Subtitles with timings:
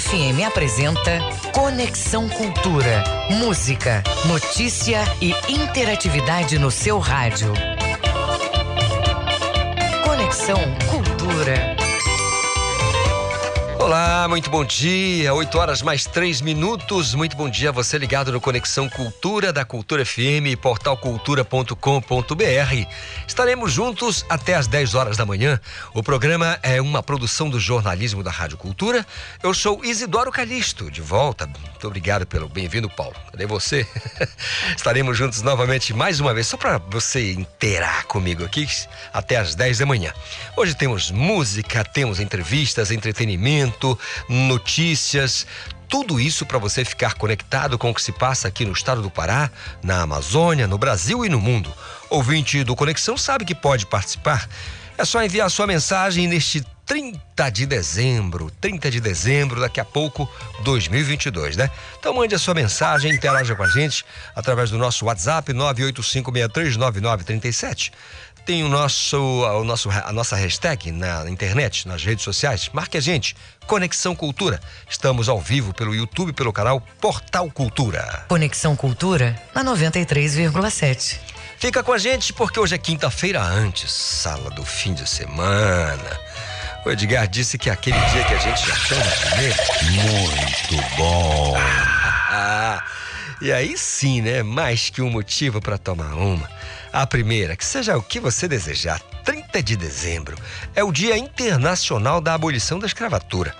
[0.00, 1.20] FM apresenta
[1.52, 3.04] Conexão Cultura.
[3.28, 7.52] Música, notícia e interatividade no seu rádio.
[10.02, 10.58] Conexão
[10.88, 11.81] Cultura.
[13.82, 15.34] Olá, muito bom dia.
[15.34, 17.16] 8 horas mais 3 minutos.
[17.16, 17.72] Muito bom dia.
[17.72, 22.86] Você ligado no Conexão Cultura da Cultura FM e portalcultura.com.br.
[23.26, 25.60] Estaremos juntos até às 10 horas da manhã.
[25.92, 29.04] O programa é uma produção do jornalismo da Rádio Cultura.
[29.42, 31.48] Eu sou Isidoro Calixto, de volta.
[31.48, 33.16] Muito obrigado pelo bem-vindo, Paulo.
[33.32, 33.84] Cadê você?
[34.76, 38.64] Estaremos juntos novamente mais uma vez, só para você inteirar comigo aqui
[39.12, 40.14] até às 10 da manhã.
[40.56, 43.71] Hoje temos música, temos entrevistas, entretenimento
[44.28, 45.46] notícias,
[45.92, 49.10] tudo isso para você ficar conectado com o que se passa aqui no estado do
[49.10, 49.50] Pará,
[49.82, 51.70] na Amazônia, no Brasil e no mundo.
[52.08, 54.48] Ouvinte do Conexão sabe que pode participar.
[54.96, 60.26] É só enviar sua mensagem neste 30 de dezembro, 30 de dezembro, daqui a pouco,
[60.64, 61.70] 2022, né?
[61.98, 64.02] Então mande a sua mensagem, interaja com a gente
[64.34, 67.92] através do nosso WhatsApp 985639937
[68.44, 72.68] tem o nosso, o nosso, a nossa hashtag na internet, nas redes sociais.
[72.72, 74.60] Marque a gente, Conexão Cultura.
[74.88, 78.24] Estamos ao vivo pelo YouTube, pelo canal Portal Cultura.
[78.28, 81.18] Conexão Cultura na 93,7.
[81.58, 86.20] Fica com a gente porque hoje é quinta-feira antes, sala do fim de semana.
[86.84, 89.04] O Edgar disse que é aquele dia que a gente já chama
[89.36, 89.90] de.
[89.92, 91.54] Muito bom.
[91.56, 92.82] Ah,
[93.40, 94.42] e aí sim, né?
[94.42, 96.50] Mais que um motivo para tomar uma.
[96.92, 100.36] A primeira, que seja o que você desejar, 30 de dezembro,
[100.74, 103.56] é o Dia Internacional da Abolição da Escravatura.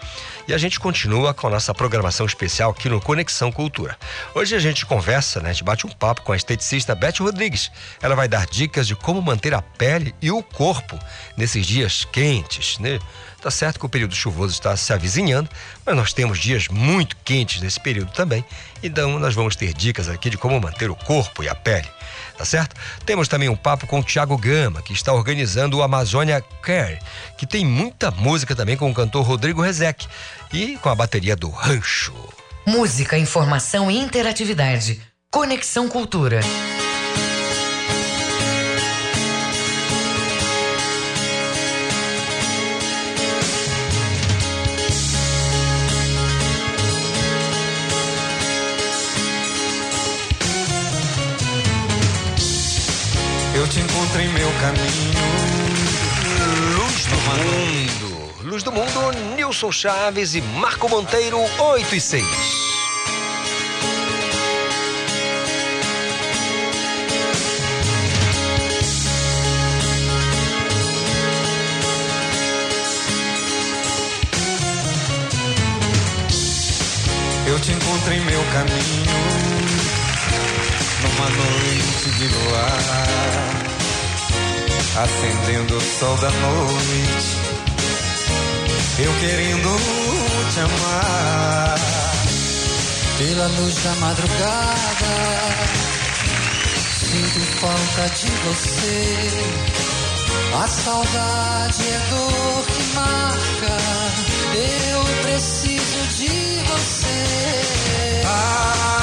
[0.47, 3.97] E a gente continua com a nossa programação especial aqui no Conexão Cultura.
[4.35, 5.49] Hoje a gente conversa, né?
[5.49, 7.71] A gente bate um papo com a esteticista Beth Rodrigues.
[8.03, 10.99] Ela vai dar dicas de como manter a pele e o corpo
[11.35, 12.99] nesses dias quentes, né?
[13.41, 15.49] Tá certo que o período chuvoso está se avizinhando,
[15.87, 18.45] mas nós temos dias muito quentes nesse período também.
[18.83, 21.89] Então nós vamos ter dicas aqui de como manter o corpo e a pele
[22.43, 22.75] tá certo?
[23.07, 26.99] Temos também um papo com o Thiago Gama, que está organizando o Amazônia Care,
[27.39, 30.09] que tem muita música também com o cantor Rodrigo Rezec
[30.53, 32.13] e com a bateria do Rancho.
[32.67, 35.01] Música, informação e interatividade.
[35.31, 36.41] Conexão Cultura.
[54.63, 55.19] Caminho.
[56.77, 58.33] Luz do Mundo.
[58.45, 62.25] Luz do Mundo, Nilson Chaves e Marco Monteiro, 8 e 6.
[77.49, 79.43] Eu te encontro em meu caminho.
[81.03, 83.52] Numa noite de luar,
[84.97, 87.37] acendendo o sol da noite,
[88.99, 89.79] eu querendo
[90.53, 91.79] te amar.
[93.19, 95.15] Pela luz da madrugada,
[96.99, 99.31] sinto falta de você.
[100.55, 103.77] A saudade é dor que marca,
[104.55, 108.23] eu preciso de você.
[108.27, 109.02] Ah,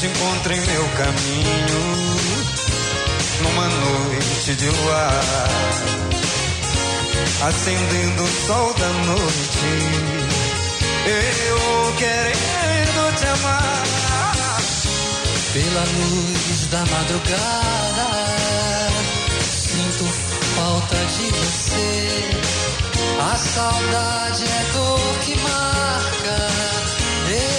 [0.00, 2.16] te encontro em meu caminho,
[3.42, 5.20] numa noite de luar,
[7.42, 9.58] acendendo o sol da noite.
[11.04, 13.82] Eu querendo te amar
[15.52, 18.08] pela luz da madrugada.
[19.52, 20.04] Sinto
[20.56, 22.30] falta de você.
[23.20, 26.48] A saudade é dor que marca.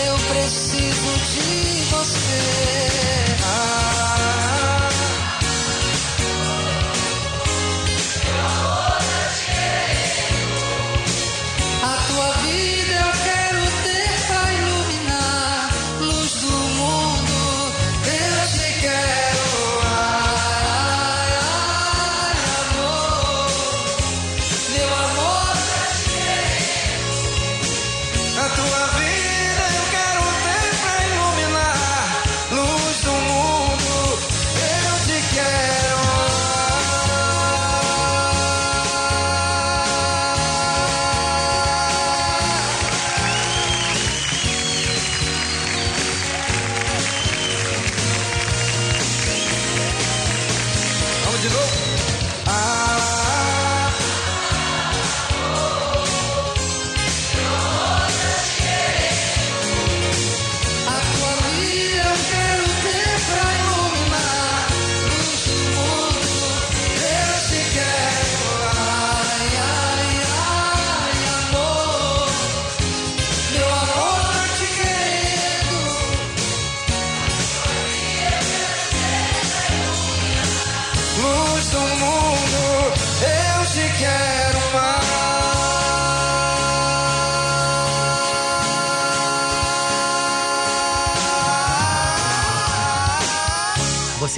[0.07, 2.90] Eu preciso de você.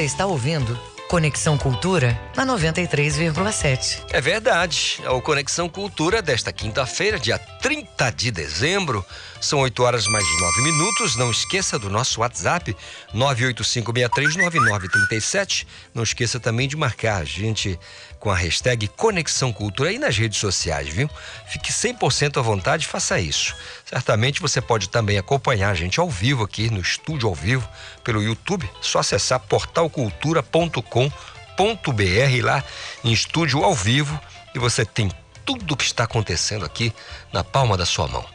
[0.04, 0.78] Está ouvindo
[1.08, 4.04] Conexão Cultura na 93,7.
[4.10, 5.00] É verdade.
[5.02, 9.06] É o Conexão Cultura desta quinta-feira, dia 30 de dezembro.
[9.42, 11.16] São 8 horas mais 9 minutos.
[11.16, 12.76] Não esqueça do nosso WhatsApp
[13.14, 15.68] 985639937.
[15.94, 17.80] Não esqueça também de marcar a gente
[18.20, 21.10] com a hashtag Conexão Cultura aí nas redes sociais, viu?
[21.48, 23.54] Fique 100% à vontade, faça isso.
[23.86, 27.68] Certamente você pode também acompanhar a gente ao vivo aqui no estúdio ao vivo
[28.02, 28.70] pelo YouTube.
[28.82, 32.64] Só acessar portalcultura.com.br lá
[33.04, 34.18] em estúdio ao vivo
[34.56, 35.12] e você tem
[35.46, 36.94] tudo o que está acontecendo aqui
[37.32, 38.26] na palma da sua mão.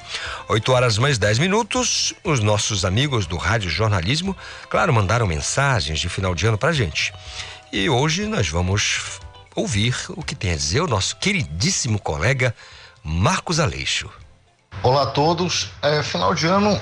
[0.48, 4.36] 8 horas mais 10 minutos, os nossos amigos do Rádio Jornalismo,
[4.68, 7.12] claro, mandaram mensagens de final de ano pra gente.
[7.72, 9.20] E hoje nós vamos
[9.54, 12.54] ouvir o que tem a dizer o nosso queridíssimo colega
[13.02, 14.10] Marcos Aleixo.
[14.82, 15.70] Olá a todos.
[15.82, 16.80] É, final de ano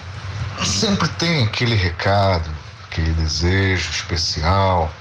[0.65, 2.51] sempre tem aquele recado,
[2.85, 4.93] aquele desejo especial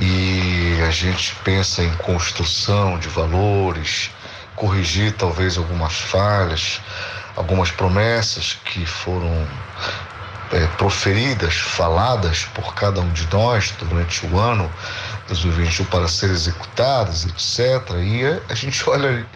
[0.00, 4.10] e a gente pensa em construção de valores,
[4.56, 6.80] corrigir talvez algumas falhas,
[7.36, 9.46] algumas promessas que foram
[10.52, 14.70] é, proferidas, faladas por cada um de nós durante o ano
[15.28, 17.90] 2021 para ser executadas, etc.
[18.02, 19.26] E a gente olha,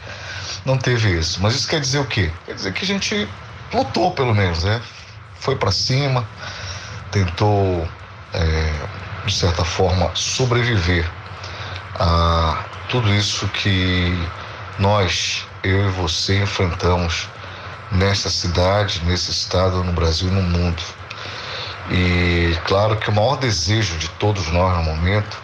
[0.64, 1.40] não teve isso.
[1.40, 2.30] Mas isso quer dizer o quê?
[2.44, 3.28] Quer dizer que a gente
[3.72, 4.80] lutou, pelo menos, né?
[5.40, 6.26] Foi para cima,
[7.10, 7.88] tentou,
[8.34, 8.72] é,
[9.26, 11.08] de certa forma, sobreviver
[11.98, 14.16] a tudo isso que
[14.78, 17.28] nós, eu e você, enfrentamos
[17.90, 20.82] nessa cidade, nesse estado, no Brasil e no mundo.
[21.90, 25.36] E claro que o maior desejo de todos nós no momento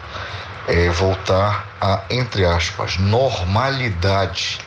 [0.69, 4.59] é voltar a, entre aspas, normalidade.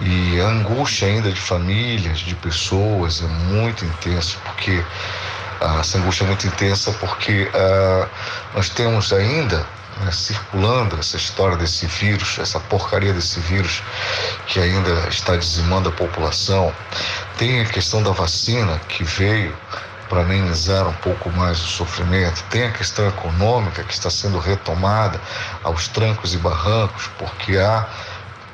[0.00, 4.82] E a angústia ainda de famílias, de pessoas, é muito intensa, porque
[5.80, 8.08] essa angústia é muito intensa porque uh,
[8.54, 9.66] nós temos ainda
[10.00, 13.82] né, circulando essa história desse vírus, essa porcaria desse vírus
[14.46, 16.72] que ainda está dizimando a população.
[17.36, 19.54] Tem a questão da vacina que veio
[20.08, 22.42] para amenizar um pouco mais o sofrimento.
[22.50, 25.20] Tem a questão econômica que está sendo retomada
[25.62, 27.86] aos trancos e barrancos, porque há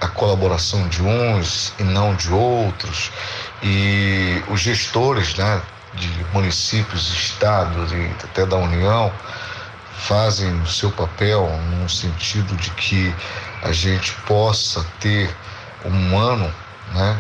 [0.01, 3.11] a colaboração de uns e não de outros,
[3.63, 5.63] e os gestores né,
[5.97, 9.13] de municípios, estados e até da União
[9.99, 11.49] fazem o seu papel
[11.81, 13.15] no sentido de que
[13.63, 15.35] a gente possa ter
[15.85, 16.53] um ano
[16.93, 17.19] né,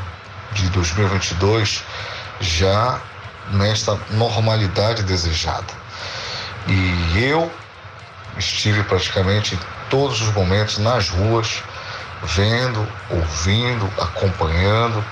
[0.52, 1.83] de 2022
[2.40, 3.00] já
[3.50, 5.73] nesta normalidade desejada.
[6.68, 7.50] E eu
[8.37, 11.62] estive praticamente em todos os momentos nas ruas,
[12.23, 15.04] vendo, ouvindo, acompanhando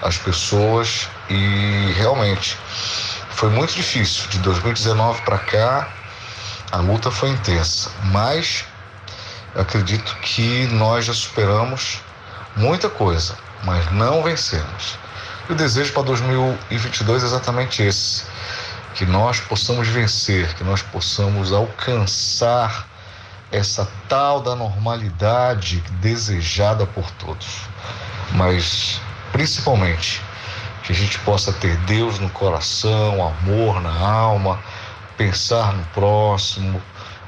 [0.00, 2.56] as pessoas e realmente
[3.30, 4.28] foi muito difícil.
[4.28, 5.88] De 2019 para cá,
[6.70, 8.64] a luta foi intensa, mas
[9.54, 12.00] acredito que nós já superamos
[12.56, 14.98] muita coisa, mas não vencemos.
[15.48, 18.24] E o desejo para 2022 é exatamente esse:
[18.94, 22.86] que nós possamos vencer, que nós possamos alcançar
[23.50, 27.62] essa tal da normalidade desejada por todos.
[28.32, 29.00] Mas,
[29.30, 30.22] principalmente,
[30.84, 34.58] que a gente possa ter Deus no coração, amor na alma,
[35.16, 36.82] pensar no próximo,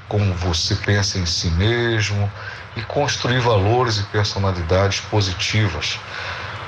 [0.08, 2.30] como você pensa em si mesmo
[2.76, 5.98] e construir valores e personalidades positivas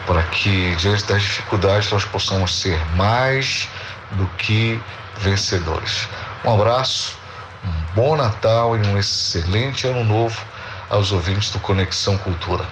[0.07, 3.69] para que, diante das dificuldades, nós possamos ser mais
[4.13, 4.81] do que
[5.19, 6.09] vencedores.
[6.45, 7.19] Um abraço,
[7.65, 10.41] um bom Natal e um excelente Ano Novo
[10.89, 12.65] aos ouvintes do Conexão Cultura.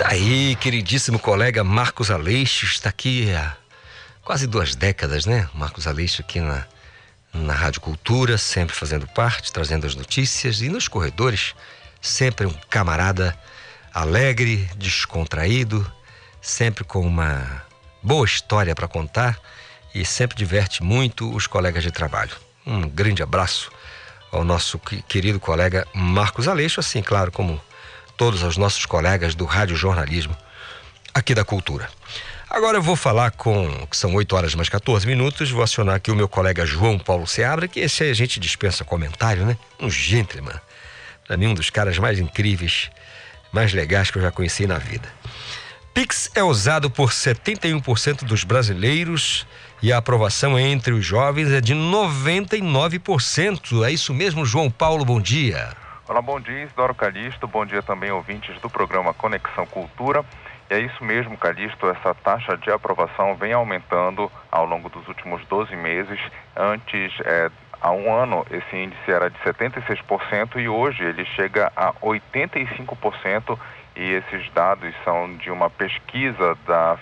[0.00, 3.54] Tá aí, queridíssimo colega Marcos Aleixo, está aqui há
[4.24, 5.46] quase duas décadas, né?
[5.52, 6.64] Marcos Aleixo aqui na,
[7.34, 11.54] na Rádio Cultura, sempre fazendo parte, trazendo as notícias e nos corredores,
[12.00, 13.38] sempre um camarada
[13.92, 15.86] alegre, descontraído,
[16.40, 17.62] sempre com uma
[18.02, 19.38] boa história para contar
[19.94, 22.32] e sempre diverte muito os colegas de trabalho.
[22.66, 23.70] Um grande abraço
[24.32, 27.60] ao nosso querido colega Marcos Aleixo, assim, claro, como
[28.20, 30.36] todos os nossos colegas do Rádio Jornalismo
[31.14, 31.88] aqui da Cultura.
[32.50, 36.10] Agora eu vou falar com, que são 8 horas mais 14 minutos, vou acionar aqui
[36.10, 39.56] o meu colega João Paulo Seabra, que esse aí a gente dispensa comentário, né?
[39.80, 40.60] Um gentleman.
[41.26, 42.90] Para mim, um dos caras mais incríveis,
[43.50, 45.08] mais legais que eu já conheci na vida.
[45.94, 49.46] Pix é usado por 71% dos brasileiros
[49.80, 53.82] e a aprovação entre os jovens é de 99%.
[53.82, 55.74] É isso mesmo, João Paulo, bom dia.
[56.10, 57.46] Olá, bom dia, Isidoro Calixto.
[57.46, 60.24] Bom dia também, ouvintes do programa Conexão Cultura.
[60.68, 65.40] E é isso mesmo, Calixto, essa taxa de aprovação vem aumentando ao longo dos últimos
[65.46, 66.18] 12 meses.
[66.56, 67.48] Antes, é,
[67.80, 73.56] Há um ano, esse índice era de 76% e hoje ele chega a 85%.
[73.96, 76.98] E esses dados são de uma pesquisa da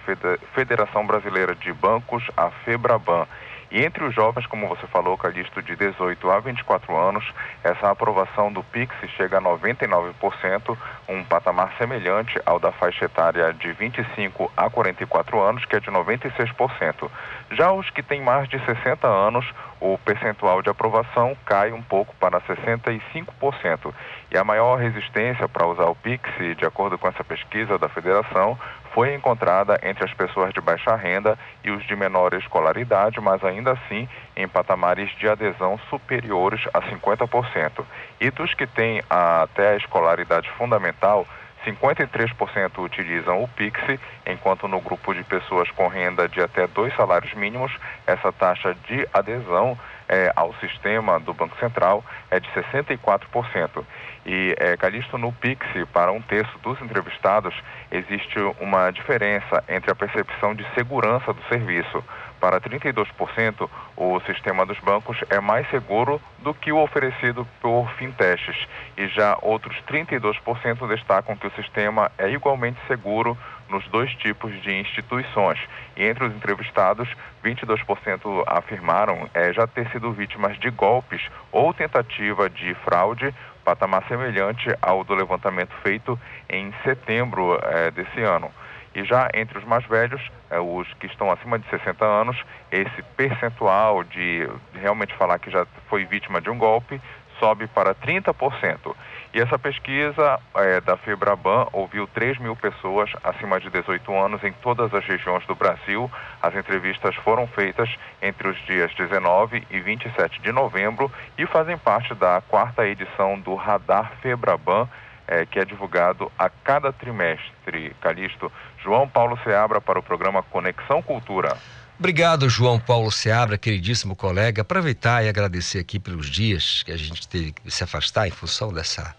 [0.55, 3.27] Federação Brasileira de Bancos, a FEBRABAN.
[3.71, 7.25] E entre os jovens, como você falou, Calixto, de 18 a 24 anos,
[7.63, 10.77] essa aprovação do PIX chega a 99%,
[11.09, 15.91] um patamar semelhante ao da faixa etária de 25 a 44 anos, que é de
[15.91, 17.11] 96%.
[17.51, 19.45] Já os que têm mais de 60 anos,
[19.81, 23.93] o percentual de aprovação cai um pouco para 65%.
[24.31, 28.59] E a maior resistência para usar o Pix, de acordo com essa pesquisa da federação,
[28.93, 33.73] foi encontrada entre as pessoas de baixa renda e os de menor escolaridade, mas ainda
[33.73, 37.85] assim em patamares de adesão superiores a 50%.
[38.21, 41.27] E dos que têm até a escolaridade fundamental,
[41.65, 43.81] 53% utilizam o Pix,
[44.27, 47.73] enquanto no grupo de pessoas com renda de até dois salários mínimos,
[48.07, 49.79] essa taxa de adesão
[50.09, 53.85] é, ao sistema do Banco Central é de 64%.
[54.27, 57.55] E, é, Calixto, no Pix, para um terço dos entrevistados,
[57.91, 62.05] existe uma diferença entre a percepção de segurança do serviço.
[62.41, 68.57] Para 32%, o sistema dos bancos é mais seguro do que o oferecido por fintechs.
[68.97, 73.37] E já outros 32% destacam que o sistema é igualmente seguro
[73.69, 75.59] nos dois tipos de instituições.
[75.97, 77.09] E entre os entrevistados,
[77.45, 81.21] 22% afirmaram é, já ter sido vítimas de golpes
[81.51, 83.35] ou tentativa de fraude,
[83.69, 88.51] patamar semelhante ao do levantamento feito em setembro é, desse ano.
[88.95, 93.03] E já entre os mais velhos, é, os que estão acima de 60 anos, esse
[93.15, 96.99] percentual de realmente falar que já foi vítima de um golpe
[97.39, 98.97] sobe para 30%.
[99.33, 104.53] E essa pesquisa é, da Febraban ouviu 3 mil pessoas acima de 18 anos em
[104.53, 106.11] todas as regiões do Brasil.
[106.41, 107.91] As entrevistas foram feitas
[108.23, 113.55] entre os dias 19 e 27 de novembro e fazem parte da quarta edição do
[113.55, 114.89] Radar Febraban,
[115.27, 117.95] é, que é divulgado a cada trimestre.
[118.01, 118.51] Calixto,
[118.83, 121.55] João Paulo Seabra para o programa Conexão Cultura.
[121.99, 124.63] Obrigado, João Paulo Seabra, queridíssimo colega.
[124.63, 128.73] Aproveitar e agradecer aqui pelos dias que a gente teve que se afastar em função
[128.73, 129.17] dessa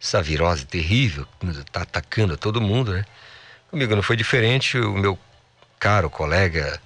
[0.00, 3.04] essa virose terrível que está atacando todo mundo, né?
[3.70, 4.78] Comigo não foi diferente.
[4.78, 5.18] O meu
[5.78, 6.80] caro colega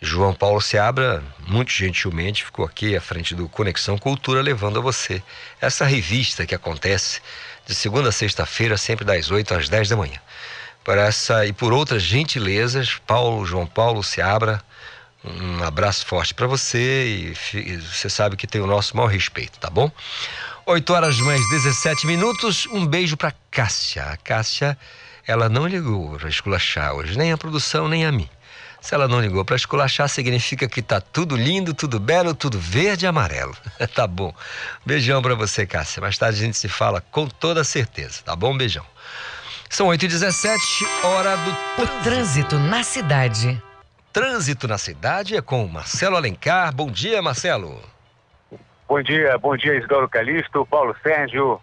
[0.00, 5.22] João Paulo Seabra, muito gentilmente, ficou aqui à frente do Conexão Cultura, levando a você
[5.60, 7.20] essa revista que acontece
[7.64, 10.20] de segunda a sexta-feira, sempre das 8 às 10 da manhã
[10.88, 14.58] por essa e por outras gentilezas, Paulo, João Paulo Seabra,
[15.22, 19.68] um abraço forte para você e você sabe que tem o nosso maior respeito, tá
[19.68, 19.92] bom?
[20.64, 24.02] 8 horas mais 17 minutos, um beijo para Cássia.
[24.04, 24.78] A Cássia,
[25.26, 28.30] ela não ligou para esculachar hoje, nem a produção, nem a mim.
[28.80, 33.04] Se ela não ligou para esculachar, significa que tá tudo lindo, tudo belo, tudo verde
[33.04, 33.54] e amarelo.
[33.94, 34.34] tá bom.
[34.86, 36.00] Beijão para você, Cássia.
[36.00, 38.56] Mais tarde a gente se fala com toda certeza, tá bom?
[38.56, 38.86] Beijão.
[39.70, 40.58] São 8h17,
[41.04, 43.62] hora do o trânsito na cidade.
[44.12, 46.74] Trânsito na cidade é com Marcelo Alencar.
[46.74, 47.78] Bom dia, Marcelo.
[48.88, 51.60] Bom dia, bom dia, Isidoro Calixto, Paulo Sérgio,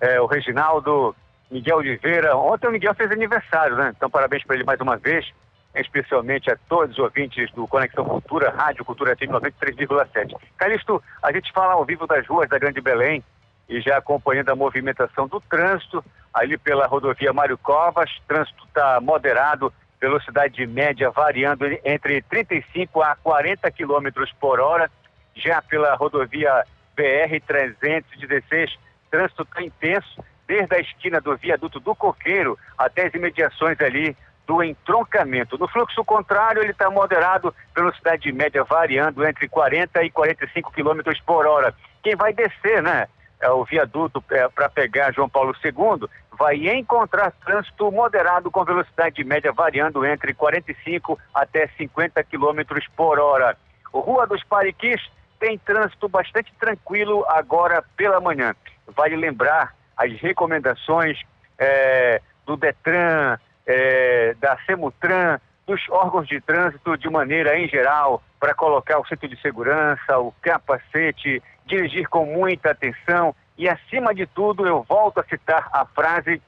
[0.00, 1.14] é, o Reginaldo,
[1.50, 2.36] Miguel Oliveira.
[2.36, 3.92] Ontem o Miguel fez aniversário, né?
[3.94, 5.28] Então, parabéns para ele mais uma vez,
[5.74, 10.36] especialmente a todos os ouvintes do Conexão Cultura, Rádio Cultura FM 93,7.
[10.56, 13.22] Calixto, a gente fala ao vivo das ruas da Grande Belém
[13.68, 18.10] e já acompanhando a movimentação do trânsito ali pela rodovia Mário Covas.
[18.26, 24.90] Trânsito está moderado, velocidade média variando entre 35 a 40 quilômetros por hora.
[25.34, 26.64] Já pela rodovia
[26.96, 28.70] BR-316,
[29.10, 34.62] trânsito está intenso, desde a esquina do viaduto do Coqueiro até as imediações ali do
[34.62, 35.58] entroncamento.
[35.58, 41.46] No fluxo contrário, ele está moderado, velocidade média variando entre 40 e 45 quilômetros por
[41.46, 41.74] hora.
[42.02, 43.06] Quem vai descer, né?
[43.40, 49.22] É, o viaduto é, para pegar João Paulo II, vai encontrar trânsito moderado com velocidade
[49.24, 53.56] média variando entre 45 até 50 quilômetros por hora.
[53.92, 55.00] O Rua dos Pariquis
[55.38, 58.54] tem trânsito bastante tranquilo agora pela manhã.
[58.86, 61.20] Vale lembrar as recomendações
[61.58, 68.54] é, do Detran, é, da Semutran, dos órgãos de trânsito de maneira em geral, para
[68.54, 74.66] colocar o cinto de segurança, o capacete, dirigir com muita atenção e, acima de tudo,
[74.66, 76.40] eu volto a citar a frase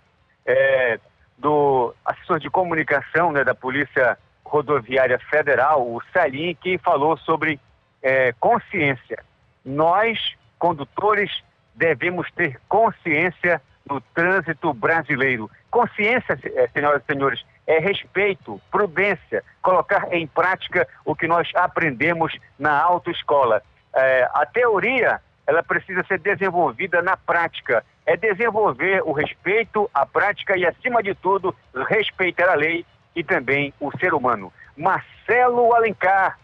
[0.47, 1.00] é,
[1.37, 7.59] do assessor de comunicação né, da Polícia Rodoviária Federal, o Salim, que falou sobre
[8.00, 9.25] é, consciência.
[9.64, 10.18] Nós,
[10.59, 11.42] condutores,
[11.75, 15.50] devemos ter consciência no trânsito brasileiro.
[15.68, 22.37] Consciência, é, senhoras e senhores, é respeito, prudência, colocar em prática o que nós aprendemos
[22.59, 23.62] na autoescola
[23.95, 27.85] é, a teoria ela precisa ser desenvolvida na prática.
[28.07, 31.55] É desenvolver o respeito à prática e, acima de tudo,
[31.89, 32.85] respeitar a lei
[33.15, 34.53] e também o ser humano.
[34.77, 36.39] Marcelo Alencar,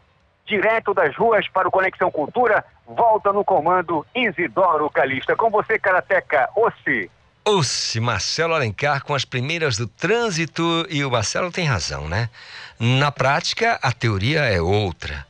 [0.45, 5.37] direto das ruas para o Conexão Cultura, volta no comando Isidoro Calista.
[5.37, 7.11] Com você, Karateca Ossi.
[7.48, 12.28] Ossi, Marcelo Alencar com as primeiras do trânsito e o Marcelo tem razão, né?
[12.76, 15.24] Na prática, a teoria é outra.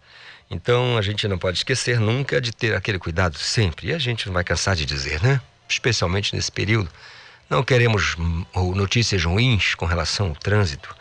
[0.51, 3.89] Então a gente não pode esquecer nunca de ter aquele cuidado sempre.
[3.89, 5.43] E a gente não vai cansar de dizer, né?
[5.69, 6.89] Especialmente nesse período.
[7.51, 8.17] Não queremos
[8.75, 10.97] notícias ruins com relação ao trânsito.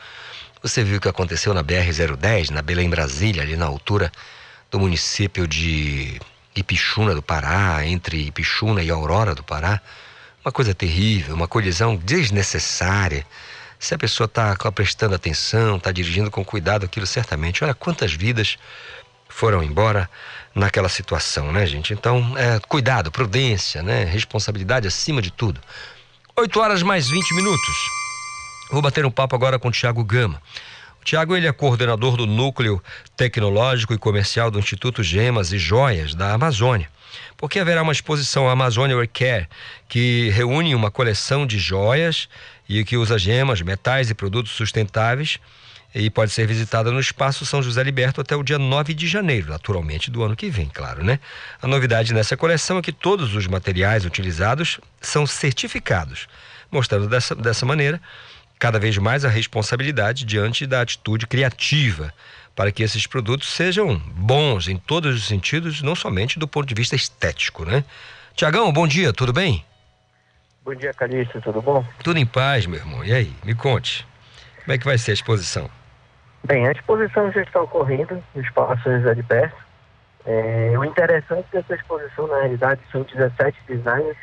[0.62, 4.12] Você viu o que aconteceu na BR-010, na Belém Brasília, ali na altura
[4.70, 6.20] do município de
[6.54, 9.82] Ipixuna do Pará, entre Ipixuna e Aurora do Pará.
[10.46, 13.26] Uma coisa terrível, uma colisão desnecessária.
[13.80, 17.64] Se a pessoa está prestando atenção, está dirigindo com cuidado, aquilo certamente.
[17.64, 18.56] Olha quantas vidas
[19.28, 20.08] foram embora
[20.54, 21.94] naquela situação, né, gente?
[21.94, 24.04] Então, é, cuidado, prudência, né?
[24.04, 25.60] Responsabilidade acima de tudo.
[26.36, 27.76] 8 horas mais 20 minutos.
[28.70, 30.40] Vou bater um papo agora com o Tiago Gama.
[31.02, 32.80] O Tiago ele é coordenador do Núcleo
[33.18, 36.88] Tecnológico e Comercial do Instituto Gemas e Joias da Amazônia.
[37.46, 39.48] Porque haverá uma exposição Amazônia Care
[39.88, 42.28] que reúne uma coleção de joias
[42.68, 45.38] e que usa gemas, metais e produtos sustentáveis
[45.94, 49.50] e pode ser visitada no Espaço São José Liberto até o dia 9 de janeiro,
[49.50, 51.20] naturalmente do ano que vem, claro, né?
[51.62, 56.28] A novidade nessa coleção é que todos os materiais utilizados são certificados,
[56.72, 58.02] mostrando dessa, dessa maneira
[58.58, 62.12] cada vez mais a responsabilidade diante da atitude criativa
[62.56, 66.74] para que esses produtos sejam bons em todos os sentidos, não somente do ponto de
[66.74, 67.84] vista estético, né?
[68.34, 69.64] Tiagão, bom dia, tudo bem?
[70.64, 71.86] Bom dia, Calixto, tudo bom?
[72.04, 73.04] Tudo em paz, meu irmão.
[73.04, 74.08] E aí, me conte,
[74.64, 75.70] como é que vai ser a exposição?
[76.44, 79.58] Bem, a exposição já está ocorrendo no Espaço José de Perto.
[80.26, 84.18] É, o interessante dessa exposição, na realidade, são 17 designers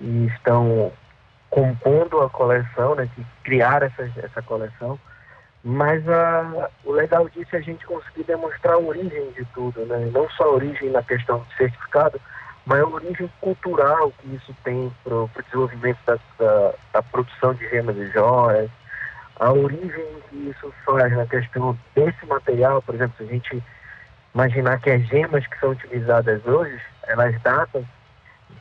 [0.00, 0.92] e estão
[1.50, 4.98] compondo a coleção, né, que criaram essa, essa coleção.
[5.68, 10.08] Mas a, o legal disso é a gente conseguir demonstrar a origem de tudo, né?
[10.12, 12.20] não só a origem na questão do certificado,
[12.64, 17.68] mas a origem cultural que isso tem para o desenvolvimento da, da, da produção de
[17.68, 18.70] gemas e joias,
[19.40, 23.64] a origem que isso faz na questão desse material, por exemplo, se a gente
[24.32, 27.84] imaginar que as gemas que são utilizadas hoje, elas datam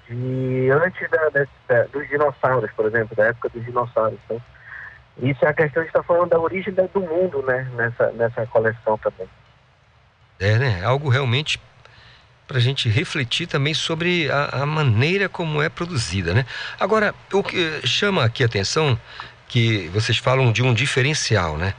[0.10, 4.18] de antes da, da, dos dinossauros, por exemplo, da época dos dinossauros.
[4.26, 4.42] Então,
[5.22, 8.98] isso é a questão de estar falando da origem do mundo, né, nessa, nessa coleção
[8.98, 9.28] também.
[10.40, 10.84] É, né?
[10.84, 11.60] Algo realmente
[12.48, 16.46] para a gente refletir também sobre a, a, maneira como é produzida, né?
[16.80, 19.00] Agora, o que chama aqui a atenção
[19.48, 21.74] que vocês falam de um diferencial, né?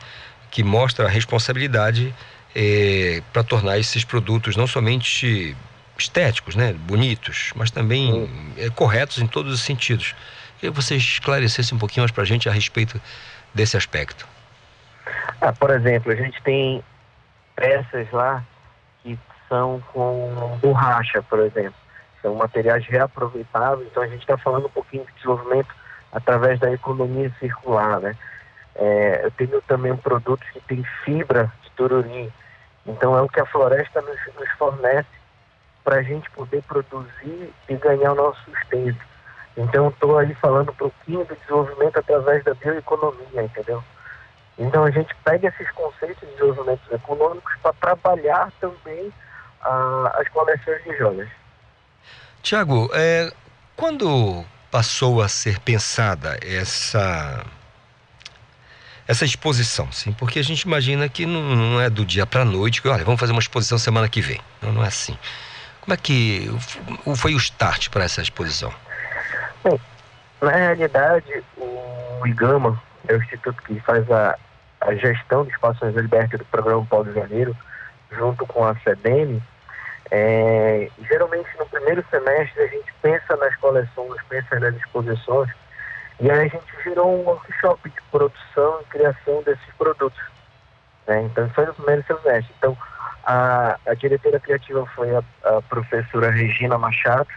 [0.50, 2.14] Que mostra a responsabilidade
[2.54, 5.56] é, para tornar esses produtos não somente
[5.98, 6.72] estéticos, né?
[6.72, 10.14] Bonitos, mas também é, corretos em todos os sentidos.
[10.58, 13.00] Que você esclarecesse um pouquinho mais para a gente a respeito
[13.54, 14.26] desse aspecto.
[15.40, 16.82] Ah, por exemplo, a gente tem
[17.54, 18.42] peças lá
[19.02, 21.74] que são com borracha, por exemplo.
[22.22, 25.74] São materiais reaproveitáveis, então a gente está falando um pouquinho de desenvolvimento
[26.12, 28.16] através da economia circular, né?
[28.74, 32.32] É, eu tenho também um produto que tem fibra de tururi,
[32.86, 35.08] então é o que a floresta nos, nos fornece
[35.82, 38.98] para a gente poder produzir e ganhar o nosso sustento.
[39.56, 43.82] Então estou aí falando um pouquinho do desenvolvimento através da bioeconomia, entendeu?
[44.58, 49.12] Então a gente pega esses conceitos de desenvolvimento econômicos para trabalhar também
[49.62, 51.28] ah, as coleções de joias.
[52.42, 53.32] Tiago, é,
[53.74, 57.44] quando passou a ser pensada essa
[59.08, 62.44] essa exposição, sim, porque a gente imagina que não, não é do dia para a
[62.44, 64.40] noite que, olha, vamos fazer uma exposição semana que vem.
[64.60, 65.16] Não, não é assim.
[65.80, 66.50] Como é que
[67.14, 68.74] foi o start para essa exposição?
[69.62, 69.80] Bem,
[70.40, 74.36] na realidade, o IGAMA é o instituto que faz a,
[74.80, 77.56] a gestão de espaços libertos do programa Paulo Janeiro,
[78.10, 79.42] junto com a CEDEM,
[80.10, 85.50] é, geralmente no primeiro semestre a gente pensa nas coleções, pensa nas exposições,
[86.20, 90.22] e aí a gente gerou um workshop de produção e criação desses produtos.
[91.06, 91.22] Né?
[91.22, 92.54] Então foi no primeiro semestre.
[92.58, 92.76] Então
[93.24, 97.28] a, a diretora criativa foi a, a, professora Regina Machado,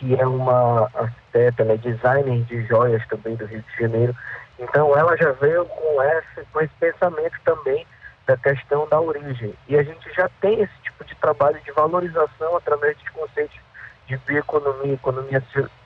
[0.00, 4.16] que é uma arquiteta, né, designer de joias também do Rio de Janeiro.
[4.58, 7.86] Então ela já veio com esse, com esse pensamento também
[8.26, 9.54] da questão da origem.
[9.68, 13.58] E a gente já tem esse tipo de trabalho de valorização através dos conceitos
[14.06, 15.42] de bioeconomia, economia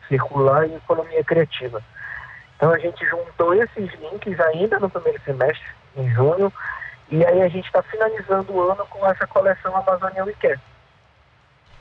[0.09, 1.83] circular e economia criativa.
[2.57, 6.53] Então a gente juntou esses links ainda no primeiro semestre, em junho,
[7.11, 10.61] e aí a gente está finalizando o ano com essa coleção Amazônia We Care.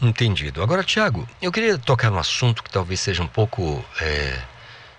[0.01, 0.61] Entendido.
[0.61, 4.39] Agora, Tiago, eu queria tocar num assunto que talvez seja um pouco é,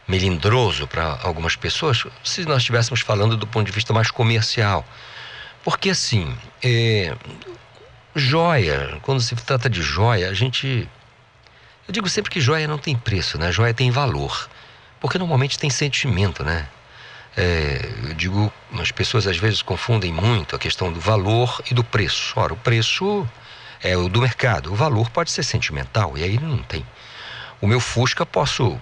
[0.08, 4.86] melindroso para algumas pessoas, se nós estivéssemos falando do ponto de vista mais comercial.
[5.62, 7.14] Porque, assim, é,
[8.14, 10.88] joia, quando se trata de joia, a gente.
[11.86, 13.52] Eu digo sempre que joia não tem preço, né?
[13.52, 14.48] Joia tem valor.
[15.00, 16.66] Porque normalmente tem sentimento, né?
[17.36, 21.82] É, eu digo, as pessoas às vezes confundem muito a questão do valor e do
[21.82, 22.32] preço.
[22.36, 23.28] Ora, o preço
[23.84, 26.84] é o do mercado, o valor pode ser sentimental, e aí não tem.
[27.60, 28.80] O meu Fusca posso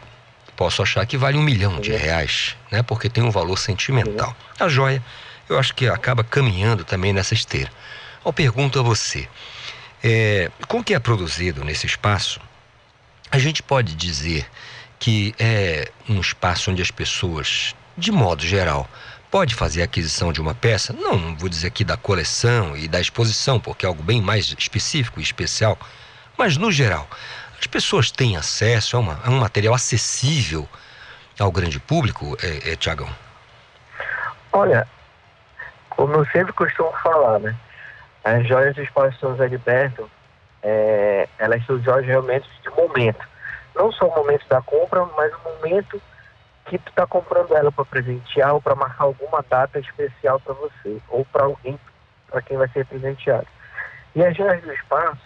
[0.57, 2.83] posso achar que vale um milhão de reais, né?
[2.83, 4.37] Porque tem um valor sentimental.
[4.61, 5.03] A joia,
[5.49, 7.71] eu acho que acaba caminhando também nessa esteira.
[8.25, 9.29] Eu pergunto a você,
[10.05, 12.41] é, com o que é produzido nesse espaço,
[13.31, 14.47] a gente pode dizer
[15.01, 18.88] que é um espaço onde as pessoas de modo geral,
[19.33, 23.01] pode fazer a aquisição de uma peça, não, vou dizer aqui da coleção e da
[23.01, 25.79] exposição, porque é algo bem mais específico e especial,
[26.37, 27.09] mas no geral,
[27.59, 30.68] as pessoas têm acesso a, uma, a um material acessível
[31.40, 33.09] ao grande público, é, é Tiagão?
[34.53, 34.87] Olha,
[35.88, 37.57] como eu sempre costumo falar, né?
[38.25, 39.59] As joias do Espaço São José de
[40.62, 43.27] é, elas são joias realmente de momento.
[43.75, 46.03] Não só o momento da compra, mas o momento
[46.79, 50.99] que tu está comprando ela para presentear ou para marcar alguma data especial para você
[51.11, 51.79] ou para alguém
[52.29, 53.47] para quem vai ser presenteado.
[54.15, 55.21] E as joias do espaço,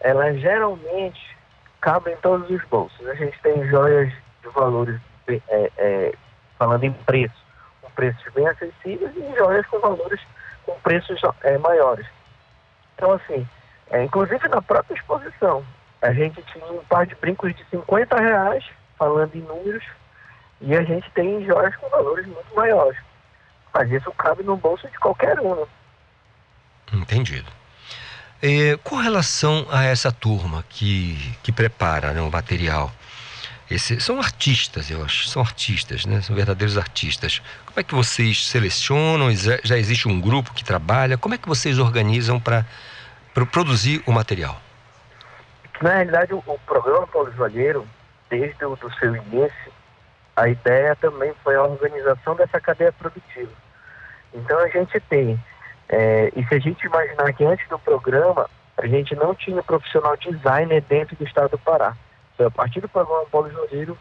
[0.00, 1.36] elas geralmente
[1.80, 3.06] cabem em todos os bolsos.
[3.06, 6.12] A gente tem joias de valores, é, é,
[6.58, 7.40] falando em preço,
[7.80, 10.20] com preços bem acessíveis e joias com valores
[10.66, 12.06] com preços é, maiores.
[12.96, 13.46] Então, assim,
[13.90, 15.64] é, inclusive na própria exposição,
[16.02, 18.64] a gente tinha um par de brincos de 50 reais,
[18.98, 19.84] falando em números,
[20.60, 22.98] e a gente tem joias com valores muito maiores.
[23.72, 25.54] Mas isso cabe no bolso de qualquer um.
[25.54, 25.66] Né?
[26.92, 27.50] Entendido.
[28.42, 32.92] É, com relação a essa turma que, que prepara né, o material,
[33.70, 36.20] esse, são artistas, eu acho, são artistas, né?
[36.20, 37.40] São verdadeiros artistas.
[37.64, 39.28] Como é que vocês selecionam?
[39.62, 41.16] Já existe um grupo que trabalha?
[41.16, 42.66] Como é que vocês organizam para
[43.50, 44.60] produzir o material?
[45.80, 47.86] Na realidade, o, o programa Paulo Joalheiro,
[48.28, 49.72] desde o do seu início,
[50.36, 53.52] a ideia também foi a organização dessa cadeia produtiva.
[54.32, 55.38] Então a gente tem,
[55.88, 60.16] é, e se a gente imaginar que antes do programa a gente não tinha profissional
[60.16, 61.96] designer dentro do estado do Pará.
[62.36, 63.96] Foi a partir do programa Paulo Joreiro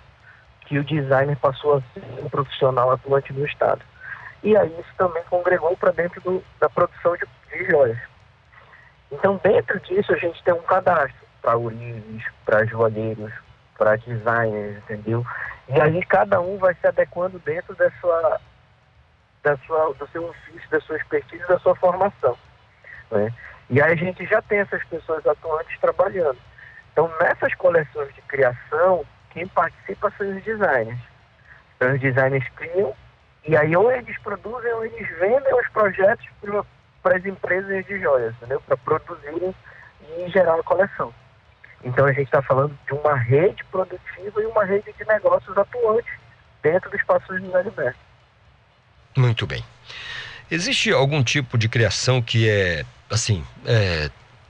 [0.61, 3.81] que o designer passou a ser um profissional atuante no estado.
[4.41, 7.99] E aí isso também congregou para dentro do, da produção de, de joias.
[9.11, 13.31] Então dentro disso a gente tem um cadastro para ourives, para joalheiros,
[13.77, 15.23] para designers, entendeu?
[15.69, 18.41] E aí cada um vai se adequando dentro da sua,
[19.43, 22.37] da sua, do seu ofício, da sua expertise, da sua formação.
[23.11, 23.33] Né?
[23.69, 26.37] E aí a gente já tem essas pessoas atuantes trabalhando.
[26.91, 30.99] Então nessas coleções de criação, quem participa são os designers.
[31.75, 32.93] Então os designers criam
[33.45, 36.25] e aí ou eles produzem ou eles vendem os projetos
[37.01, 38.35] para as empresas de joias?
[38.65, 39.55] Para produzirem
[40.17, 41.13] e gerar a coleção.
[41.83, 46.09] Então a gente está falando de uma rede produtiva e uma rede de negócios atuante
[46.61, 47.99] dentro do espaço José Liberto.
[49.15, 49.63] Muito bem.
[50.49, 54.09] Existe algum tipo de criação que é, assim, é,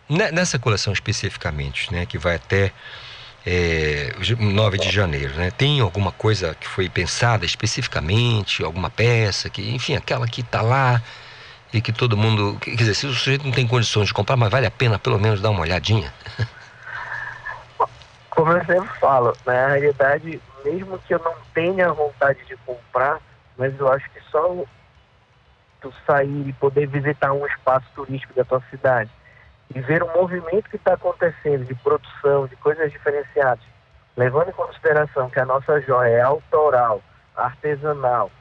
[0.10, 2.72] nessa coleção especificamente, né, que vai até
[3.46, 5.52] é, 9 de janeiro, né?
[5.52, 11.02] Tem alguma coisa que foi pensada especificamente, alguma peça, que, enfim, aquela que está lá
[11.74, 12.58] e que todo mundo.
[12.62, 15.20] Quer dizer, se o sujeito não tem condições de comprar, mas vale a pena pelo
[15.20, 16.14] menos dar uma olhadinha.
[18.36, 23.20] como eu sempre falo, na realidade, mesmo que eu não tenha vontade de comprar,
[23.56, 24.64] mas eu acho que só
[25.80, 29.12] tu sair e poder visitar um espaço turístico da tua cidade
[29.76, 33.64] e ver o movimento que está acontecendo de produção, de coisas diferenciadas,
[34.18, 37.04] levando em consideração que a nossa joia é autoral,
[37.36, 38.32] artesanal,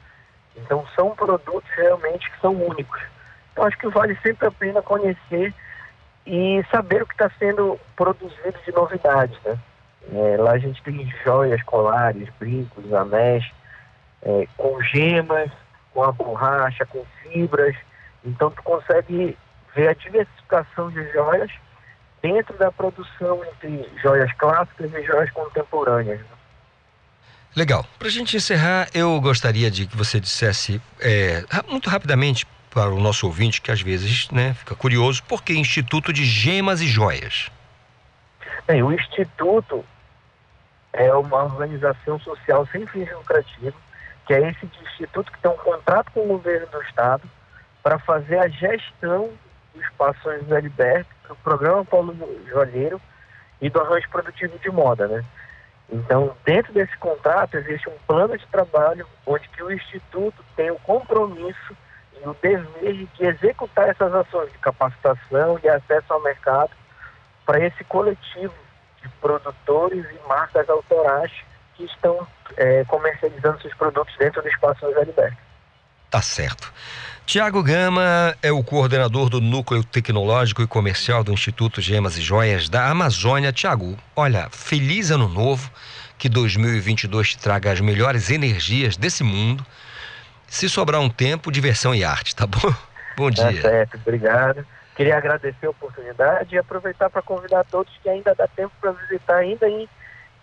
[0.55, 3.01] então são produtos realmente que são únicos.
[3.51, 5.53] Então acho que vale sempre a pena conhecer
[6.25, 9.55] e saber o que está sendo produzido de novidades, né?
[10.11, 13.45] É, lá a gente tem joias, colares, brincos, anéis,
[14.21, 15.49] é, com gemas,
[15.93, 17.75] com a borracha, com fibras.
[18.25, 19.37] Então tu consegue
[19.75, 21.51] ver a diversificação de joias
[22.21, 26.19] dentro da produção entre joias clássicas e joias contemporâneas.
[26.19, 26.25] Né?
[27.55, 27.85] Legal.
[27.99, 32.99] Para a gente encerrar, eu gostaria de que você dissesse é, muito rapidamente para o
[32.99, 37.51] nosso ouvinte que às vezes né, fica curioso, por que Instituto de Gemas e Joias?
[38.65, 39.85] Bem, o Instituto
[40.93, 43.81] é uma organização social sem fins lucrativos,
[44.25, 47.23] que é esse instituto que tem um contrato com o governo do Estado
[47.81, 49.31] para fazer a gestão
[49.73, 52.15] do espaço São José Liberto, o programa Paulo
[52.47, 53.01] Joalheiro,
[53.59, 55.23] e do arranjo produtivo de moda, né?
[55.89, 60.79] Então, dentro desse contrato existe um plano de trabalho onde que o Instituto tem o
[60.79, 61.75] compromisso
[62.21, 66.71] e o dever de executar essas ações de capacitação e acesso ao mercado
[67.45, 68.53] para esse coletivo
[69.03, 71.31] de produtores e marcas autorais
[71.75, 72.25] que estão
[72.57, 75.37] é, comercializando seus produtos dentro do espaço José Liberto.
[76.09, 76.71] Tá certo.
[77.25, 82.67] Tiago Gama é o coordenador do Núcleo Tecnológico e Comercial do Instituto Gemas e Joias
[82.67, 83.51] da Amazônia.
[83.51, 85.71] Tiago, olha, feliz ano novo,
[86.17, 89.65] que 2022 te traga as melhores energias desse mundo.
[90.47, 92.59] Se sobrar um tempo, diversão e arte, tá bom?
[93.15, 93.61] Bom tá dia.
[93.61, 94.65] Tá certo, obrigado.
[94.95, 99.37] Queria agradecer a oportunidade e aproveitar para convidar todos que ainda dá tempo para visitar
[99.37, 99.89] ainda em,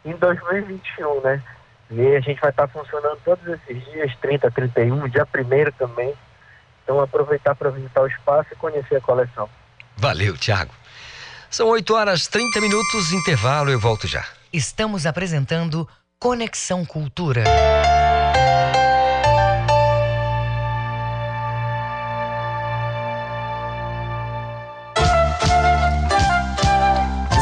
[0.05, 1.43] em 2021, né?
[1.91, 6.15] E a gente vai estar funcionando todos esses dias, 30, 31, dia 1 também.
[6.83, 9.49] Então aproveitar para visitar o espaço e conhecer a coleção.
[9.97, 10.73] Valeu, Tiago.
[11.49, 14.25] São 8 horas 30 minutos, intervalo, eu volto já.
[14.53, 17.45] Estamos apresentando Conexão Cultura.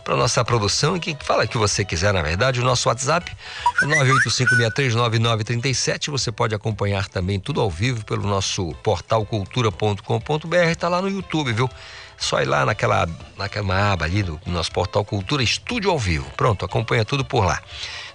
[0.06, 3.36] para nossa produção, e que fala que você quiser, na verdade, o nosso WhatsApp
[3.82, 6.12] é 985639937.
[6.12, 11.52] Você pode acompanhar também tudo ao vivo pelo nosso portal cultura.com.br, está lá no YouTube,
[11.52, 11.68] viu?
[12.16, 16.30] Só ir lá naquela, naquela aba ali do nosso portal Cultura Estúdio ao Vivo.
[16.36, 17.60] Pronto, acompanha tudo por lá.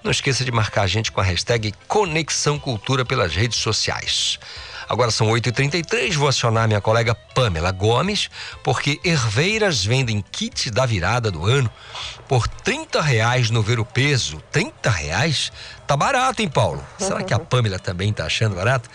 [0.01, 4.39] Não esqueça de marcar a gente com a hashtag Conexão Cultura pelas redes sociais.
[4.91, 8.29] Agora são 8h33, vou acionar minha colega Pamela Gomes,
[8.61, 11.71] porque Herveiras vendem kit da virada do ano
[12.27, 14.43] por 30 reais no Ver o Peso.
[14.51, 15.49] 30 reais?
[15.87, 16.83] Tá barato, hein, Paulo?
[16.99, 18.89] Será que a Pamela também tá achando barato?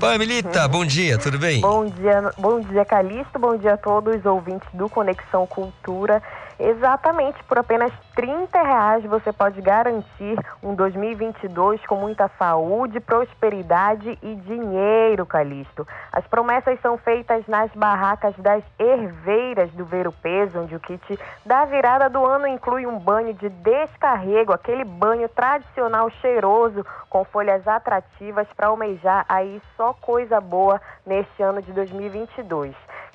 [0.00, 1.60] Pamelita, bom dia, tudo bem?
[1.60, 6.22] Bom dia, bom dia, Calixto, bom dia a todos os ouvintes do Conexão Cultura.
[6.64, 14.36] Exatamente, por apenas 30 reais você pode garantir um 2022 com muita saúde, prosperidade e
[14.36, 15.84] dinheiro, Calixto.
[16.12, 21.18] As promessas são feitas nas barracas das herveiras do Ver o Peso, onde o kit
[21.44, 27.66] da virada do ano inclui um banho de descarrego, aquele banho tradicional cheiroso com folhas
[27.66, 32.72] atrativas para almejar aí só coisa boa neste ano de 2022.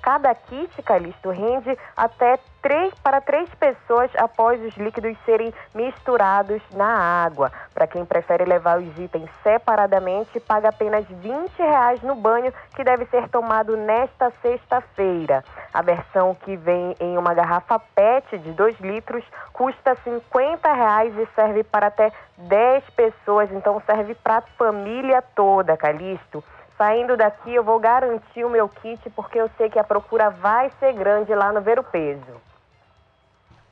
[0.08, 7.26] Cada kit, Calixto, rende até três, para três pessoas após os líquidos serem misturados na
[7.26, 7.52] água.
[7.74, 13.06] Para quem prefere levar os itens separadamente, paga apenas 20 reais no banho que deve
[13.08, 15.44] ser tomado nesta sexta-feira.
[15.74, 21.28] A versão que vem em uma garrafa PET de 2 litros custa 50 reais e
[21.36, 26.42] serve para até 10 pessoas, então serve para a família toda, Calixto.
[26.78, 30.72] Saindo daqui, eu vou garantir o meu kit porque eu sei que a procura vai
[30.80, 32.42] ser grande lá no Ver o Peso.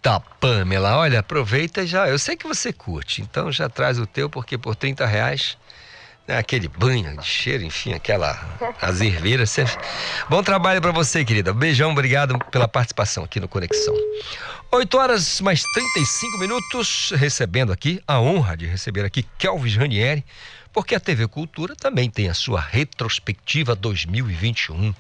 [0.02, 2.08] Tá, Pamela, olha, aproveita já.
[2.08, 5.58] Eu sei que você curte, então já traz o teu, porque por 30 reais,
[6.28, 8.40] né, aquele banho de cheiro, enfim, aquela
[8.82, 9.46] azerveira.
[9.46, 9.66] Você...
[10.30, 11.54] Bom trabalho para você, querida.
[11.54, 13.96] Beijão, obrigado pela participação aqui no Conexão.
[14.72, 20.26] 8 horas mais 35 minutos, recebendo aqui a honra de receber aqui Kelvis Ranieri,
[20.76, 24.94] porque a TV Cultura também tem a sua retrospectiva 2021.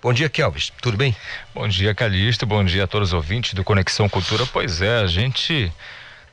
[0.00, 0.72] Bom dia, Kelvis.
[0.80, 1.16] Tudo bem?
[1.52, 2.46] Bom dia, Calixto.
[2.46, 4.46] Bom dia a todos os ouvintes do Conexão Cultura.
[4.46, 5.72] Pois é, a gente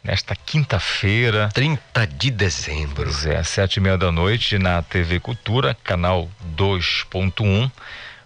[0.03, 1.49] nesta quinta-feira.
[1.55, 3.05] 30 de dezembro.
[3.05, 7.71] Pois é, sete e meia da noite na TV Cultura, canal 2.1.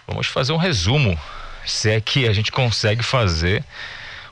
[0.05, 1.17] Vamos fazer um resumo,
[1.65, 3.63] se é que a gente consegue fazer,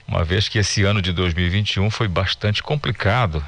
[0.06, 3.42] uma vez que esse ano de 2021 foi bastante complicado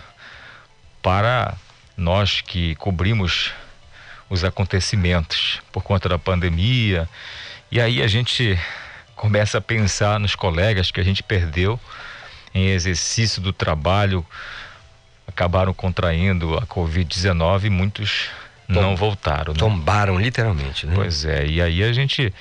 [1.01, 1.53] para
[1.97, 3.51] nós que cobrimos
[4.29, 7.09] os acontecimentos por conta da pandemia.
[7.71, 8.57] E aí a gente
[9.15, 11.79] começa a pensar nos colegas que a gente perdeu
[12.53, 14.25] em exercício do trabalho,
[15.27, 18.29] acabaram contraindo a Covid-19 e muitos
[18.67, 19.53] Tom, não voltaram.
[19.53, 19.59] Né?
[19.59, 20.93] Tombaram literalmente, né?
[20.95, 22.33] Pois é, e aí a gente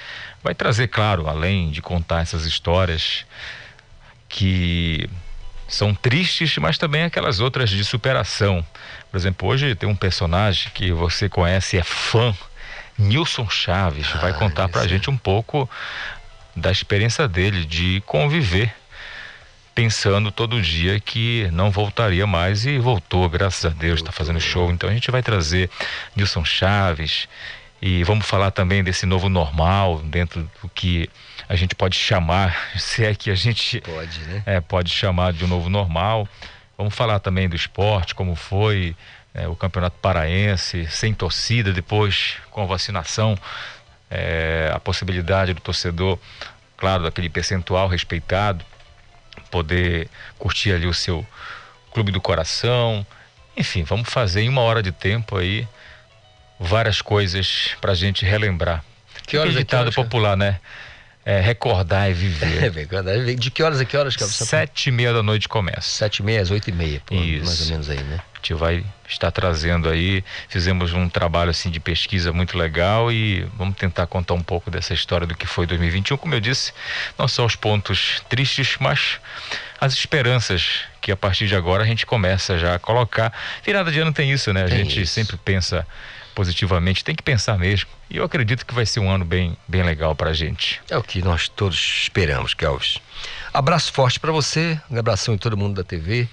[0.42, 3.24] vai trazer, claro, além de contar essas histórias
[4.28, 5.08] que
[5.68, 8.64] são tristes, mas também aquelas outras de superação.
[9.10, 12.34] Por exemplo, hoje tem um personagem que você conhece, é fã,
[12.98, 15.68] Nilson Chaves, ah, vai contar pra gente um pouco
[16.54, 18.72] da experiência dele de conviver
[19.76, 24.72] pensando todo dia que não voltaria mais e voltou, graças a Deus, está fazendo show.
[24.72, 25.68] Então a gente vai trazer
[26.16, 27.28] Nilson Chaves
[27.80, 31.08] e vamos falar também desse novo normal dentro do que
[31.48, 34.42] a gente pode chamar, se é que a gente pode, né?
[34.46, 36.28] é, pode chamar de um novo normal.
[36.76, 38.94] Vamos falar também do esporte, como foi
[39.32, 43.36] é, o Campeonato Paraense, sem torcida, depois com a vacinação,
[44.10, 46.18] é, a possibilidade do torcedor,
[46.76, 48.64] claro, daquele percentual respeitado,
[49.50, 50.08] poder
[50.38, 51.26] curtir ali o seu
[51.92, 53.06] clube do coração.
[53.56, 55.66] Enfim, vamos fazer em uma hora de tempo aí
[56.58, 58.84] várias coisas para a gente relembrar.
[59.26, 60.60] Que horas, é ditado popular, né?
[61.26, 62.46] é, recordar e viver.
[62.62, 63.34] É, recordar e viver.
[63.34, 64.14] De que horas a que horas?
[64.14, 65.82] Sete e meia da noite começa.
[65.82, 67.44] Sete e meia às oito e meia, pô, Isso.
[67.44, 68.20] mais ou menos aí, né?
[68.32, 73.40] A gente vai estar trazendo aí, fizemos um trabalho assim de pesquisa muito legal e
[73.56, 76.72] vamos tentar contar um pouco dessa história do que foi 2021, como eu disse,
[77.18, 79.18] não só os pontos tristes, mas
[79.80, 83.32] as esperanças que a partir de agora a gente começa já a colocar.
[83.64, 84.64] Virada de ano tem isso, né?
[84.64, 85.12] A tem gente isso.
[85.12, 85.84] sempre pensa
[86.36, 87.88] positivamente, tem que pensar mesmo.
[88.10, 90.82] E eu acredito que vai ser um ano bem, bem legal para a gente.
[90.90, 92.98] É o que nós todos esperamos, Kelvis.
[93.54, 96.28] Abraço forte para você, um abração em todo mundo da TV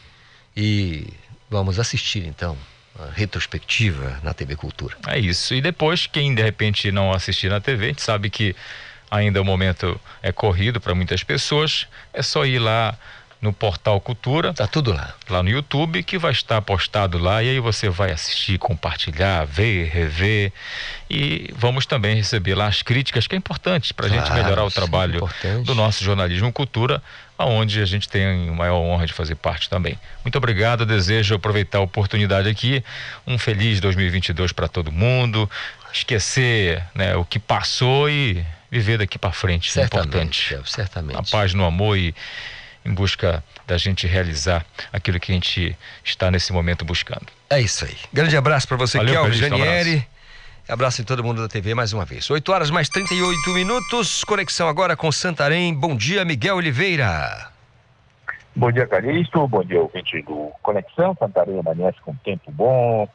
[0.56, 1.08] e
[1.50, 2.58] vamos assistir então
[3.00, 4.98] a retrospectiva na TV Cultura.
[5.08, 5.56] É isso.
[5.56, 8.54] E depois, quem de repente não assistir na TV, a gente sabe que
[9.10, 12.98] ainda o momento é corrido para muitas pessoas, é só ir lá
[13.44, 14.54] no portal Cultura.
[14.54, 15.14] Tá tudo lá.
[15.30, 19.90] Lá no YouTube, que vai estar postado lá e aí você vai assistir, compartilhar, ver,
[19.90, 20.54] rever.
[21.10, 24.64] E vamos também receber lá as críticas, que é importante para a claro, gente melhorar
[24.64, 27.04] o trabalho é do nosso jornalismo Cultura,
[27.38, 30.00] aonde a gente tem a maior honra de fazer parte também.
[30.24, 32.82] Muito obrigado, desejo aproveitar a oportunidade aqui.
[33.28, 35.52] Um feliz 2022 para todo mundo.
[35.92, 39.70] Esquecer né, o que passou e viver daqui para frente.
[39.70, 40.72] Certamente, é importante.
[40.72, 41.20] certamente.
[41.20, 42.16] A paz no amor e
[42.86, 47.28] em busca da gente realizar aquilo que a gente está nesse momento buscando.
[47.50, 47.96] É isso aí.
[48.12, 49.90] Grande abraço para você, Valeu, Kelvin Janieri.
[49.90, 50.08] Um abraço.
[50.70, 52.30] abraço em todo mundo da TV mais uma vez.
[52.30, 54.24] 8 horas mais 38 minutos.
[54.24, 55.74] Conexão agora com Santarém.
[55.74, 57.52] Bom dia, Miguel Oliveira.
[58.56, 59.48] Bom dia, Calixto.
[59.48, 61.16] Bom dia, ouvinte do Conexão.
[61.18, 63.08] Santarém amanhece com tempo bom,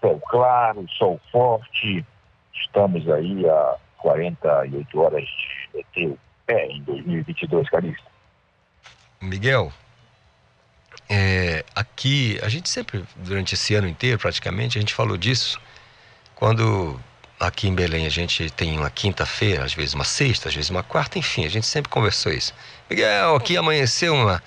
[0.00, 2.04] céu claro, sol forte.
[2.54, 8.07] Estamos aí a 48 horas de meter o pé em 2022, Calixto.
[9.20, 9.72] Miguel,
[11.08, 15.58] é, aqui, a gente sempre, durante esse ano inteiro, praticamente, a gente falou disso.
[16.34, 17.00] Quando
[17.40, 20.82] aqui em Belém a gente tem uma quinta-feira, às vezes uma sexta, às vezes uma
[20.82, 22.52] quarta, enfim, a gente sempre conversou isso.
[22.90, 24.42] Miguel, aqui amanheceu uma.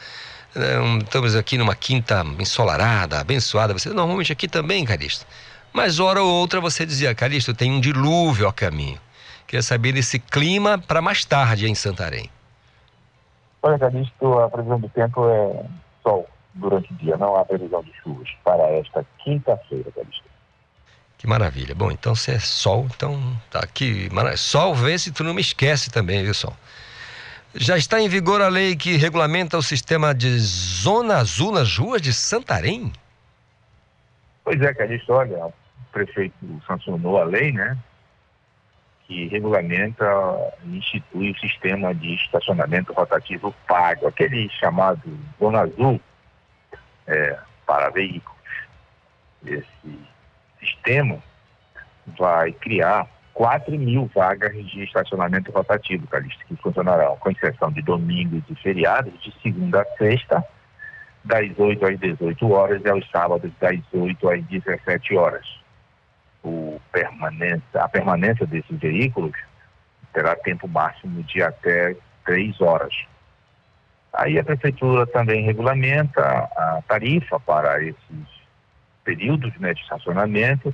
[0.53, 3.74] Né, um, estamos aqui numa quinta ensolarada, abençoada.
[3.74, 5.26] Você, normalmente aqui também, Calixto.
[5.74, 8.99] Mas hora ou outra você dizia, Calixto, tem um dilúvio a caminho.
[9.47, 12.30] Queria saber desse clima para mais tarde em Santarém.
[13.64, 15.66] Olha, Calixto, a previsão do tempo é
[16.01, 20.24] sol durante o dia, não há previsão de chuvas para esta quinta-feira, Calixto.
[21.18, 21.76] Que maravilha.
[21.76, 23.20] Bom, então se é sol, então
[23.51, 24.09] tá aqui.
[24.36, 26.55] Sol vê se tu não me esquece também, viu, Sol?
[27.53, 32.01] Já está em vigor a lei que regulamenta o sistema de zona azul nas ruas
[32.01, 32.91] de Santarém?
[34.43, 35.53] Pois é, Calixto, olha, o
[35.91, 36.34] prefeito
[36.66, 37.78] sancionou a lei, né?
[39.12, 40.05] Que regulamenta
[40.64, 45.01] e institui o sistema de estacionamento rotativo pago, aquele chamado
[45.38, 45.99] Zona Azul
[47.05, 47.38] é,
[47.68, 48.39] para veículos.
[49.45, 49.99] Esse
[50.62, 51.22] sistema
[52.18, 58.41] vai criar 4 mil vagas de estacionamento rotativo, Calixto, que funcionarão com exceção de domingos
[58.49, 60.41] e feriados, de segunda a sexta,
[61.26, 65.61] das 8 às 18 horas e aos sábados, das 8 às 17 horas.
[66.44, 69.34] O permanência, a permanência desses veículos
[70.14, 72.94] terá tempo máximo de até 3 horas.
[74.14, 78.42] Aí a prefeitura também regulamenta a tarifa para esses
[79.04, 80.74] períodos né, de estacionamento,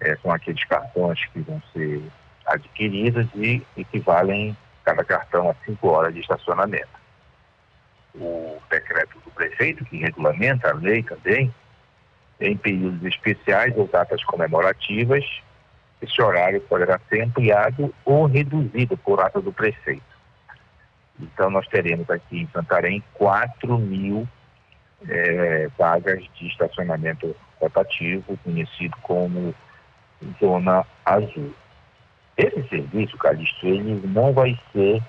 [0.00, 2.02] é, são aqueles cartões que vão ser
[2.46, 6.88] adquiridos e equivalem cada cartão a cinco horas de estacionamento.
[8.14, 11.52] O decreto do prefeito, que regulamenta a lei também,
[12.42, 15.24] em períodos especiais ou datas comemorativas,
[16.00, 20.02] esse horário poderá ser ampliado ou reduzido por ato do prefeito.
[21.20, 24.28] Então, nós teremos aqui em Santarém 4 mil
[25.08, 29.54] é, vagas de estacionamento rotativo, conhecido como
[30.40, 31.54] Zona Azul.
[32.36, 35.00] Esse serviço, Calixto, ele não vai ser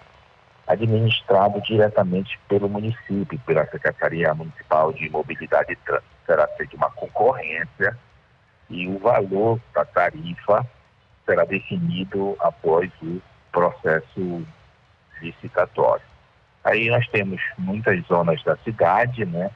[0.68, 6.14] administrado diretamente pelo município, pela Secretaria Municipal de Mobilidade e Trânsito.
[6.26, 7.98] Será feita uma concorrência
[8.70, 10.66] e o valor da tarifa
[11.26, 14.46] será definido após o processo
[15.22, 16.06] licitatório.
[16.64, 19.52] Aí nós temos muitas zonas da cidade, né,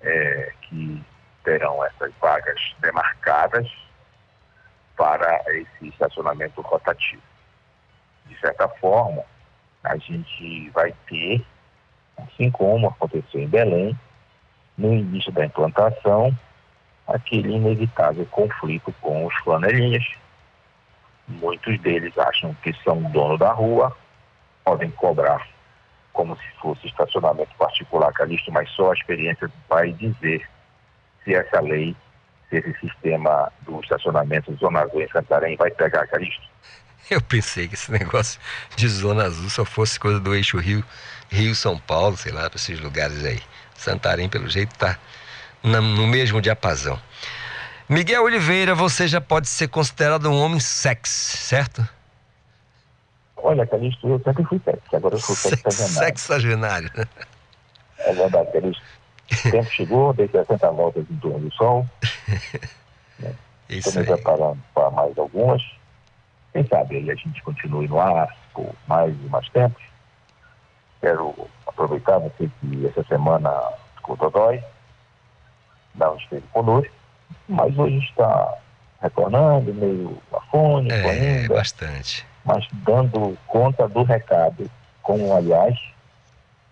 [0.00, 1.04] é, que
[1.44, 3.70] terão essas vagas demarcadas
[4.96, 7.22] para esse estacionamento rotativo.
[8.26, 9.22] De certa forma,
[9.84, 11.44] a gente vai ter,
[12.16, 13.98] assim como aconteceu em Belém,
[14.76, 16.36] no início da implantação,
[17.06, 20.04] aquele inevitável conflito com os flanelinhas.
[21.28, 23.96] Muitos deles acham que são dono da rua,
[24.64, 25.46] podem cobrar
[26.12, 30.46] como se fosse estacionamento particular, Calixto, mas só a experiência vai dizer
[31.24, 31.96] se essa lei,
[32.48, 36.46] se esse sistema do estacionamento Zona Azul em Santarém vai pegar, Calixto.
[37.10, 38.40] Eu pensei que esse negócio
[38.76, 40.84] de Zona Azul só fosse coisa do eixo Rio,
[41.30, 43.40] Rio-São Paulo, sei lá, para esses lugares aí.
[43.74, 44.98] Santarém, pelo jeito, está
[45.62, 46.98] no mesmo diapasão.
[47.88, 51.86] Miguel Oliveira, você já pode ser considerado um homem sexy, certo?
[53.36, 56.06] Olha, Calixto, eu sempre fui sexy, agora eu sou sexagenário.
[56.06, 56.90] Sexagenário.
[57.98, 58.82] É verdade, Calixto.
[59.32, 61.86] O tempo chegou, dei 60 voltas em torno do Sol.
[63.18, 63.34] Né?
[63.68, 65.62] Estou me preparando para mais algumas.
[66.52, 69.82] Quem sabe aí a gente continue no ar por mais e mais tempos.
[71.00, 71.34] Quero
[71.66, 73.50] aproveitar você que essa semana
[73.96, 74.62] ficou dodói,
[75.94, 76.92] não esteve conosco,
[77.48, 78.58] mas hoje está
[79.00, 81.54] retornando, meio afônico é, ainda.
[81.54, 84.70] bastante mas dando conta do recado,
[85.02, 85.78] como aliás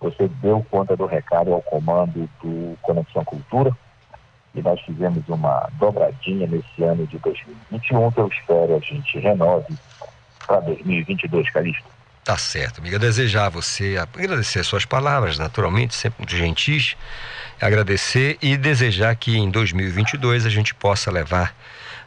[0.00, 3.70] você deu conta do recado ao comando do Conexão Cultura,
[4.54, 9.74] e nós fizemos uma dobradinha nesse ano de 2021 que eu espero a gente renove
[10.46, 11.84] para 2022, Calixto.
[12.24, 12.98] Tá certo, amiga.
[12.98, 16.96] Desejar a você, agradecer as suas palavras, naturalmente, sempre gentis,
[17.60, 21.54] agradecer e desejar que em 2022 a gente possa levar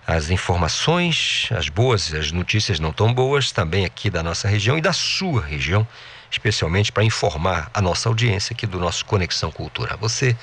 [0.06, 4.82] as informações, as boas, as notícias não tão boas, também aqui da nossa região e
[4.82, 5.88] da sua região,
[6.30, 9.96] especialmente para informar a nossa audiência aqui do nosso Conexão Cultura.
[9.98, 10.36] Você,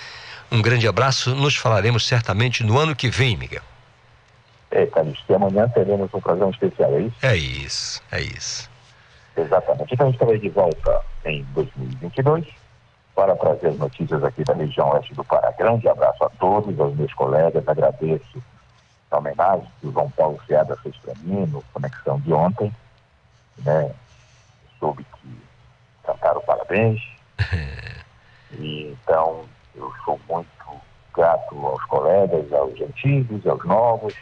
[0.50, 3.62] um grande abraço, nos falaremos certamente no ano que vem, Miguel.
[4.70, 7.16] É, Calixto, e amanhã teremos um programa especial, é isso?
[7.22, 8.70] É isso, é isso.
[9.36, 9.94] Exatamente.
[9.94, 12.46] Então a gente estará de volta em 2022
[13.14, 15.50] para trazer notícias aqui da região oeste do Pará.
[15.52, 18.42] Grande abraço a todos, aos meus colegas, agradeço
[19.10, 22.72] a homenagem que o João Paulo Fiada fez para mim no Conexão de ontem,
[23.58, 23.92] né?
[24.78, 25.42] Soube que
[26.04, 27.02] cantaram parabéns.
[28.52, 29.44] e, então,
[29.74, 30.48] eu sou muito
[31.14, 34.14] grato aos colegas, aos antigos, aos novos,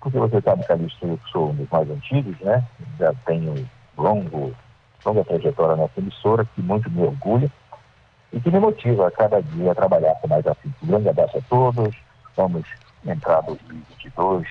[0.00, 2.64] porque você sabe, Calixto, eu sou um dos mais antigos, né?
[2.98, 4.54] Já tenho longo,
[5.04, 7.50] longa trajetória nessa emissora, que muito me orgulha
[8.32, 10.76] e que me motiva a cada dia a trabalhar com mais afinco.
[10.82, 11.96] Um grande abraço a todos,
[12.36, 12.64] vamos
[13.04, 14.46] entrar 2022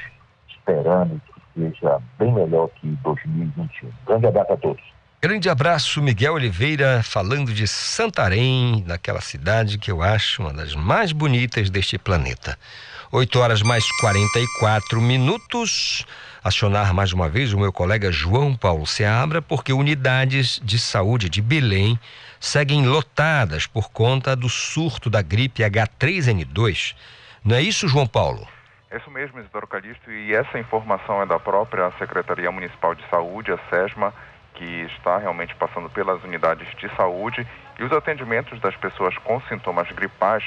[0.49, 3.89] esperando que seja bem melhor que 2021.
[4.05, 4.94] Grande abraço a todos.
[5.25, 11.11] Grande abraço, Miguel Oliveira, falando de Santarém, daquela cidade que eu acho uma das mais
[11.11, 12.55] bonitas deste planeta.
[13.11, 16.05] 8 horas mais 44 minutos.
[16.43, 21.41] Acionar mais uma vez o meu colega João Paulo Seabra, porque unidades de saúde de
[21.41, 21.99] Belém
[22.39, 26.95] seguem lotadas por conta do surto da gripe H3N2.
[27.43, 28.47] Não é isso, João Paulo?
[28.91, 33.51] É isso mesmo, Isidoro Calixto, e essa informação é da própria Secretaria Municipal de Saúde,
[33.51, 34.13] a SESMA,
[34.55, 37.45] que está realmente passando pelas unidades de saúde
[37.79, 40.43] e os atendimentos das pessoas com sintomas gripais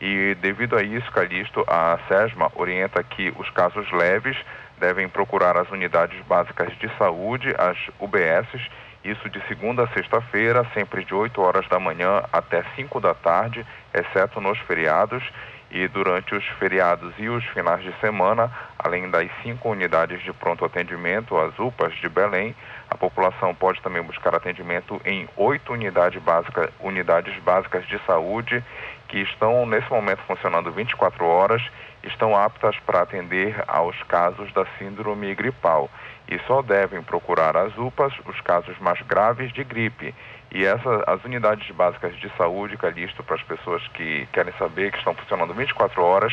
[0.00, 4.36] E devido a isso, Calixto, a SESMA orienta que os casos leves
[4.78, 8.70] devem procurar as unidades básicas de saúde, as UBSs,
[9.04, 13.64] isso de segunda a sexta-feira, sempre de 8 horas da manhã até 5 da tarde,
[13.92, 15.22] exceto nos feriados.
[15.70, 18.48] E durante os feriados e os finais de semana,
[18.78, 22.54] além das cinco unidades de pronto atendimento, as UPAs de Belém,
[22.88, 28.62] a população pode também buscar atendimento em oito unidades, básica, unidades básicas de saúde
[29.08, 31.62] que estão nesse momento funcionando 24 horas,
[32.04, 35.90] estão aptas para atender aos casos da síndrome gripal
[36.28, 40.14] e só devem procurar as UPAs os casos mais graves de gripe.
[40.50, 44.98] E essa, as unidades básicas de saúde, Calixto, para as pessoas que querem saber, que
[44.98, 46.32] estão funcionando 24 horas,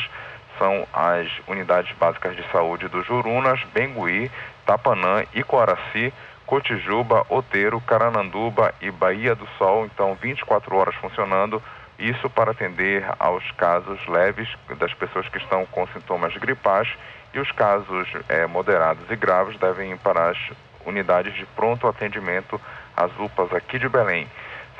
[0.58, 4.30] são as unidades básicas de saúde do Jurunas, Bengui,
[4.64, 6.12] Tapanã, Icoaraci,
[6.46, 9.86] Cotijuba, Oteiro, Carananduba e Bahia do Sol.
[9.86, 11.62] Então, 24 horas funcionando
[11.98, 16.88] isso para atender aos casos leves das pessoas que estão com sintomas gripais
[17.34, 20.38] e os casos é, moderados e graves devem ir para as
[20.84, 22.60] unidades de pronto atendimento,
[22.96, 24.26] as UPAs aqui de Belém.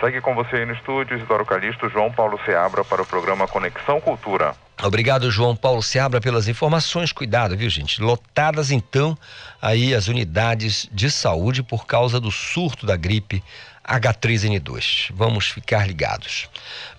[0.01, 4.01] Segue com você aí no estúdio, Isidoro Calixto, João Paulo Seabra para o programa Conexão
[4.01, 4.55] Cultura.
[4.83, 7.13] Obrigado, João Paulo Seabra, pelas informações.
[7.13, 8.03] Cuidado, viu, gente?
[8.03, 9.17] Lotadas, então,
[9.61, 13.45] aí as unidades de saúde por causa do surto da gripe
[13.87, 15.11] H3N2.
[15.13, 16.49] Vamos ficar ligados.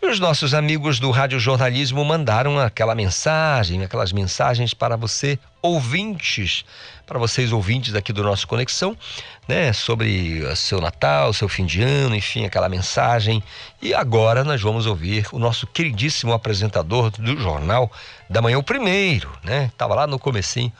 [0.02, 6.66] Os nossos amigos do Rádio Jornalismo mandaram aquela mensagem, aquelas mensagens para você, ouvintes,
[7.06, 8.98] para vocês ouvintes aqui do nosso Conexão,
[9.48, 13.42] né, sobre o seu Natal, seu fim de ano, enfim, aquela mensagem.
[13.82, 17.90] E agora nós vamos ouvir o nosso queridíssimo apresentador do Jornal
[18.30, 19.72] da Manhã, o primeiro, né?
[19.78, 20.72] Tava lá no comecinho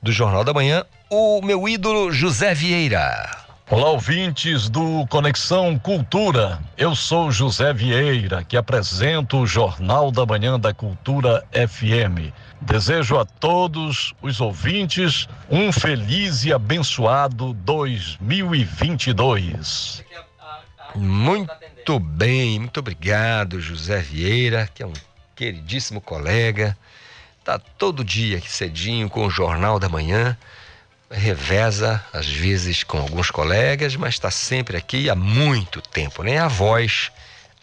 [0.00, 3.47] do Jornal da Manhã, o meu ídolo José Vieira.
[3.70, 6.58] Olá, ouvintes do Conexão Cultura.
[6.74, 12.32] Eu sou José Vieira, que apresento o Jornal da Manhã da Cultura FM.
[12.62, 20.02] Desejo a todos os ouvintes um feliz e abençoado 2022.
[20.94, 24.94] Muito bem, muito obrigado, José Vieira, que é um
[25.36, 26.74] queridíssimo colega.
[27.44, 30.38] Tá todo dia aqui cedinho com o Jornal da Manhã
[31.10, 36.38] reveza, às vezes com alguns colegas, mas está sempre aqui há muito tempo, né?
[36.38, 37.10] A voz,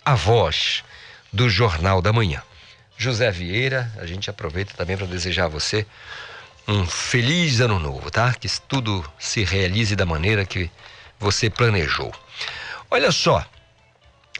[0.04, 0.84] a voz
[1.32, 2.41] do Jornal da Manhã.
[2.98, 5.86] José Vieira, a gente aproveita também para desejar a você
[6.68, 8.34] um feliz ano novo, tá?
[8.34, 10.72] Que tudo se realize da maneira que
[11.20, 12.12] você planejou.
[12.89, 13.46] Olha só,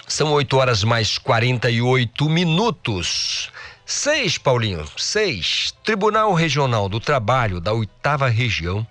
[0.08, 3.52] são 8 horas mais 48 minutos.
[3.86, 5.74] Seis, Paulinho, seis.
[5.84, 8.88] Tribunal Regional do Trabalho da Oitava Região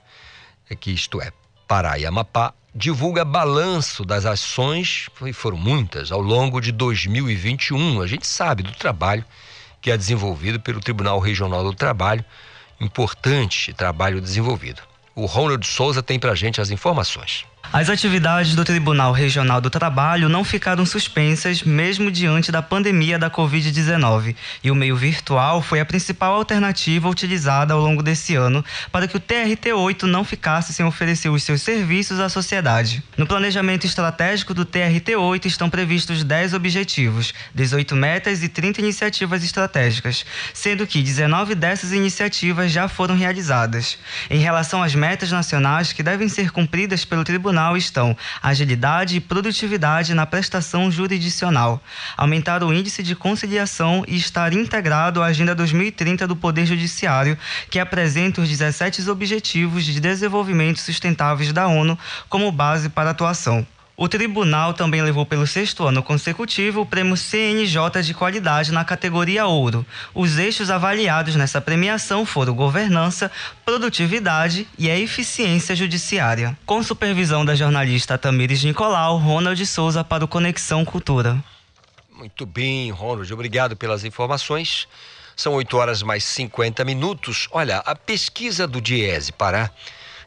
[0.75, 1.33] que isto é,
[1.67, 8.01] Pará e Amapá, divulga balanço das ações, e foram muitas, ao longo de 2021.
[8.01, 9.25] A gente sabe do trabalho
[9.81, 12.25] que é desenvolvido pelo Tribunal Regional do Trabalho,
[12.81, 14.83] importante trabalho desenvolvido.
[15.15, 17.45] O Ronald Souza tem para gente as informações.
[17.73, 23.29] As atividades do Tribunal Regional do Trabalho não ficaram suspensas mesmo diante da pandemia da
[23.29, 29.09] Covid-19, e o meio virtual foi a principal alternativa utilizada ao longo desse ano para
[29.09, 33.03] que o TRT-8 não ficasse sem oferecer os seus serviços à sociedade.
[33.17, 40.25] No planejamento estratégico do TRT-8 estão previstos 10 objetivos, 18 metas e 30 iniciativas estratégicas,
[40.53, 43.99] sendo que 19 dessas iniciativas já foram realizadas.
[44.31, 50.15] Em relação às metas nacionais que devem ser cumpridas pelo tribunal, estão agilidade e produtividade
[50.15, 51.83] na prestação jurisdicional,
[52.17, 57.39] aumentar o índice de conciliação e estar integrado à Agenda 2030 do Poder Judiciário,
[57.71, 61.99] que apresenta os 17 Objetivos de Desenvolvimento Sustentáveis da ONU
[62.29, 63.67] como base para atuação.
[63.97, 69.47] O tribunal também levou pelo sexto ano consecutivo o prêmio CNJ de qualidade na categoria
[69.47, 69.87] Ouro.
[70.13, 73.31] Os eixos avaliados nessa premiação foram governança,
[73.65, 76.59] produtividade e a eficiência judiciária.
[76.67, 81.43] Com supervisão da jornalista Tamires Nicolau, Ronald Souza para o Conexão Cultura.
[82.13, 84.89] Muito bem, Ronald, obrigado pelas informações.
[85.37, 87.47] São 8 horas mais 50 minutos.
[87.53, 89.71] Olha, a pesquisa do Diese Pará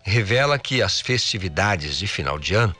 [0.04, 2.74] revela que as festividades de final de ano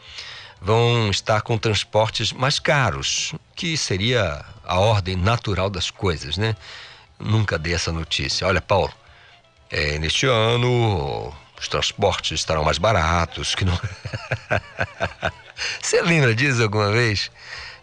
[0.62, 6.56] vão estar com transportes mais caros, que seria a ordem natural das coisas, né?
[7.20, 8.48] Nunca dei essa notícia.
[8.48, 8.94] Olha, Paulo,
[9.70, 13.78] é, neste ano os transportes estarão mais baratos, que não.
[15.82, 17.32] Você lembra disso alguma vez?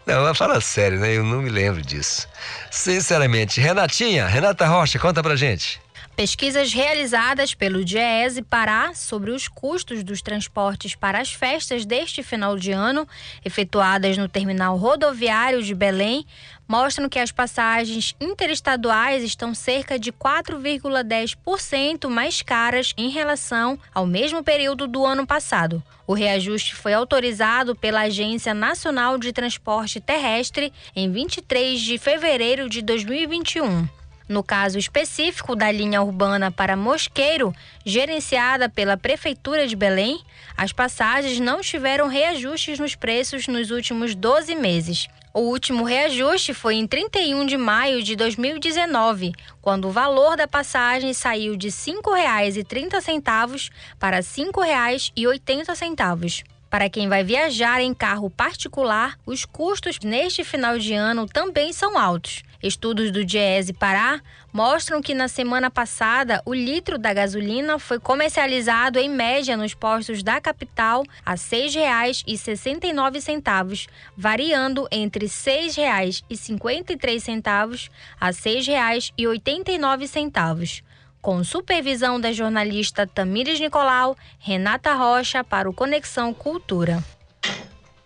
[0.05, 1.13] Não, mas fala sério, né?
[1.13, 2.27] Eu não me lembro disso.
[2.71, 5.81] Sinceramente, Renatinha, Renata Rocha, conta pra gente.
[6.15, 12.55] Pesquisas realizadas pelo DIEESE Pará sobre os custos dos transportes para as festas deste final
[12.55, 13.05] de ano,
[13.43, 16.25] efetuadas no terminal rodoviário de Belém,
[16.65, 24.41] mostram que as passagens interestaduais estão cerca de 4,10% mais caras em relação ao mesmo
[24.41, 25.83] período do ano passado.
[26.07, 32.81] O reajuste foi autorizado pela Agência Nacional de Transporte Terrestre em 23 de fevereiro de
[32.81, 34.04] 2021.
[34.27, 37.53] No caso específico da linha urbana para Mosqueiro,
[37.85, 40.19] gerenciada pela Prefeitura de Belém,
[40.57, 45.07] as passagens não tiveram reajustes nos preços nos últimos 12 meses.
[45.31, 51.13] O último reajuste foi em 31 de maio de 2019, quando o valor da passagem
[51.13, 53.69] saiu de R$ 5,30
[53.99, 56.43] para R$ 5,80.
[56.69, 61.97] Para quem vai viajar em carro particular, os custos neste final de ano também são
[61.97, 62.43] altos.
[62.61, 64.19] Estudos do Diese Pará
[64.51, 70.23] mostram que na semana passada o litro da gasolina foi comercializado em média nos postos
[70.23, 77.89] da capital a R$ 6,69, variando entre R$ 6,53
[78.19, 80.83] a R$ 6,89
[81.25, 87.03] com supervisão da jornalista Tamires Nicolau, Renata Rocha para o Conexão Cultura.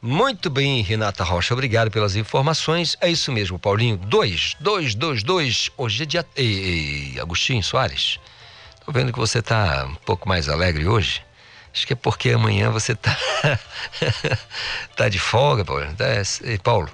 [0.01, 2.95] Muito bem, Renata Rocha, obrigado pelas informações.
[3.01, 3.97] É isso mesmo, Paulinho.
[3.97, 5.71] 2, 2, 2, 2.
[5.75, 6.25] Hoje é dia.
[6.37, 8.17] Ei, ei, Agostinho Soares,
[8.85, 11.21] tô vendo que você tá um pouco mais alegre hoje.
[11.73, 13.17] Acho que é porque amanhã você tá.
[14.95, 15.85] tá de folga, Paulo.
[15.97, 16.05] Tá...
[16.45, 16.89] Ei, Paulo,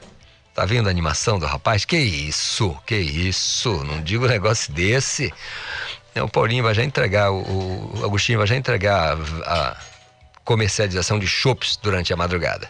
[0.56, 1.86] tá vendo a animação do rapaz?
[1.86, 3.84] Que isso, que isso.
[3.84, 5.32] Não digo um negócio desse.
[6.16, 9.78] O Paulinho vai já entregar, o, Agostinho vai já entregar a
[10.44, 12.68] comercialização de chopps durante a madrugada.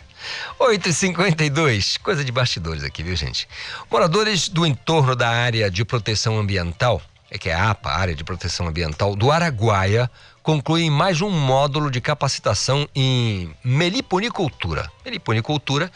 [0.59, 3.47] 8h52, coisa de bastidores aqui, viu, gente?
[3.89, 8.23] Moradores do entorno da área de proteção ambiental, é que é a APA, Área de
[8.23, 10.09] Proteção Ambiental do Araguaia,
[10.41, 14.89] concluem mais um módulo de capacitação em meliponicultura.
[15.03, 15.91] Meliponicultura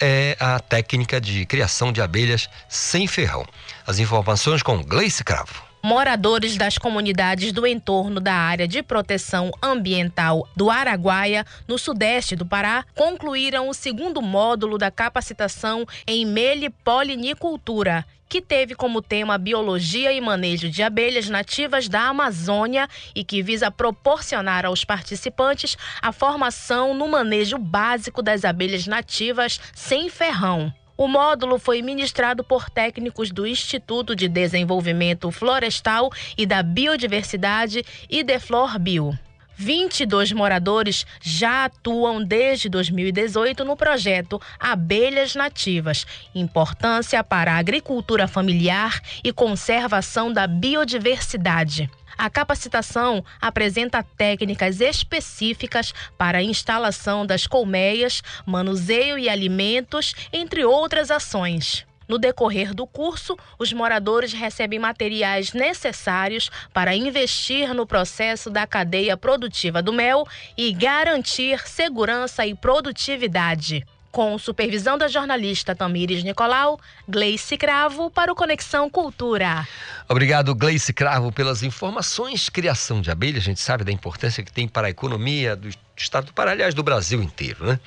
[0.00, 3.46] é a técnica de criação de abelhas sem ferrão.
[3.86, 5.69] As informações com Gleice Cravo.
[5.82, 12.44] Moradores das comunidades do entorno da área de proteção ambiental do Araguaia, no sudeste do
[12.44, 20.20] Pará, concluíram o segundo módulo da capacitação em melipolinicultura, que teve como tema biologia e
[20.20, 27.08] manejo de abelhas nativas da Amazônia e que visa proporcionar aos participantes a formação no
[27.08, 30.70] manejo básico das abelhas nativas sem ferrão.
[31.00, 38.78] O módulo foi ministrado por técnicos do Instituto de Desenvolvimento Florestal e da Biodiversidade Ideflor
[38.78, 39.18] Bio.
[39.56, 49.00] 22 moradores já atuam desde 2018 no projeto Abelhas Nativas, importância para a agricultura familiar
[49.24, 51.88] e conservação da biodiversidade.
[52.22, 61.10] A capacitação apresenta técnicas específicas para a instalação das colmeias, manuseio e alimentos, entre outras
[61.10, 61.86] ações.
[62.06, 69.16] No decorrer do curso, os moradores recebem materiais necessários para investir no processo da cadeia
[69.16, 73.82] produtiva do mel e garantir segurança e produtividade.
[74.10, 79.66] Com supervisão da jornalista Tamires Nicolau, Gleice Cravo para o Conexão Cultura.
[80.08, 82.48] Obrigado, Gleice Cravo, pelas informações.
[82.48, 86.26] Criação de abelha, a gente sabe da importância que tem para a economia do estado
[86.26, 87.78] do Pará, aliás, do Brasil inteiro, né?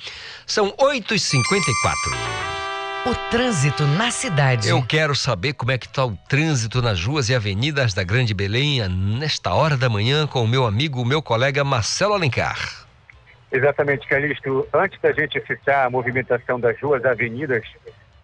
[0.46, 2.54] São 8h54.
[3.06, 4.70] O trânsito na cidade.
[4.70, 8.34] Eu quero saber como é que está o trânsito nas ruas e avenidas da Grande
[8.34, 12.83] Belém nesta hora da manhã com o meu amigo, o meu colega Marcelo Alencar.
[13.54, 14.68] Exatamente, Calixto.
[14.74, 17.64] Antes da gente citar a movimentação das ruas, avenidas,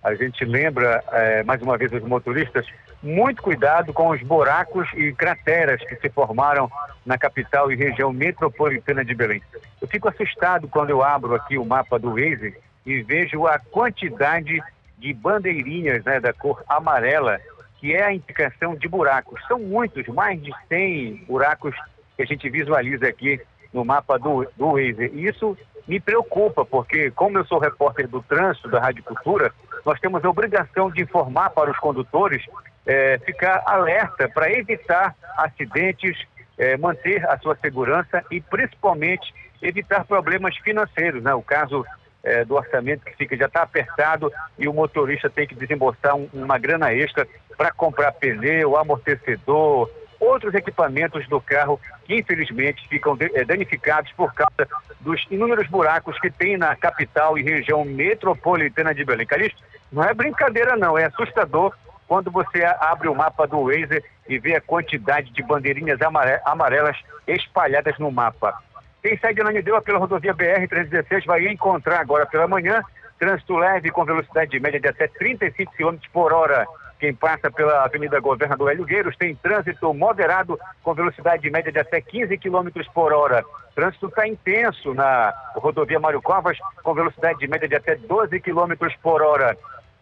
[0.03, 2.65] a gente lembra, é, mais uma vez, os motoristas,
[3.03, 6.69] muito cuidado com os buracos e crateras que se formaram
[7.05, 9.39] na capital e região metropolitana de Belém.
[9.80, 14.59] Eu fico assustado quando eu abro aqui o mapa do Waze e vejo a quantidade
[14.97, 17.39] de bandeirinhas né, da cor amarela,
[17.77, 19.39] que é a indicação de buracos.
[19.47, 21.75] São muitos, mais de 100 buracos
[22.17, 23.39] que a gente visualiza aqui
[23.74, 25.11] no mapa do, do Waze.
[25.13, 25.57] Isso
[25.88, 29.51] me preocupa, porque como eu sou repórter do trânsito da Rádio Cultura,
[29.86, 32.45] nós temos a obrigação de informar para os condutores,
[32.86, 36.17] é, ficar alerta para evitar acidentes,
[36.57, 41.34] é, manter a sua segurança e principalmente evitar problemas financeiros, né?
[41.34, 41.86] O caso
[42.24, 46.30] é, do orçamento que fica já está apertado e o motorista tem que desembolsar um,
[46.34, 49.89] uma grana extra para comprar pneu, amortecedor,
[50.20, 54.67] outros equipamentos do carro que infelizmente ficam eh, danificados por causa
[54.99, 59.26] dos inúmeros buracos que tem na capital e região metropolitana de Belém.
[59.26, 59.61] Calixto,
[59.91, 61.74] não é brincadeira não, é assustador
[62.07, 65.99] quando você abre o mapa do Waze e vê a quantidade de bandeirinhas
[66.43, 66.97] amarelas
[67.28, 68.57] espalhadas no mapa.
[69.01, 72.84] Quem sai de Ananindeua pela rodovia BR-316 vai encontrar agora pela manhã
[73.20, 76.65] trânsito leve com velocidade média de até 35 km por hora
[77.00, 82.38] quem passa pela Avenida Governador Gueiros tem trânsito moderado com velocidade média de até 15
[82.38, 83.43] km por hora.
[83.74, 89.22] Trânsito está intenso na rodovia Mário Covas com velocidade média de até 12 km por
[89.22, 89.58] hora.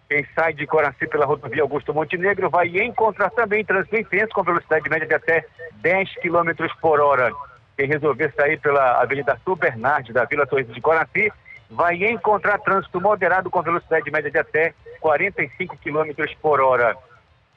[0.10, 4.90] Quem sai de Coraci pela rodovia Augusto Montenegro vai encontrar também trânsito intenso com velocidade
[4.90, 5.46] média de até
[5.76, 7.32] 10 km por hora.
[7.76, 11.32] Quem resolver sair pela Avenida Bernardes da Vila Sorriso de Coraci
[11.70, 16.12] vai encontrar trânsito moderado com velocidade média de até 45 km
[16.42, 16.96] por hora.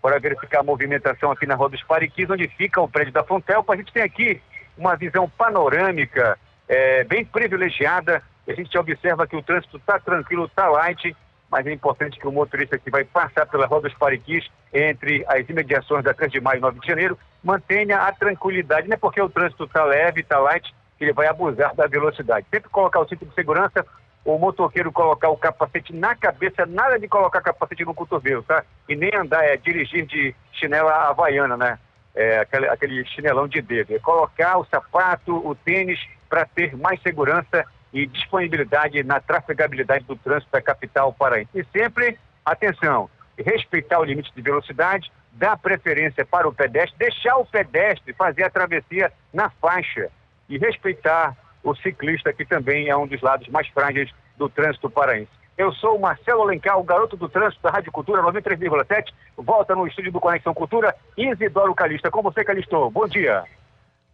[0.02, 3.74] Para verificar a movimentação aqui na Rua dos Pariquis, onde fica o prédio da Fontelpa,
[3.74, 4.40] a gente tem aqui
[4.76, 8.22] uma visão panorâmica é, bem privilegiada.
[8.48, 11.14] A gente observa que o trânsito está tranquilo, está light,
[11.50, 15.48] mas é importante que o motorista que vai passar pela Rua dos Pariquis, entre as
[15.48, 18.88] imediações da 3 de maio e 9 de janeiro, mantenha a tranquilidade.
[18.88, 22.46] Não é porque o trânsito está leve, está light, ele vai abusar da velocidade.
[22.51, 23.84] Sempre colocar o cinto de segurança,
[24.24, 28.64] o motoqueiro colocar o capacete na cabeça, nada de colocar capacete no cotovelo, tá?
[28.88, 31.78] E nem andar, é dirigir de chinela havaiana, né?
[32.14, 33.94] É, aquele, aquele chinelão de dedo.
[33.94, 35.98] É colocar o sapato, o tênis,
[36.28, 41.51] para ter mais segurança e disponibilidade na trafegabilidade do trânsito da capital paraense.
[41.55, 47.46] E sempre, atenção, respeitar o limite de velocidade, dar preferência para o pedestre, deixar o
[47.46, 50.11] pedestre fazer a travessia na faixa
[50.51, 55.30] e respeitar o ciclista, que também é um dos lados mais frágeis do trânsito paraense.
[55.57, 59.12] Eu sou o Marcelo Alencar, o garoto do trânsito da Rádio Cultura 93,7.
[59.36, 62.11] Volta no estúdio do Conexão Cultura, Isidoro Calista.
[62.11, 62.90] Com você, Calixto.
[62.90, 63.44] Bom dia.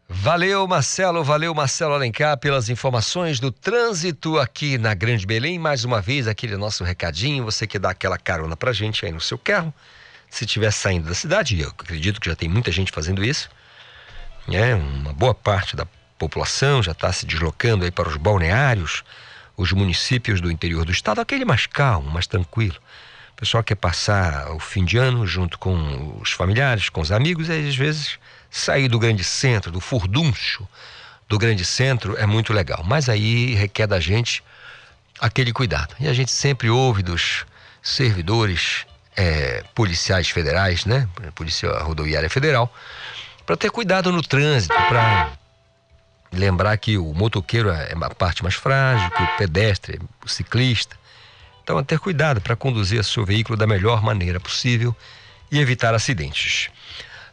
[0.09, 1.23] Valeu, Marcelo.
[1.23, 5.57] Valeu, Marcelo Alencar, pelas informações do trânsito aqui na Grande Belém.
[5.57, 7.45] Mais uma vez, aquele nosso recadinho.
[7.45, 9.73] Você que dá aquela carona pra gente aí no seu carro.
[10.29, 13.49] Se estiver saindo da cidade, eu acredito que já tem muita gente fazendo isso.
[14.53, 15.87] É, uma boa parte da
[16.19, 19.03] população já está se deslocando aí para os balneários,
[19.57, 22.77] os municípios do interior do estado, aquele mais calmo, mais tranquilo.
[23.33, 27.49] O pessoal quer passar o fim de ano junto com os familiares, com os amigos,
[27.49, 28.19] e às vezes
[28.51, 30.67] sair do grande centro, do furduncho
[31.29, 32.83] do grande centro é muito legal.
[32.85, 34.43] Mas aí requer da gente
[35.21, 35.95] aquele cuidado.
[35.99, 37.45] E a gente sempre ouve dos
[37.83, 38.87] servidores
[39.17, 41.09] é, policiais federais, né?
[41.35, 42.73] Polícia Rodoviária Federal,
[43.45, 45.33] para ter cuidado no trânsito, para
[46.37, 50.97] lembrar que o motoqueiro é a parte mais frágil, que o pedestre, o ciclista.
[51.63, 54.95] Então, ter cuidado para conduzir seu veículo da melhor maneira possível
[55.51, 56.71] e evitar acidentes.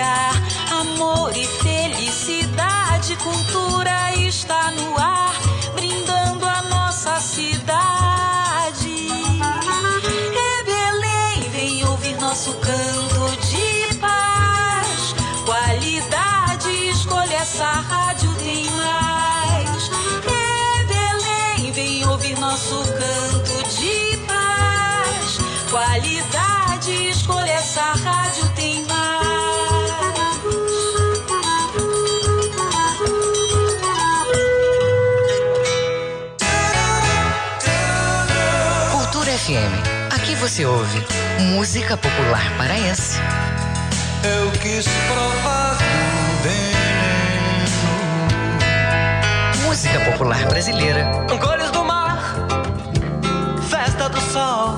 [0.00, 0.39] yeah.
[40.50, 41.06] Você ouve
[41.54, 43.20] música popular paraense.
[44.24, 47.70] Eu quis provar do veneno.
[49.64, 51.08] Música popular brasileira.
[51.40, 52.34] Cores do mar,
[53.68, 54.76] festa do sol.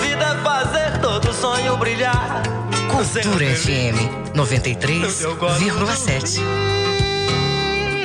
[0.00, 2.42] Vida é fazer todo sonho brilhar.
[2.90, 6.40] Cultura FM 93,7.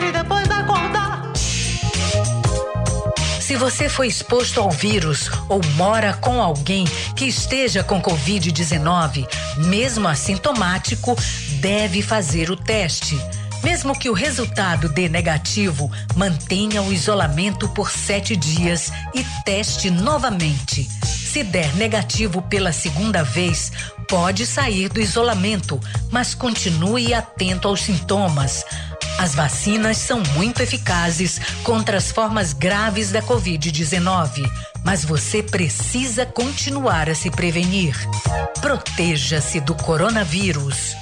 [0.05, 0.76] E depois acordar.
[3.47, 6.83] Se você foi exposto ao vírus ou mora com alguém
[7.15, 9.25] que esteja com Covid-19,
[9.55, 11.15] mesmo assintomático,
[11.61, 13.17] deve fazer o teste.
[13.63, 20.85] Mesmo que o resultado dê negativo, mantenha o isolamento por sete dias e teste novamente.
[21.05, 23.71] Se der negativo pela segunda vez,
[24.09, 25.79] pode sair do isolamento,
[26.11, 28.65] mas continue atento aos sintomas.
[29.17, 34.49] As vacinas são muito eficazes contra as formas graves da Covid-19,
[34.83, 37.95] mas você precisa continuar a se prevenir.
[38.61, 40.95] Proteja-se do coronavírus.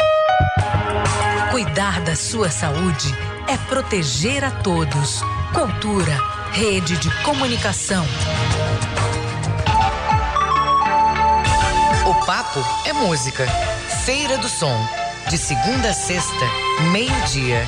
[1.51, 3.13] Cuidar da sua saúde
[3.47, 5.21] é proteger a todos.
[5.53, 6.17] Cultura,
[6.51, 8.05] rede de comunicação.
[12.07, 13.45] O papo é música.
[14.05, 14.87] Feira do Som.
[15.29, 16.45] De segunda a sexta,
[16.91, 17.67] meio-dia.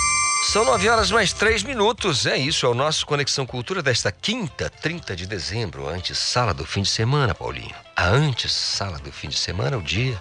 [0.43, 2.25] São nove horas mais três minutos.
[2.25, 6.65] É isso, é o nosso Conexão Cultura desta quinta, 30 de dezembro, antes sala do
[6.65, 7.75] fim de semana, Paulinho.
[7.95, 10.19] A antes sala do fim de semana, o dia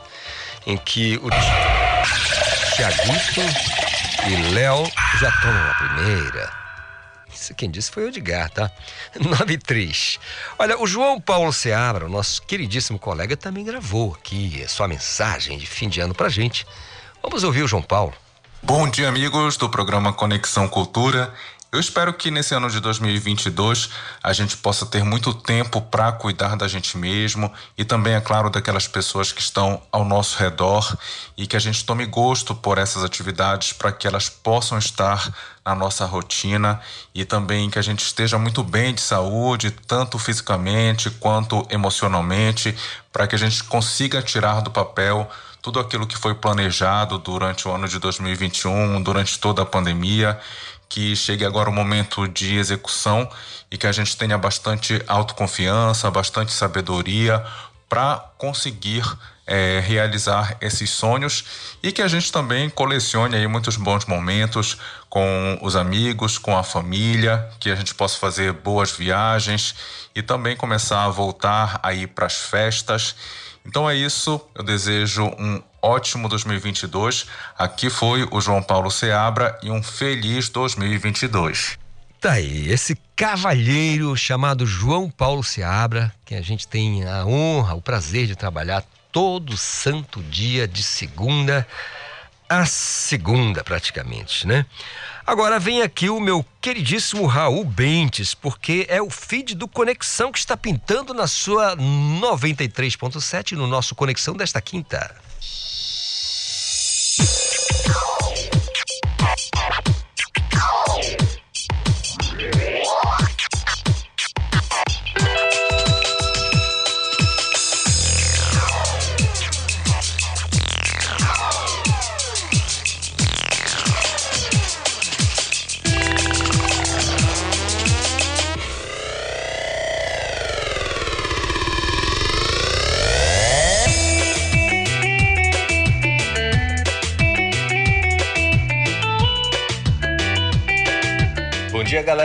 [0.66, 1.30] em que o
[2.76, 3.40] Tiaguito
[4.28, 4.84] e Léo
[5.18, 6.52] já tomam a primeira.
[7.32, 8.70] Isso quem disse foi o Edgar, tá?
[9.18, 10.20] 9 e 3.
[10.58, 15.56] Olha, o João Paulo Seabra, o nosso queridíssimo colega, também gravou aqui a sua mensagem
[15.56, 16.66] de fim de ano pra gente.
[17.22, 18.14] Vamos ouvir o João Paulo.
[18.62, 21.32] Bom dia, amigos do programa Conexão Cultura.
[21.72, 23.88] Eu espero que nesse ano de 2022
[24.22, 28.50] a gente possa ter muito tempo para cuidar da gente mesmo e também, é claro,
[28.50, 30.94] daquelas pessoas que estão ao nosso redor
[31.38, 35.32] e que a gente tome gosto por essas atividades para que elas possam estar
[35.64, 36.80] na nossa rotina
[37.14, 42.76] e também que a gente esteja muito bem de saúde, tanto fisicamente quanto emocionalmente,
[43.10, 45.28] para que a gente consiga tirar do papel
[45.62, 50.40] tudo aquilo que foi planejado durante o ano de 2021, durante toda a pandemia
[50.90, 53.30] que chegue agora o momento de execução
[53.70, 57.42] e que a gente tenha bastante autoconfiança, bastante sabedoria
[57.88, 59.04] para conseguir
[59.46, 61.44] é, realizar esses sonhos
[61.80, 66.64] e que a gente também colecione aí muitos bons momentos com os amigos, com a
[66.64, 69.76] família, que a gente possa fazer boas viagens
[70.14, 73.14] e também começar a voltar aí para as festas.
[73.64, 77.26] Então é isso, eu desejo um ótimo 2022.
[77.58, 81.78] Aqui foi o João Paulo Seabra e um feliz 2022.
[82.20, 87.80] Tá aí, esse cavalheiro chamado João Paulo Seabra, que a gente tem a honra, o
[87.80, 91.66] prazer de trabalhar todo santo dia de segunda
[92.50, 94.66] a segunda, praticamente, né?
[95.24, 100.38] Agora vem aqui o meu queridíssimo Raul Bentes, porque é o feed do Conexão que
[100.40, 105.14] está pintando na sua 93.7 no nosso Conexão desta quinta.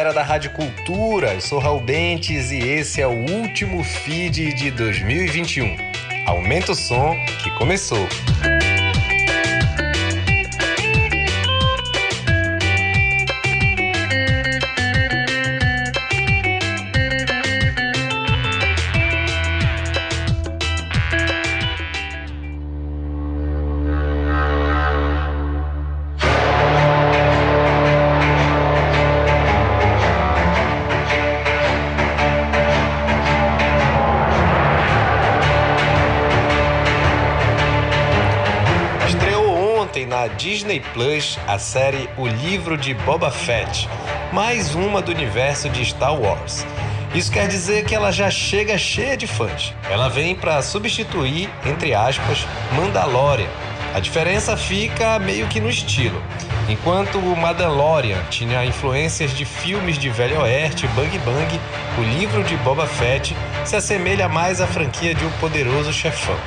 [0.06, 1.34] Galera da Rádio Cultura.
[1.34, 5.76] Eu sou Raul Bentes e esse é o último feed de 2021.
[6.28, 8.08] Aumenta o som que começou.
[40.46, 43.89] Disney Plus a série O Livro de Boba Fett,
[44.32, 46.64] mais uma do universo de Star Wars.
[47.16, 49.74] Isso quer dizer que ela já chega cheia de fãs.
[49.89, 53.50] Ela vem para substituir, entre aspas, Mandalorian.
[53.96, 56.22] A diferença fica meio que no estilo.
[56.70, 61.60] Enquanto o Mandalorian tinha influências de filmes de Velho Oeste, Bang Bang,
[61.98, 63.36] o livro de Boba Fett
[63.66, 66.38] se assemelha mais à franquia de Um Poderoso Chefão.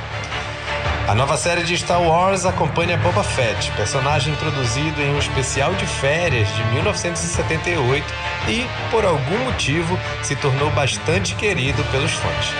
[1.09, 5.87] A nova série de Star Wars acompanha Boba Fett, personagem introduzido em um especial de
[5.87, 8.05] férias de 1978
[8.47, 12.53] e, por algum motivo, se tornou bastante querido pelos fãs.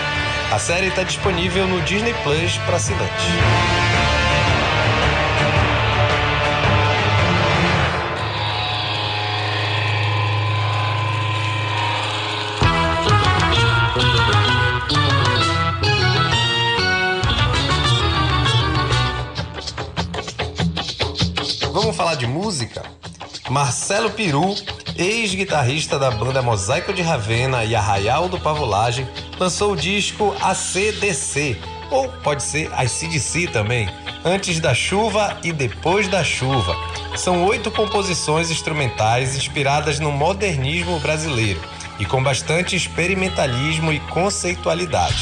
[0.50, 3.26] A série está disponível no Disney Plus para assinantes.
[22.20, 22.82] De música,
[23.48, 24.54] Marcelo Peru,
[24.94, 29.08] ex-guitarrista da banda Mosaico de Ravena e Arraial do Pavulagem,
[29.38, 31.56] lançou o disco ACDC,
[31.90, 33.88] ou pode ser ACDC também,
[34.22, 36.76] Antes da Chuva e Depois da Chuva.
[37.16, 41.60] São oito composições instrumentais inspiradas no modernismo brasileiro
[41.98, 45.16] e com bastante experimentalismo e conceitualidade.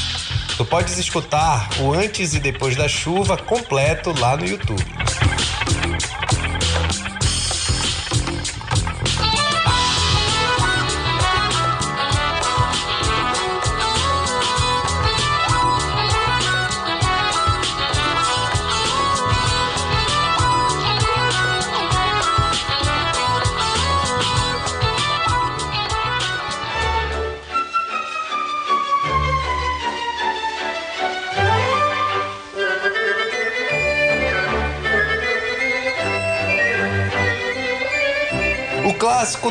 [0.57, 4.98] Tu podes escutar o Antes e Depois da Chuva completo lá no YouTube.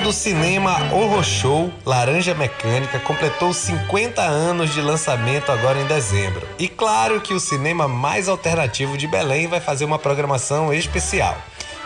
[0.08, 6.48] Do cinema Horror Show, Laranja Mecânica, completou 50 anos de lançamento agora em dezembro.
[6.58, 11.36] E claro que o cinema mais alternativo de Belém vai fazer uma programação especial.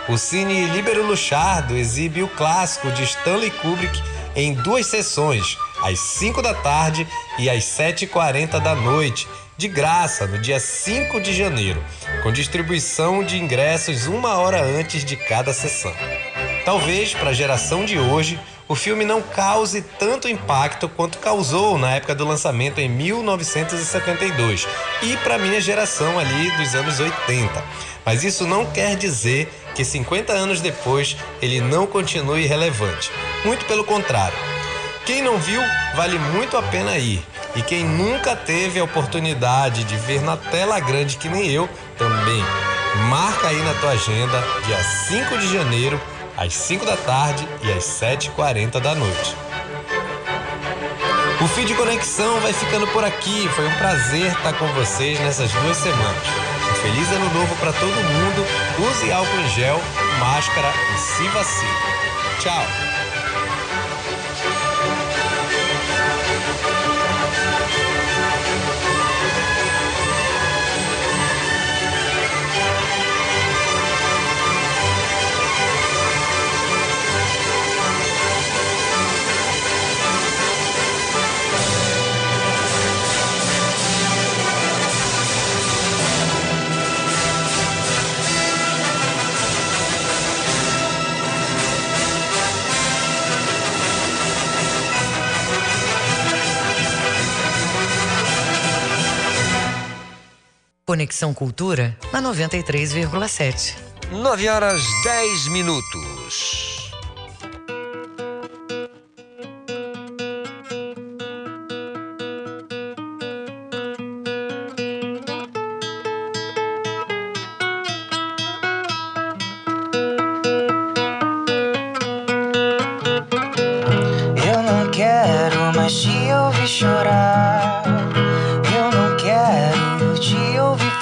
[0.08, 4.00] o Cine Libero Luchardo exibe o clássico de Stanley Kubrick
[4.36, 7.04] em duas sessões, às 5 da tarde
[7.40, 11.82] e às 7h40 da noite, de graça, no dia 5 de janeiro,
[12.22, 15.92] com distribuição de ingressos uma hora antes de cada sessão.
[16.64, 18.38] Talvez, para a geração de hoje,
[18.68, 24.66] o filme não cause tanto impacto quanto causou na época do lançamento em 1972
[25.02, 27.62] e para minha geração ali dos anos 80.
[28.04, 33.10] Mas isso não quer dizer que 50 anos depois ele não continue relevante.
[33.44, 34.38] Muito pelo contrário.
[35.04, 35.60] Quem não viu,
[35.96, 37.22] vale muito a pena ir.
[37.56, 42.42] E quem nunca teve a oportunidade de ver na tela grande que nem eu, também.
[43.08, 46.00] Marca aí na tua agenda, dia 5 de janeiro,
[46.42, 49.36] às 5 da tarde e às 7h40 da noite.
[51.40, 53.48] O fim de conexão vai ficando por aqui.
[53.50, 56.26] Foi um prazer estar com vocês nessas duas semanas.
[56.70, 58.90] Um feliz ano novo para todo mundo.
[58.90, 59.80] Use álcool em gel,
[60.18, 61.70] máscara e se vacine.
[62.40, 62.91] Tchau.
[100.92, 103.74] Conexão Cultura na 93,7.
[104.12, 106.61] 9 horas 10 minutos.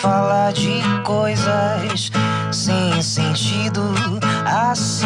[0.01, 2.11] Falar de coisas
[2.51, 3.93] sem sentido
[4.47, 4.97] assim.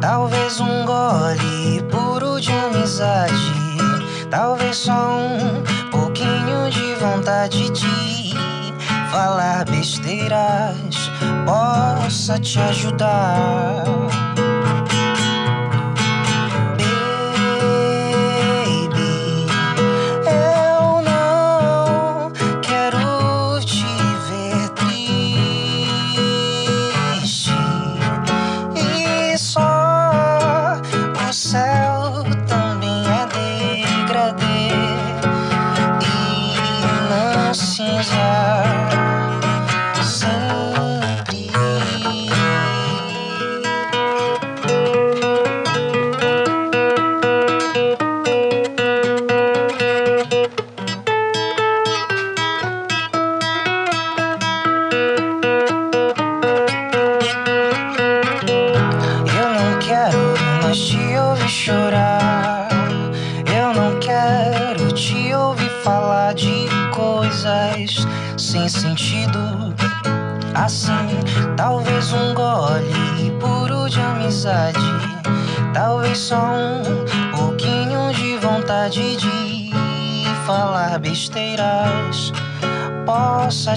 [0.00, 3.52] Talvez um gole puro de amizade.
[4.30, 8.34] Talvez só um pouquinho de vontade de
[9.10, 11.10] falar besteiras
[11.44, 13.84] possa te ajudar.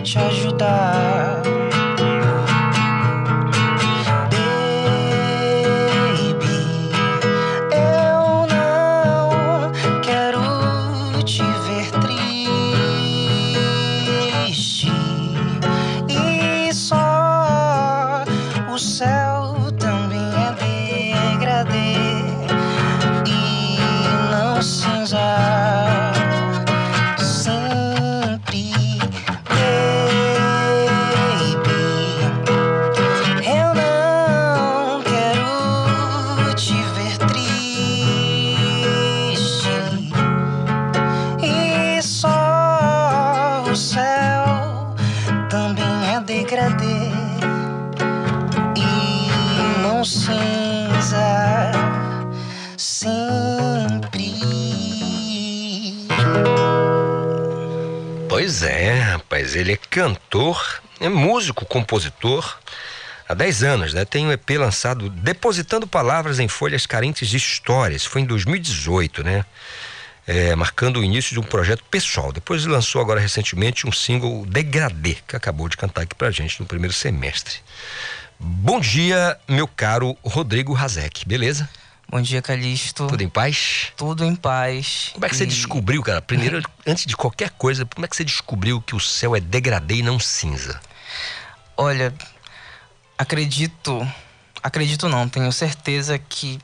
[0.01, 1.26] Te ajudar.
[59.97, 62.59] Cantor, é músico, compositor.
[63.27, 64.05] Há 10 anos, né?
[64.05, 68.05] Tem um EP lançado Depositando Palavras em Folhas Carentes de Histórias.
[68.05, 69.43] Foi em 2018, né?
[70.27, 72.31] É, marcando o início de um projeto pessoal.
[72.31, 76.67] Depois lançou agora recentemente um single Degradê, que acabou de cantar aqui pra gente no
[76.67, 77.55] primeiro semestre.
[78.39, 81.67] Bom dia, meu caro Rodrigo Razek, beleza?
[82.09, 83.05] Bom dia, Calixto.
[83.05, 83.91] Tudo em paz?
[83.97, 85.09] Tudo em paz.
[85.13, 86.21] Como é que você descobriu, cara?
[86.21, 89.95] Primeiro, antes de qualquer coisa, como é que você descobriu que o céu é degradê
[89.95, 90.79] e não cinza?
[91.75, 92.13] Olha,
[93.17, 94.09] acredito,
[94.63, 96.59] acredito não, tenho certeza que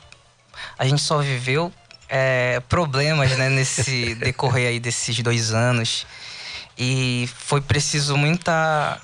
[0.79, 1.73] a gente só viveu
[2.07, 6.07] é, problemas né, nesse decorrer aí desses dois anos
[6.77, 8.97] e foi preciso muita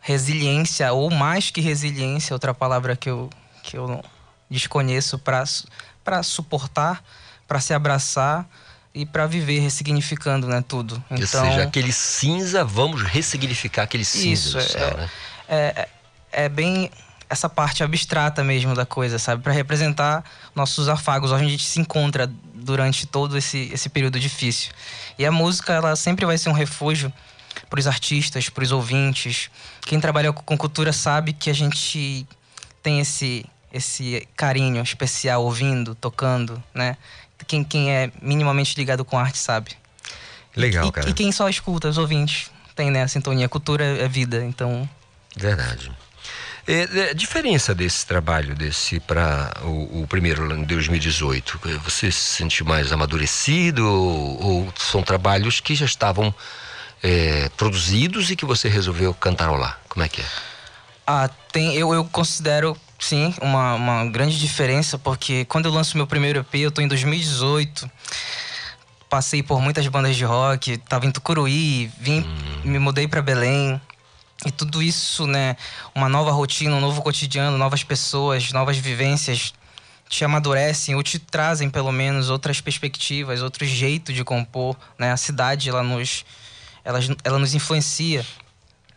[0.00, 3.28] resiliência ou mais que resiliência, outra palavra que eu
[3.62, 4.02] que eu
[4.50, 7.02] desconheço para suportar,
[7.46, 8.48] para se abraçar
[8.94, 11.02] e para viver ressignificando, né, tudo.
[11.10, 15.10] Então, Ou seja, aquele cinza, vamos ressignificar aquele cinza isso, do céu, é, né?
[15.48, 15.88] É,
[16.32, 16.90] é bem
[17.30, 19.42] essa parte abstrata mesmo da coisa, sabe?
[19.42, 24.72] Para representar nossos afagos, onde a gente se encontra durante todo esse, esse período difícil.
[25.18, 27.12] E a música, ela sempre vai ser um refúgio
[27.68, 29.50] para os artistas, para os ouvintes.
[29.82, 32.26] Quem trabalha com cultura sabe que a gente
[32.82, 36.96] tem esse esse carinho especial ouvindo, tocando, né?
[37.46, 39.72] Quem, quem é minimamente ligado com arte sabe.
[40.56, 41.08] Legal, e, cara.
[41.08, 43.48] E quem só escuta, os ouvintes, tem né, a sintonia.
[43.48, 44.88] Cultura é vida, então.
[45.36, 45.92] Verdade.
[46.66, 52.62] É, a diferença desse trabalho, desse para o, o, primeiro em 2018, você se sente
[52.62, 56.34] mais amadurecido ou, ou são trabalhos que já estavam
[57.02, 59.80] é, produzidos e que você resolveu cantarolar?
[59.88, 60.26] Como é que é?
[61.06, 66.06] Ah, tem, eu, eu considero sim uma, uma grande diferença, porque quando eu lanço meu
[66.06, 67.90] primeiro EP, eu tô em 2018
[69.08, 72.60] passei por muitas bandas de rock, tava em Tucuruí, vim, hum.
[72.64, 73.80] me mudei para Belém.
[74.46, 75.56] E tudo isso, né,
[75.94, 79.52] uma nova rotina, um novo cotidiano, novas pessoas, novas vivências
[80.08, 85.12] te amadurecem ou te trazem pelo menos outras perspectivas, outro jeito de compor, né?
[85.12, 86.24] A cidade ela nos
[86.84, 88.24] ela, ela nos influencia.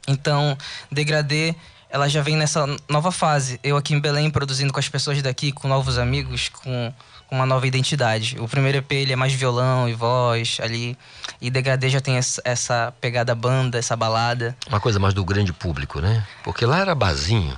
[0.07, 0.57] Então,
[0.89, 1.53] Degradê
[1.91, 3.59] ela já vem nessa nova fase.
[3.61, 6.93] Eu aqui em Belém produzindo com as pessoas daqui, com novos amigos, com,
[7.31, 8.37] uma nova identidade.
[8.39, 10.97] O primeiro EP ele é mais violão e voz ali.
[11.39, 14.55] E Degradê já tem essa pegada banda, essa balada.
[14.67, 16.25] Uma coisa mais do grande público, né?
[16.43, 17.57] Porque lá era bazinho.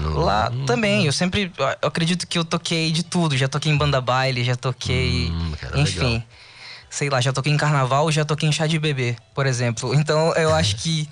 [0.00, 0.20] No...
[0.20, 1.52] Lá também, eu sempre.
[1.58, 3.36] Eu acredito que eu toquei de tudo.
[3.36, 5.30] Já toquei em banda baile, já toquei.
[5.30, 6.00] Hum, cara, enfim.
[6.00, 6.22] Legal.
[6.90, 9.94] Sei lá, já toquei em carnaval, já toquei em chá de bebê, por exemplo.
[9.94, 11.08] Então eu acho que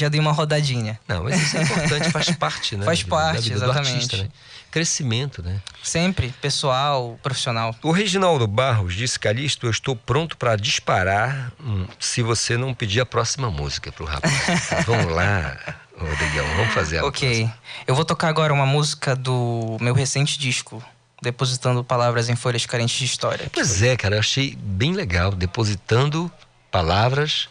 [0.00, 0.98] já dei uma rodadinha.
[1.06, 2.84] Não, mas isso é importante, faz parte, né?
[2.84, 3.92] Faz parte, exatamente.
[3.92, 4.28] Artista, né?
[4.70, 5.60] Crescimento, né?
[5.82, 7.74] Sempre, pessoal, profissional.
[7.82, 13.00] O Reginaldo Barros disse, Calixto, eu estou pronto para disparar hum, se você não pedir
[13.00, 14.32] a próxima música pro rapaz.
[14.86, 15.56] vamos lá,
[15.96, 17.28] Rodrigão, vamos fazer a Ok.
[17.28, 17.58] Próxima.
[17.86, 20.82] Eu vou tocar agora uma música do meu recente disco,
[21.22, 23.50] Depositando Palavras em Folhas Carentes de História.
[23.52, 25.32] Pois é, cara, eu achei bem legal.
[25.32, 26.30] Depositando
[26.70, 27.48] palavras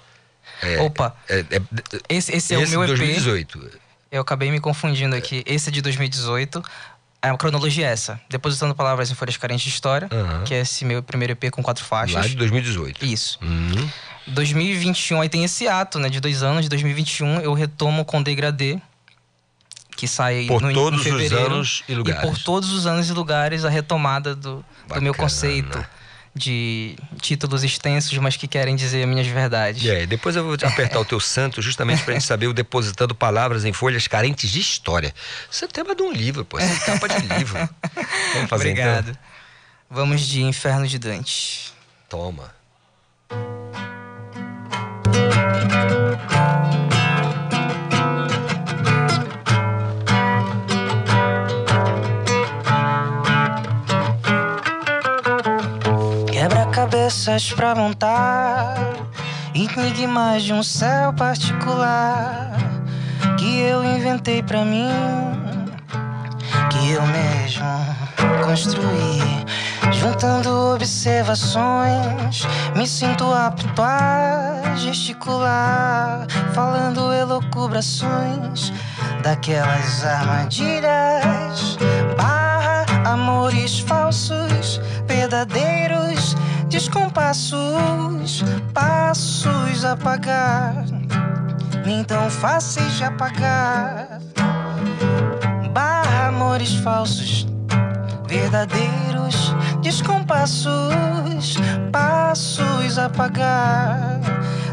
[0.61, 1.61] é, Opa, é, é,
[2.09, 2.97] esse, esse é esse o meu EP.
[2.97, 3.79] 2018.
[4.11, 5.43] Eu acabei me confundindo aqui.
[5.45, 6.63] Esse é de 2018.
[7.21, 8.19] A cronologia é essa.
[8.29, 10.43] Depositando Palavras em Folhas Carentes de História, uhum.
[10.43, 12.15] que é esse meu primeiro EP com quatro faixas.
[12.15, 13.05] Lá de 2018.
[13.05, 13.39] Isso.
[13.41, 13.89] Uhum.
[14.27, 16.63] 2021, aí tem esse ato, né, de dois anos.
[16.63, 18.79] De 2021 eu retomo com Degradê,
[19.95, 21.35] que sai por no, todos em fevereiro.
[21.35, 22.23] os anos e lugares.
[22.23, 25.83] E por todos os anos e lugares a retomada do, do meu conceito
[26.37, 29.85] de títulos extensos, mas que querem dizer minhas verdades.
[29.85, 33.15] É, depois eu vou apertar o teu santo justamente para a gente saber o depositando
[33.15, 35.13] palavras em folhas carentes de história.
[35.51, 36.59] Isso é tema de um livro, pô.
[36.59, 37.57] Isso é capa de livro.
[38.33, 39.09] Vamos fazer Obrigado.
[39.09, 39.21] Então?
[39.89, 41.73] Vamos de Inferno de Dante.
[42.09, 42.55] Toma.
[56.87, 58.75] Quebra-cabeças pra montar.
[59.53, 62.51] Enigmas de um céu particular
[63.37, 64.89] que eu inventei pra mim,
[66.69, 67.65] que eu mesmo
[68.43, 69.21] construí.
[69.91, 72.45] Juntando observações,
[72.75, 78.71] me sinto apto a gesticular, falando elocubrações
[79.23, 81.77] daquelas armadilhas,
[82.17, 86.35] barra amores falsos, verdadeiros
[86.69, 90.85] descompassos, passos a pagar,
[91.85, 94.19] nem tão fáceis de apagar,
[95.73, 97.47] barra amores falsos
[98.27, 99.55] verdadeiros.
[99.81, 101.57] Descompassos,
[101.91, 104.19] passos a pagar,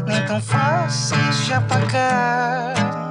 [0.05, 3.04] nem tão fáceis de apagar.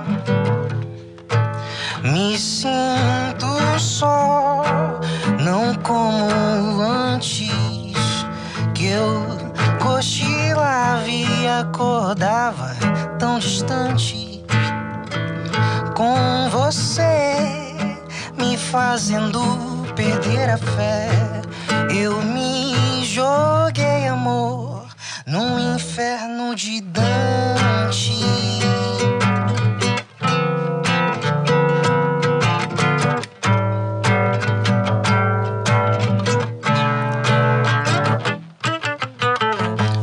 [20.56, 21.08] Fé.
[21.94, 24.86] Eu me joguei, amor,
[25.26, 28.24] num inferno de Dante.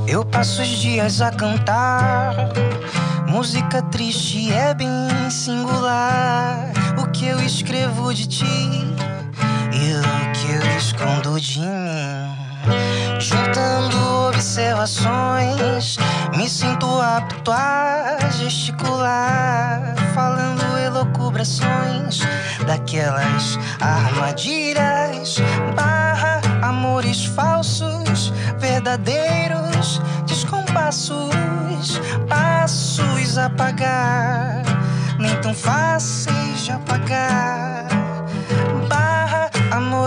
[0.07, 2.35] Eu passo os dias a cantar.
[3.27, 4.89] Música triste é bem
[5.29, 6.71] singular.
[7.01, 8.91] O que eu escrevo de ti
[11.01, 12.37] escondo de mim.
[13.19, 15.97] Juntando observações,
[16.37, 22.19] me sinto apto a gesticular, falando elocubrações
[22.67, 25.37] daquelas armadilhas,
[25.75, 31.99] barra amores falsos, verdadeiros descompassos,
[32.29, 34.61] passos a pagar,
[35.17, 37.90] nem tão fáceis de apagar,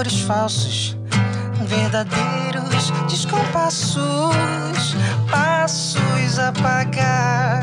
[0.05, 0.97] amores falsos
[1.67, 3.97] verdadeiros descompassos,
[5.31, 7.63] passos a pagar,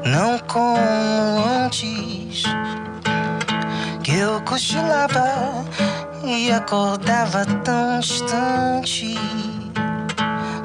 [0.05, 0.77] não como
[1.65, 2.43] antes,
[4.03, 5.65] que eu cochilava
[6.23, 9.15] e acordava tão distante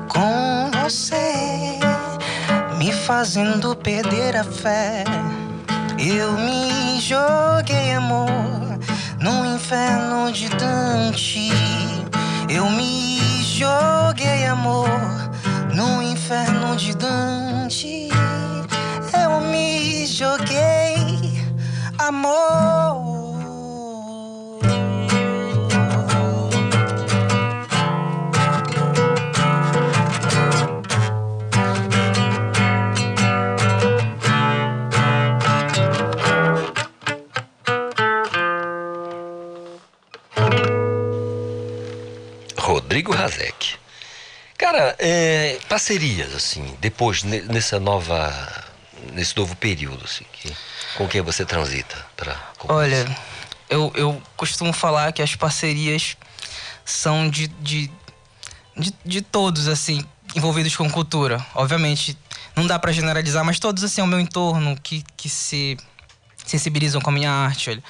[0.08, 1.73] com você
[2.84, 5.04] me fazendo perder a fé.
[5.98, 8.28] Eu me joguei, amor,
[9.18, 11.48] num inferno de Dante.
[12.46, 14.90] Eu me joguei, amor,
[15.74, 18.08] num inferno de Dante.
[19.14, 21.42] Eu me joguei,
[21.98, 23.13] amor.
[42.94, 43.74] Rodrigo Razek.
[44.56, 48.32] Cara, é, parcerias, assim, depois, ne- nessa nova.
[49.12, 50.54] nesse novo período, assim, que,
[50.96, 52.36] com quem você transita pra
[52.68, 53.04] Olha,
[53.68, 56.16] eu, eu costumo falar que as parcerias
[56.84, 57.90] são de, de,
[58.76, 60.06] de, de todos, assim,
[60.36, 61.44] envolvidos com cultura.
[61.52, 62.16] Obviamente,
[62.54, 65.76] não dá pra generalizar, mas todos, assim, ao meu entorno que, que se
[66.46, 67.70] sensibilizam com a minha arte.
[67.70, 67.82] Olha,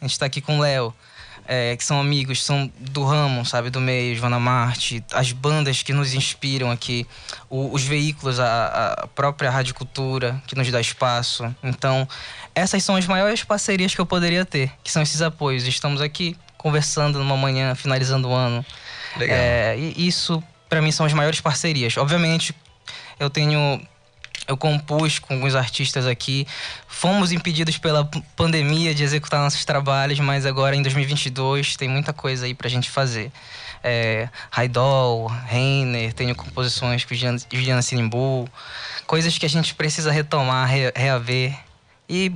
[0.00, 0.94] a gente tá aqui com o Léo.
[1.46, 5.92] É, que são amigos, são do ramo, sabe, do meio, Joana Marte, as bandas que
[5.92, 7.06] nos inspiram aqui,
[7.50, 11.54] o- os veículos, a, a própria Rádio Cultura, que nos dá espaço.
[11.62, 12.06] Então,
[12.54, 15.66] essas são as maiores parcerias que eu poderia ter, que são esses apoios.
[15.66, 18.64] Estamos aqui conversando numa manhã, finalizando o ano.
[19.16, 19.36] Legal.
[19.36, 21.96] É, e isso, para mim, são as maiores parcerias.
[21.96, 22.54] Obviamente,
[23.18, 23.80] eu tenho
[24.52, 26.46] eu compus com alguns artistas aqui.
[26.86, 28.04] Fomos impedidos pela
[28.36, 32.90] pandemia de executar nossos trabalhos, mas agora em 2022 tem muita coisa aí pra gente
[32.90, 33.32] fazer.
[33.82, 38.48] É, Raidol, Reiner, tenho composições com Juliana- Sinimbu,
[39.06, 41.52] coisas que a gente precisa retomar, re- reaver.
[42.08, 42.30] E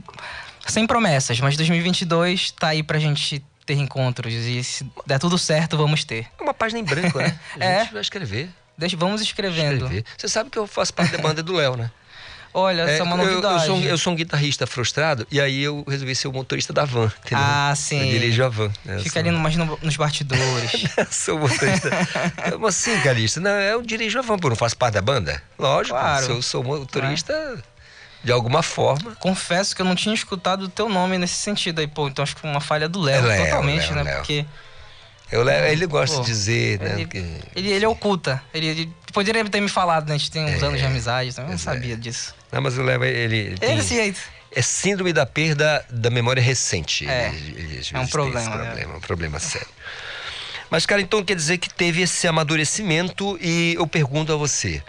[0.67, 5.77] sem promessas, mas 2022 tá aí pra gente ter encontros e se der tudo certo,
[5.77, 6.27] vamos ter.
[6.39, 7.39] É uma página em branco, né?
[7.61, 7.81] A É.
[7.85, 8.49] gente vai escrever.
[8.79, 9.85] Deixa, vamos escrevendo.
[9.85, 10.05] Escrever.
[10.19, 11.91] Você sabe que eu faço parte da banda do Léo, né?
[12.59, 13.67] Olha, essa é uma eu- eu, novidade.
[13.67, 16.85] sou, um- eu sou um guitarrista frustrado e aí eu resolvi ser o motorista da
[16.87, 17.13] van.
[17.25, 17.39] Entendeu?
[17.45, 18.01] Ah, sim.
[18.01, 18.69] Eu dirijo a van.
[18.85, 18.95] né?
[18.97, 20.71] Eu Fica sou- ali mais no- nos bastidores.
[21.11, 21.91] sou motorista.
[22.53, 23.41] Como assim, Calista?
[23.41, 25.43] Não, eu dirijo a van, pô, não faço parte da banda?
[25.59, 26.25] Lógico, Claro.
[26.25, 27.63] se eu sou motorista,
[28.25, 29.15] de alguma forma.
[29.17, 32.09] Confesso que eu não tinha escutado o teu nome nesse sentido aí, pô.
[32.09, 34.03] Então acho que foi uma falha do Léo, É totalmente, Léo, né?
[34.05, 34.17] Léo.
[34.17, 34.47] Porque
[35.31, 36.93] Eu, le- ele gosta Pô, de dizer, né?
[36.95, 37.25] ele- que-
[37.57, 38.43] ele, ele oculta.
[38.55, 40.15] Ele, ele poderia ter me falado, né?
[40.15, 42.35] A gente tem uns anos de amizade, então eu não sabia disso.
[42.53, 43.37] Não, mas o Léo, ele.
[43.37, 44.21] ele É tem- desse jeito.
[44.55, 47.07] É síndrome da perda da memória recente.
[47.09, 47.29] É.
[47.29, 48.65] Ele- ele- É um problema, né?
[48.67, 49.67] problema, é um problema sério.
[50.71, 54.83] Mas, cara, então quer dizer que teve esse amadurecimento e eu pergunto a você.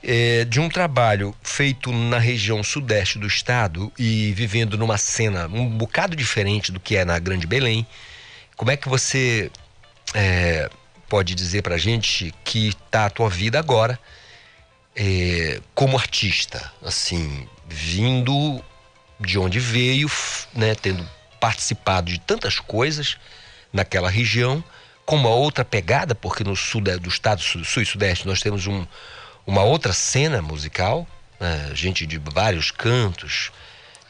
[0.00, 5.68] é, de um trabalho feito na região sudeste do estado e vivendo numa cena um
[5.68, 7.84] bocado diferente do que é na Grande Belém,
[8.58, 9.50] como é que você
[10.12, 10.68] é,
[11.08, 13.98] pode dizer pra gente que tá a tua vida agora
[14.96, 18.60] é, como artista, assim, vindo
[19.20, 20.10] de onde veio,
[20.52, 21.08] né, tendo
[21.40, 23.16] participado de tantas coisas
[23.72, 24.62] naquela região,
[25.06, 28.84] com uma outra pegada, porque no sul do estado sul e sudeste nós temos um-
[29.46, 31.06] uma outra cena musical,
[31.38, 33.52] né, gente de vários cantos.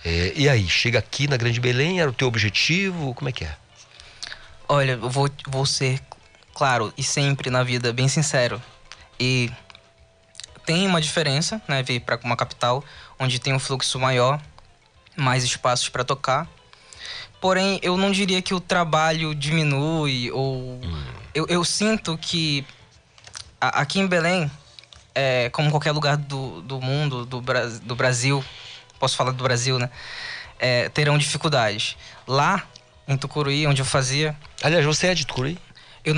[0.02, 3.12] É, e aí, chega aqui na Grande Belém, era o teu objetivo?
[3.14, 3.54] Como é que é?
[4.68, 6.00] Olha, eu vou, vou ser
[6.54, 8.60] claro, e sempre na vida, bem sincero.
[9.18, 9.50] E
[10.66, 12.84] tem uma diferença, né, vir para uma capital
[13.18, 14.40] onde tem um fluxo maior,
[15.16, 16.46] mais espaços para tocar.
[17.40, 20.80] Porém, eu não diria que o trabalho diminui ou
[21.34, 22.66] eu, eu sinto que
[23.60, 24.50] a- aqui em Belém,
[25.14, 28.44] é, como qualquer lugar do, do mundo, do, do Brasil,
[28.98, 29.88] posso falar do Brasil, né?
[30.58, 31.96] É, terão dificuldades.
[32.26, 32.66] Lá,
[33.08, 34.36] em Tucuruí, onde eu fazia.
[34.62, 35.58] Aliás, você é de Tucuruí?
[36.04, 36.14] Eu,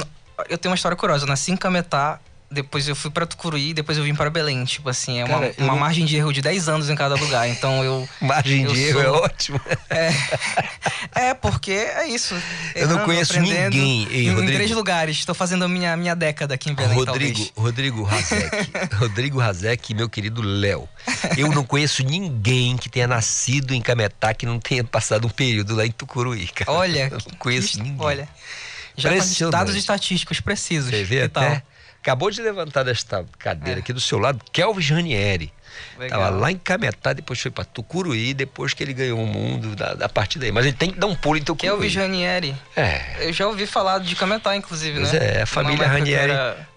[0.48, 1.24] eu tenho uma história curiosa.
[1.24, 2.20] Eu nasci em Cametá,
[2.50, 4.64] depois eu fui pra Tucuruí, depois eu vim para Belém.
[4.64, 7.14] Tipo assim, é uma, Cara, uma não- margem de erro de 10 anos em cada
[7.14, 7.48] lugar.
[7.48, 8.08] Então eu.
[8.20, 9.60] Margem eu de erro é ótimo.
[11.14, 12.34] É, porque é isso.
[12.74, 13.74] Eu não Errando, conheço aprendendo.
[13.74, 14.06] ninguém.
[14.10, 14.52] Ei, em, em Rodrigo.
[14.54, 15.16] três lugares.
[15.18, 17.52] Estou fazendo a minha, minha década aqui em Belém, Rodrigo, talvez.
[17.56, 18.70] Rodrigo Razek.
[18.96, 20.88] Rodrigo Razek e meu querido Léo.
[21.36, 25.74] Eu não conheço ninguém que tenha nascido em Cametá que não tenha passado um período
[25.74, 26.70] lá em Tucuruí, cara.
[26.70, 27.96] Olha, Eu não conheço ninguém.
[27.98, 28.28] Olha,
[28.96, 30.90] já com dados estatísticos precisos.
[30.90, 31.60] Você vê e tal.
[32.02, 35.52] Acabou de levantar desta cadeira aqui do seu lado, Kelvis Ranieri.
[35.98, 36.18] Legal.
[36.20, 39.94] Tava lá em Cametá, depois foi pra Tucuruí, depois que ele ganhou o mundo da,
[39.94, 40.50] da partir daí.
[40.50, 41.70] Mas ele tem que dar um pulo em Tucuruí.
[41.70, 42.56] Kelvin Janieri.
[42.74, 43.28] É.
[43.28, 45.38] Eu já ouvi falar de Cametá, inclusive, Pois né?
[45.38, 46.32] é, a família Ranieri.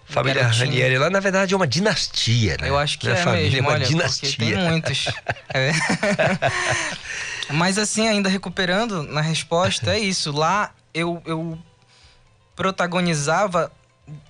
[0.06, 0.66] Família garotinho.
[0.66, 2.68] Ranieri lá, na verdade, é uma dinastia, né?
[2.68, 4.36] Eu acho que Não é, família, mesmo, é uma olha, dinastia.
[4.36, 5.06] tem muitos.
[5.54, 5.70] É.
[7.50, 10.30] Mas assim, ainda recuperando na resposta, é isso.
[10.32, 11.58] Lá eu, eu
[12.56, 13.70] protagonizava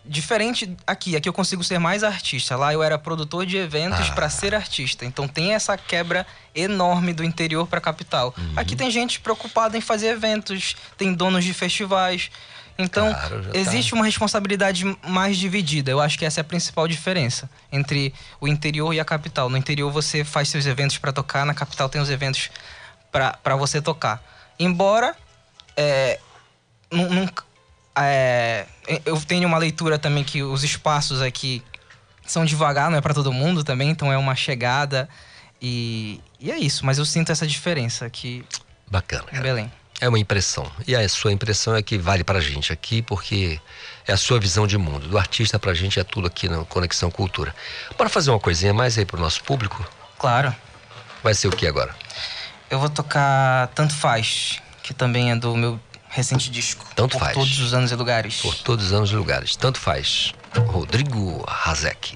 [0.05, 1.17] diferente aqui.
[1.17, 2.57] Aqui eu consigo ser mais artista.
[2.57, 4.13] Lá eu era produtor de eventos Ah.
[4.13, 5.05] pra ser artista.
[5.05, 8.33] Então tem essa quebra enorme do interior pra capital.
[8.37, 8.53] Uhum.
[8.57, 12.31] Aqui tem gente preocupada em fazer eventos, tem donos de festivais.
[12.77, 13.59] Então, Claro, tá.
[13.59, 15.91] existe uma responsabilidade mais dividida.
[15.93, 19.49] Eu acho que essa é a principal diferença entre o interior e a capital.
[19.49, 22.51] No interior você faz seus eventos para tocar, na capital tem os eventos
[23.13, 24.21] para você tocar.
[24.59, 25.17] Embora
[25.77, 26.19] é,
[27.97, 28.67] é,
[29.05, 31.63] eu tenho uma leitura também que os espaços aqui
[32.27, 35.09] são devagar, não é para todo mundo também, então é uma chegada
[35.61, 36.85] e, e é isso.
[36.85, 38.45] Mas eu sinto essa diferença aqui
[38.91, 39.25] Bacana.
[39.33, 39.73] em Belém.
[40.01, 40.71] É uma impressão.
[40.87, 43.61] E a sua impressão é que vale pra gente aqui, porque
[44.07, 45.07] é a sua visão de mundo.
[45.07, 47.55] Do artista pra gente é tudo aqui no Conexão Cultura.
[47.97, 49.87] Bora fazer uma coisinha mais aí pro nosso público?
[50.19, 50.55] Claro.
[51.23, 51.95] Vai ser o que agora?
[52.69, 55.81] Eu vou tocar Tanto Faz, que também é do meu
[56.15, 56.87] recente disco.
[56.95, 57.35] Tanto Por faz.
[57.35, 58.41] todos os anos e lugares.
[58.41, 59.57] Por todos os anos e lugares.
[59.57, 60.33] Tanto faz.
[60.69, 62.15] Rodrigo Razek.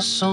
[0.00, 0.32] Só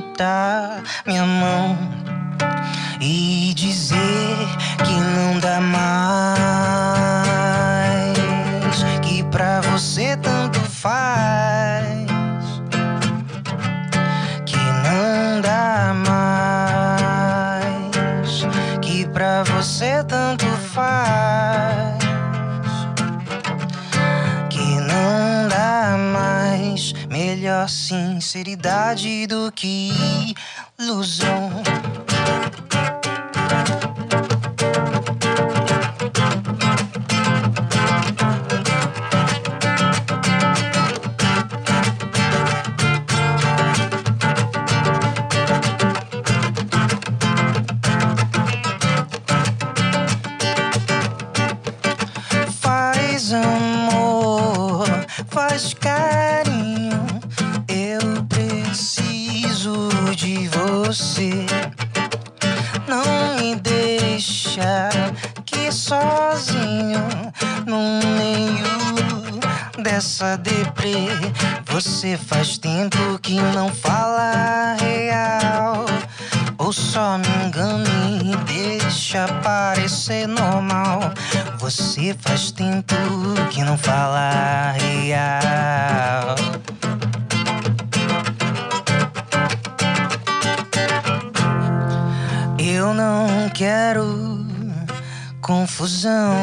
[95.80, 96.35] confusão.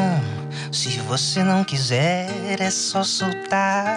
[0.71, 3.96] Se você não quiser, é só soltar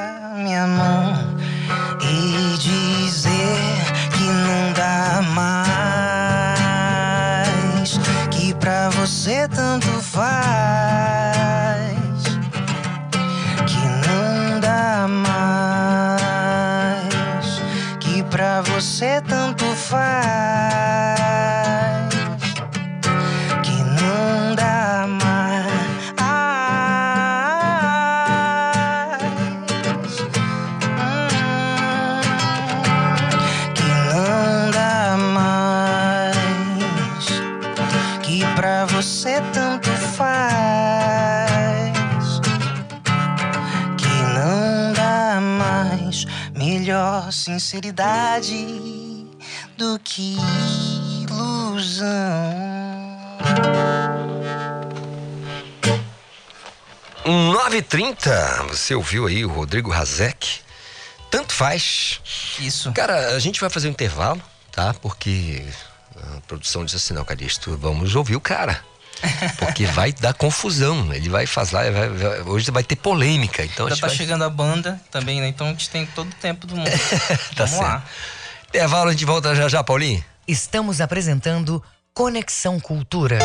[40.10, 41.50] faz,
[43.96, 48.66] que não dá mais, melhor sinceridade
[49.76, 50.36] do que
[51.22, 52.10] ilusão.
[57.24, 60.60] 9h30, você ouviu aí o Rodrigo Razek?
[61.30, 62.20] Tanto faz.
[62.58, 62.92] Isso.
[62.92, 64.42] Cara, a gente vai fazer um intervalo,
[64.72, 64.92] tá?
[64.94, 65.64] Porque
[66.16, 68.84] a produção diz assim, não, Calixto, vamos ouvir o cara.
[69.58, 71.12] Porque vai dar confusão.
[71.12, 71.90] Ele vai fazer.
[71.90, 73.64] Vai, vai, hoje vai ter polêmica.
[73.64, 74.16] Então a Já gente tá vai...
[74.16, 75.48] chegando a banda também, né?
[75.48, 76.90] Então a gente tem todo o tempo do mundo.
[77.56, 78.04] Tá Vamos lá.
[78.68, 80.24] Intervalo, a gente volta já já, Paulinho.
[80.46, 81.82] Estamos apresentando
[82.14, 83.38] Conexão Cultura.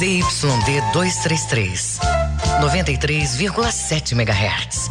[0.00, 2.00] ZYD 233,
[2.62, 4.90] 93,7 MHz.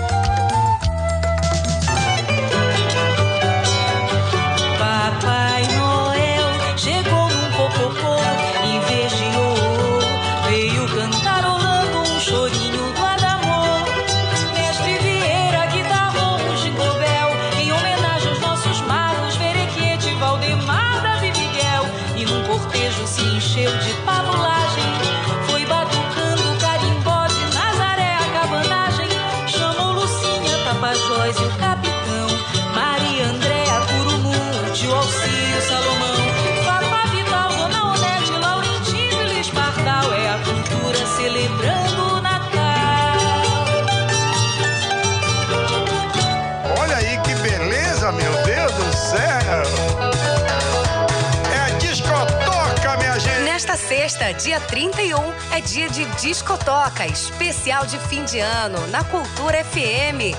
[54.21, 55.17] Sexta, dia 31,
[55.51, 60.37] é dia de Discotoca, especial de fim de ano, na Cultura FM.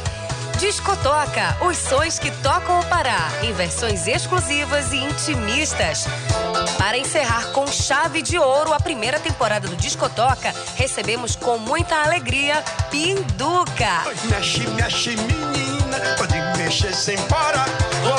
[0.58, 6.06] Discotoca, os sons que tocam o Pará, em versões exclusivas e intimistas.
[6.78, 12.62] Para encerrar com chave de ouro a primeira temporada do Discotoca, recebemos com muita alegria
[12.90, 14.04] Pinduca.
[14.30, 15.16] Mexe, mexe,
[16.16, 17.66] pode mexer sem parar.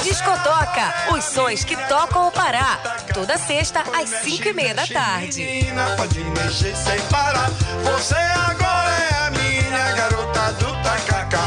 [0.03, 2.77] Discotoca, os sons que tocam o Pará.
[3.13, 5.43] Toda sexta, às 5 e meia da tarde.
[5.43, 7.49] Menina, pode mexer sem parar.
[7.83, 11.43] Você agora é a minha garota do tacacá.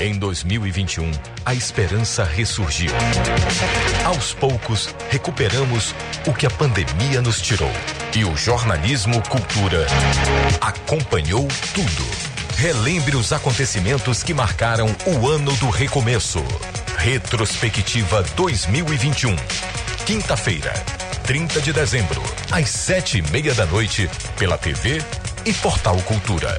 [0.00, 1.10] Em 2021,
[1.44, 2.90] a esperança ressurgiu.
[4.04, 5.94] Aos poucos, recuperamos
[6.26, 7.70] o que a pandemia nos tirou.
[8.14, 9.86] E o jornalismo Cultura
[10.60, 12.23] acompanhou tudo.
[12.56, 16.42] Relembre os acontecimentos que marcaram o ano do recomeço.
[16.96, 19.34] Retrospectiva 2021.
[20.06, 20.72] Quinta-feira,
[21.24, 24.08] 30 de dezembro, às sete e meia da noite,
[24.38, 25.02] pela TV
[25.44, 26.58] e Portal Cultura.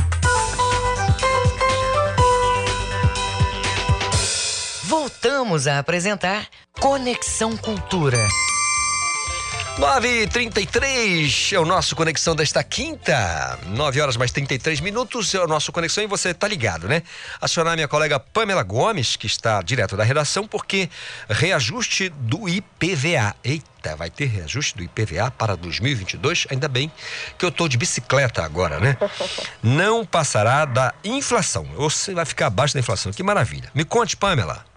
[4.91, 8.17] Voltamos a apresentar Conexão Cultura.
[9.77, 13.57] 9h33 é o nosso Conexão desta quinta.
[13.67, 17.03] 9 horas mais 33 minutos é o nosso Conexão e você tá ligado, né?
[17.39, 20.89] Acionar minha colega Pamela Gomes, que está direto da redação, porque
[21.29, 23.33] reajuste do IPVA.
[23.45, 26.47] Eita, vai ter reajuste do IPVA para 2022?
[26.51, 26.91] Ainda bem
[27.37, 28.97] que eu tô de bicicleta agora, né?
[29.63, 31.65] Não passará da inflação.
[31.77, 33.13] Ou você vai ficar abaixo da inflação.
[33.13, 33.71] Que maravilha.
[33.73, 34.69] Me conte, Pamela.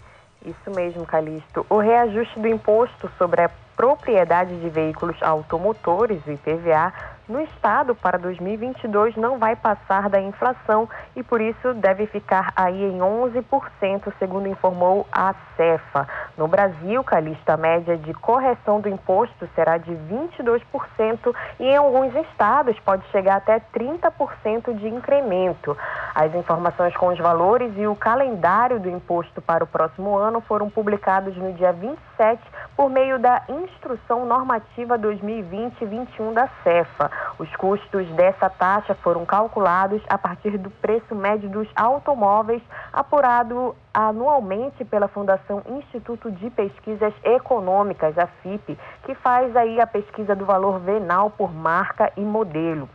[0.45, 1.65] Isso mesmo, Calixto.
[1.71, 6.93] O reajuste do imposto sobre a propriedade de veículos automotores, o IPVA,
[7.29, 12.85] no estado para 2022 não vai passar da inflação e por isso deve ficar aí
[12.85, 16.07] em 11%, segundo informou a Cefa.
[16.37, 17.05] No Brasil,
[17.47, 23.37] a média de correção do imposto será de 22% e em alguns estados pode chegar
[23.37, 25.77] até 30% de incremento.
[26.15, 30.69] As informações com os valores e o calendário do imposto para o próximo ano foram
[30.69, 32.43] publicados no dia 27
[32.77, 37.11] por meio da Instrução Normativa 2020-21 da Cefa.
[37.39, 42.62] Os custos dessa taxa foram calculados a partir do preço médio dos automóveis
[42.93, 50.35] apurado anualmente pela Fundação Instituto de Pesquisas Econômicas, a FIP, que faz aí a pesquisa
[50.35, 52.89] do valor venal por marca e modelo.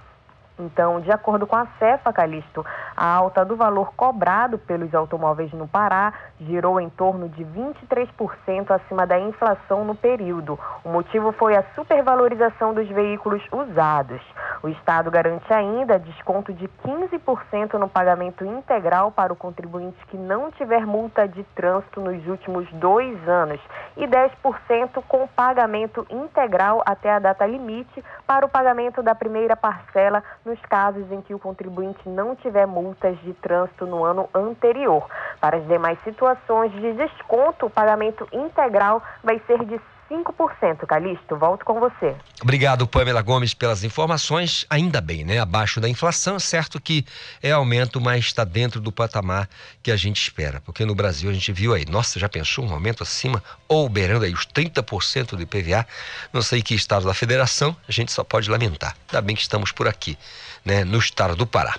[0.60, 2.66] Então, de acordo com a Cefa, Calixto,
[2.96, 9.08] a alta do valor cobrado pelos automóveis no Pará girou em torno de 23% acima
[9.08, 10.60] da inflação no período.
[10.84, 14.22] O motivo foi a supervalorização dos veículos usados.
[14.62, 20.52] O Estado garante ainda desconto de 15% no pagamento integral para o contribuinte que não
[20.52, 23.62] tiver multa de trânsito nos últimos dois anos
[23.96, 30.22] e 10% com pagamento integral até a data limite para o pagamento da primeira parcela
[30.50, 35.08] nos casos em que o contribuinte não tiver multas de trânsito no ano anterior.
[35.40, 40.86] Para as demais situações de desconto, o pagamento integral vai ser de 5%.
[40.88, 42.16] Calixto, volto com você.
[42.42, 44.66] Obrigado, Pamela Gomes, pelas informações.
[44.70, 45.40] Ainda bem, né?
[45.40, 47.06] Abaixo da inflação, certo que
[47.42, 49.48] é aumento, mas está dentro do patamar
[49.84, 50.62] que a gente espera.
[50.62, 54.26] Porque no Brasil a gente viu aí, nossa, já pensou um aumento acima ou beirando
[54.26, 55.86] aí os 30% do IPVA?
[56.34, 58.96] Não sei que estado da federação, a gente só pode lamentar.
[59.08, 60.18] Ainda bem que estamos por aqui.
[60.66, 61.74] Né, no estado do Pará.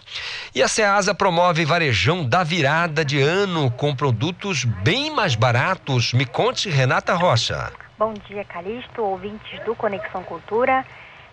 [0.55, 6.15] E a Ceasa promove varejão da virada de ano com produtos bem mais baratos.
[6.15, 7.71] Me conte, Renata Rocha.
[8.01, 10.87] Bom dia, Calixto, ouvintes do Conexão Cultura.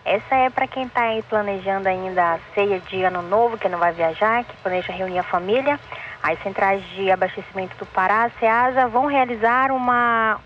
[0.03, 3.79] Essa é para quem está aí planejando ainda a ceia de ano novo, que não
[3.79, 5.79] vai viajar, que planeja reunir a família.
[6.21, 10.41] As centrais de abastecimento do Pará, Ceasa, vão realizar uma,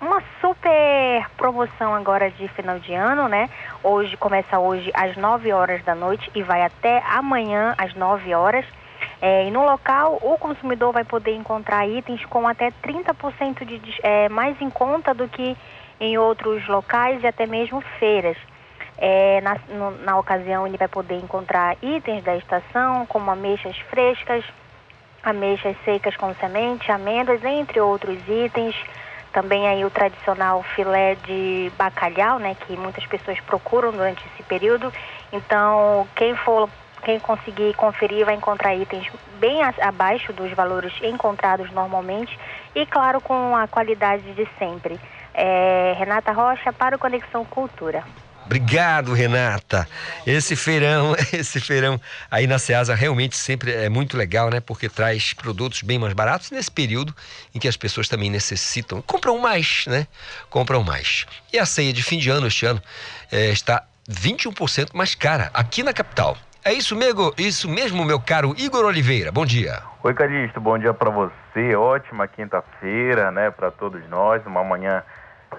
[0.00, 3.48] uma super promoção agora de final de ano, né?
[3.80, 8.66] Hoje começa hoje às 9 horas da noite e vai até amanhã às 9 horas.
[9.26, 14.28] É, e no local, o consumidor vai poder encontrar itens com até 30% de, é,
[14.28, 15.56] mais em conta do que
[15.98, 18.36] em outros locais e até mesmo feiras.
[18.98, 24.44] É, na, no, na ocasião, ele vai poder encontrar itens da estação, como ameixas frescas,
[25.22, 28.76] ameixas secas com semente, amêndoas, entre outros itens.
[29.32, 34.92] Também aí o tradicional filé de bacalhau, né, que muitas pessoas procuram durante esse período.
[35.32, 36.68] Então, quem for
[37.04, 39.06] quem conseguir conferir vai encontrar itens
[39.38, 42.36] bem abaixo dos valores encontrados normalmente
[42.74, 44.98] e, claro, com a qualidade de sempre.
[45.32, 48.02] É, Renata Rocha para o Conexão Cultura.
[48.46, 49.88] Obrigado, Renata.
[50.26, 52.00] Esse feirão, esse feirão
[52.30, 54.60] aí na Ceasa realmente sempre é muito legal, né?
[54.60, 57.14] Porque traz produtos bem mais baratos nesse período
[57.54, 60.06] em que as pessoas também necessitam, compram mais, né?
[60.50, 61.26] Compram mais.
[61.52, 62.82] E a ceia de fim de ano este ano
[63.32, 66.36] é, está 21% mais cara aqui na capital.
[66.66, 69.30] É isso mesmo, isso mesmo, meu caro Igor Oliveira.
[69.30, 69.82] Bom dia.
[70.02, 70.58] Oi, Calixto.
[70.58, 71.76] Bom dia para você.
[71.76, 74.40] Ótima quinta-feira, né, para todos nós.
[74.46, 75.02] Uma manhã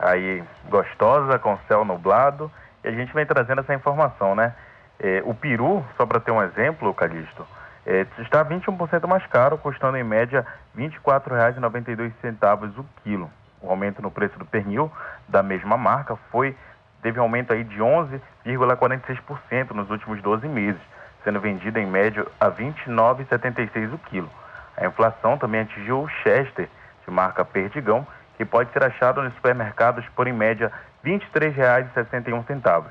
[0.02, 2.52] aí gostosa, com céu nublado.
[2.84, 4.56] E a gente vem trazendo essa informação, né?
[5.00, 7.46] É, o peru, só para ter um exemplo, Calixto,
[7.86, 10.44] é, está 21% mais caro, custando em média
[10.76, 13.30] R$ 24,92 o quilo.
[13.62, 14.92] O aumento no preço do pernil
[15.28, 16.58] da mesma marca foi
[17.04, 20.82] teve um aumento aí de 11,46% nos últimos 12 meses
[21.26, 24.30] sendo vendida em média a R$ 29,76 o quilo.
[24.78, 26.70] A inflação também atingiu o Chester,
[27.06, 28.08] de marca Perdigão,
[28.38, 30.72] que pode ser achado nos supermercados por em média
[31.04, 32.86] R$ 23,61,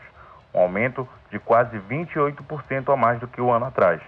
[0.53, 4.01] um aumento de quase 28% a mais do que o ano atrás.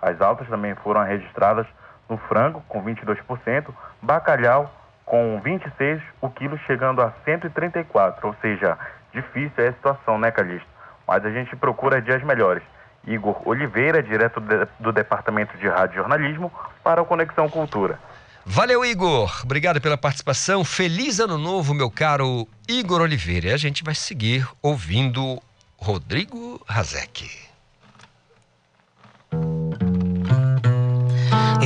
[0.00, 1.66] As altas também foram registradas
[2.08, 3.66] no frango, com 22%,
[4.00, 4.72] bacalhau,
[5.04, 8.78] com 26 o quilo chegando a 134, ou seja,
[9.12, 10.68] difícil é a situação, né, Calixto?
[11.06, 12.62] Mas a gente procura dias melhores.
[13.06, 14.40] Igor Oliveira, direto
[14.80, 16.52] do Departamento de Rádio e Jornalismo,
[16.82, 17.98] para o Conexão Cultura.
[18.44, 19.40] Valeu, Igor.
[19.42, 20.64] Obrigado pela participação.
[20.64, 23.48] Feliz ano novo, meu caro Igor Oliveira.
[23.48, 25.42] E a gente vai seguir ouvindo
[25.76, 27.28] Rodrigo Razek.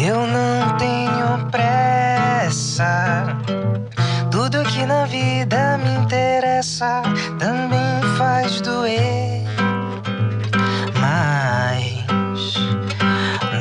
[0.03, 3.27] Eu não tenho pressa.
[4.31, 7.03] Tudo que na vida me interessa
[7.39, 9.50] também faz doer.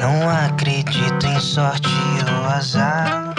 [0.09, 1.89] Não acredito em sorte
[2.35, 3.33] ou azar.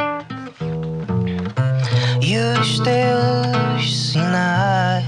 [2.21, 5.07] E os teus sinais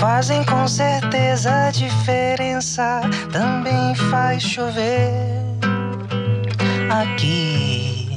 [0.00, 3.00] fazem com certeza a diferença.
[3.30, 5.12] Também faz chover
[6.90, 8.08] aqui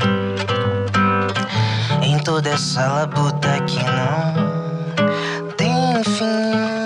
[2.02, 6.81] em toda essa labuta que não tem fim.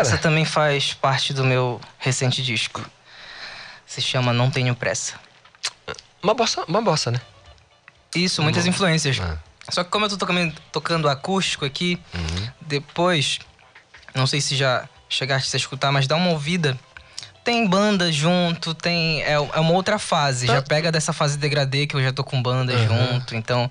[0.00, 2.84] Essa também faz parte do meu recente disco.
[3.86, 5.14] Se chama Não Tenho Pressa.
[6.22, 7.20] Uma bossa, uma bossa né?
[8.14, 9.20] Isso, muitas influências.
[9.68, 11.98] Só que como eu tô tocando, tocando acústico aqui,
[12.60, 13.38] depois,
[14.14, 16.78] não sei se já chegaste a escutar, mas dá uma ouvida.
[17.42, 19.22] Tem banda junto, tem.
[19.22, 20.46] É, é uma outra fase.
[20.46, 22.86] Já pega dessa fase degradê que eu já tô com banda Uhum.
[22.86, 23.70] junto, então.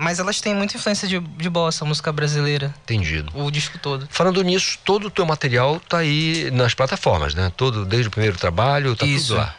[0.00, 2.72] Mas elas têm muita influência de, de bossa, música brasileira.
[2.84, 3.32] Entendido.
[3.34, 4.06] O disco todo.
[4.08, 7.52] Falando nisso, todo o teu material tá aí nas plataformas, né?
[7.56, 9.34] Todo, desde o primeiro trabalho, tá Isso.
[9.34, 9.56] tudo lá.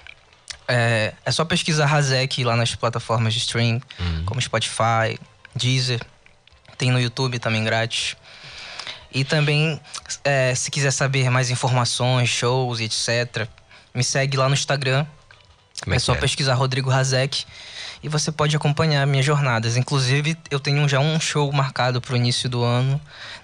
[0.66, 4.24] É, é só pesquisar Razek lá nas plataformas de stream, Uhum.
[4.26, 5.20] como Spotify,
[5.54, 6.00] Deezer.
[6.78, 8.16] Tem no YouTube também grátis.
[9.12, 9.78] E também,
[10.24, 13.46] é, se quiser saber mais informações, shows e etc.,
[13.94, 15.06] me segue lá no Instagram.
[15.84, 16.18] Como é é só é?
[16.18, 17.44] pesquisar Rodrigo Razek
[18.02, 19.76] e você pode acompanhar minhas jornadas.
[19.78, 23.00] Inclusive, eu tenho já um show marcado para o início do ano,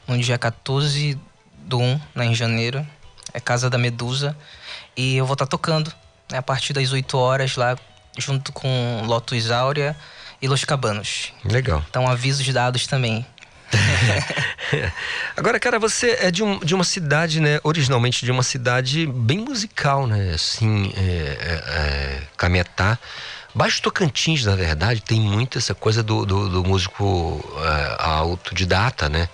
[0.08, 1.20] no dia 14
[1.58, 2.86] do 1, lá em janeiro.
[3.34, 4.36] É Casa da Medusa.
[4.96, 5.92] E eu vou estar tocando
[6.32, 7.78] né, a partir das 8 horas lá,
[8.18, 9.96] junto com Lotus Áurea
[10.42, 11.34] e Los Cabanos.
[11.44, 11.84] Legal.
[11.90, 13.26] Então, avisos dados também.
[15.36, 17.60] Agora, cara, você é de, um, de uma cidade, né?
[17.64, 20.32] Originalmente de uma cidade bem musical, né?
[20.34, 22.98] Assim, é, é, é, Cametá.
[23.56, 29.30] Baixo Tocantins, na verdade, tem muito essa coisa do, do, do músico é, autodidata, né?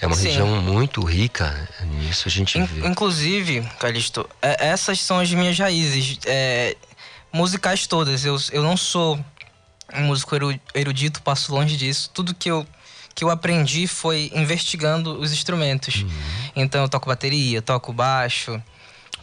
[0.00, 0.24] É uma Sim.
[0.24, 2.84] região muito rica nisso, a gente vê.
[2.84, 6.76] Inclusive, Calixto, é- essas são as minhas raízes é,
[7.32, 8.24] musicais todas.
[8.24, 9.24] Eu, eu não sou
[9.94, 12.10] um músico eru- erudito, passo longe disso.
[12.12, 12.66] Tudo que eu,
[13.14, 16.04] que eu aprendi foi investigando os instrumentos.
[16.56, 18.60] Então, eu toco bateria, toco baixo,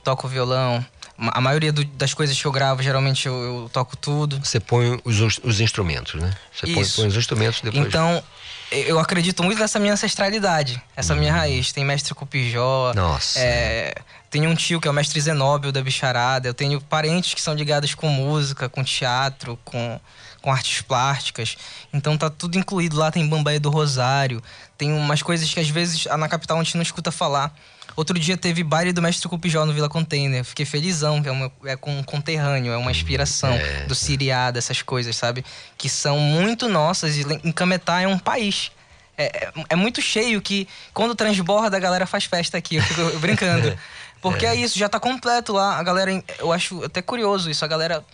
[0.06, 0.86] toco violão.
[1.18, 3.34] A maioria do- das coisas que eu gravo, geralmente eu,
[3.64, 4.40] eu toco tudo.
[4.44, 6.32] Você põe os, os instrumentos, né?
[6.54, 7.88] Você põe, põe os instrumentos depois.
[7.88, 8.24] Então,
[8.72, 11.72] eu acredito muito nessa minha ancestralidade, essa minha raiz.
[11.72, 12.94] Tem mestre Cupijó.
[12.94, 13.40] Nossa.
[13.40, 13.96] É,
[14.30, 16.48] tenho um tio que é o mestre Zenóbio da Bicharada.
[16.50, 20.00] Eu tenho parentes que são ligados com música, com teatro, com,
[20.42, 21.58] com artes plásticas.
[21.92, 24.44] Então tá tudo incluído lá, tem Bambaia do Rosário,
[24.78, 27.56] tem umas coisas que às vezes na capital a gente não escuta falar.
[27.98, 30.44] Outro dia teve baile do Mestre Cupijó no Vila Container.
[30.44, 33.86] Fiquei felizão, que é, uma, é com um conterrâneo, é uma inspiração é.
[33.86, 35.44] do Siriá, dessas coisas, sabe?
[35.76, 37.18] Que são muito nossas.
[37.18, 38.72] E Cametá é um país.
[39.18, 42.76] É, é, é muito cheio que quando transborda a galera faz festa aqui.
[42.76, 43.76] Eu fico brincando.
[44.22, 44.54] Porque é.
[44.54, 45.80] isso, já tá completo lá.
[45.80, 47.66] A galera, eu acho até curioso isso.
[47.66, 48.06] A galera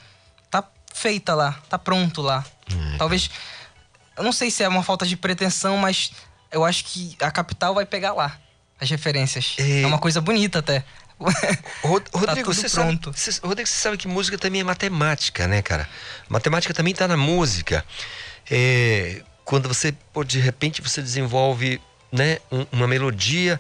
[0.50, 2.46] tá feita lá, tá pronto lá.
[2.98, 3.30] Talvez.
[4.16, 6.14] Eu não sei se é uma falta de pretensão, mas
[6.50, 8.40] eu acho que a capital vai pegar lá
[8.80, 9.56] as referências.
[9.58, 10.84] É, uma coisa bonita até.
[11.84, 13.18] Rod- Tá Rodrigo, você sabe, pronto.
[13.18, 15.88] você, Rodrigo, você sabe que música também é matemática, né, cara?
[16.28, 17.86] Matemática também tá na música.
[18.50, 21.80] É, quando você, pô, de repente, você desenvolve
[22.12, 23.60] né, um- uma melodia,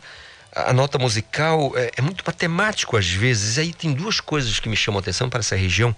[0.55, 3.57] a a nota musical é, é muito matemático às vezes.
[3.57, 5.95] E aí tem duas coisas que me chamam a atenção para essa região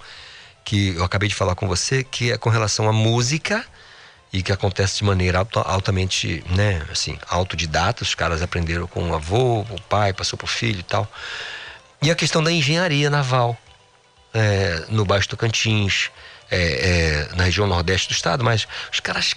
[0.64, 3.66] que eu acabei de falar com você, que é com relação à música
[4.36, 8.04] e que acontece de maneira alta- altamente, né, assim, autodidata.
[8.04, 11.10] Os caras aprenderam com o avô, o pai, passou pro filho e tal.
[12.02, 13.58] E a questão da engenharia naval
[14.34, 16.12] é, no Baixo Tocantins,
[16.52, 19.34] é, é, na região nordeste do estado, mas os caras.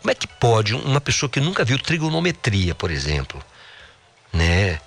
[0.00, 3.44] Como é que pode uma pessoa que nunca viu trigonometria, por exemplo,
[4.32, 4.80] né?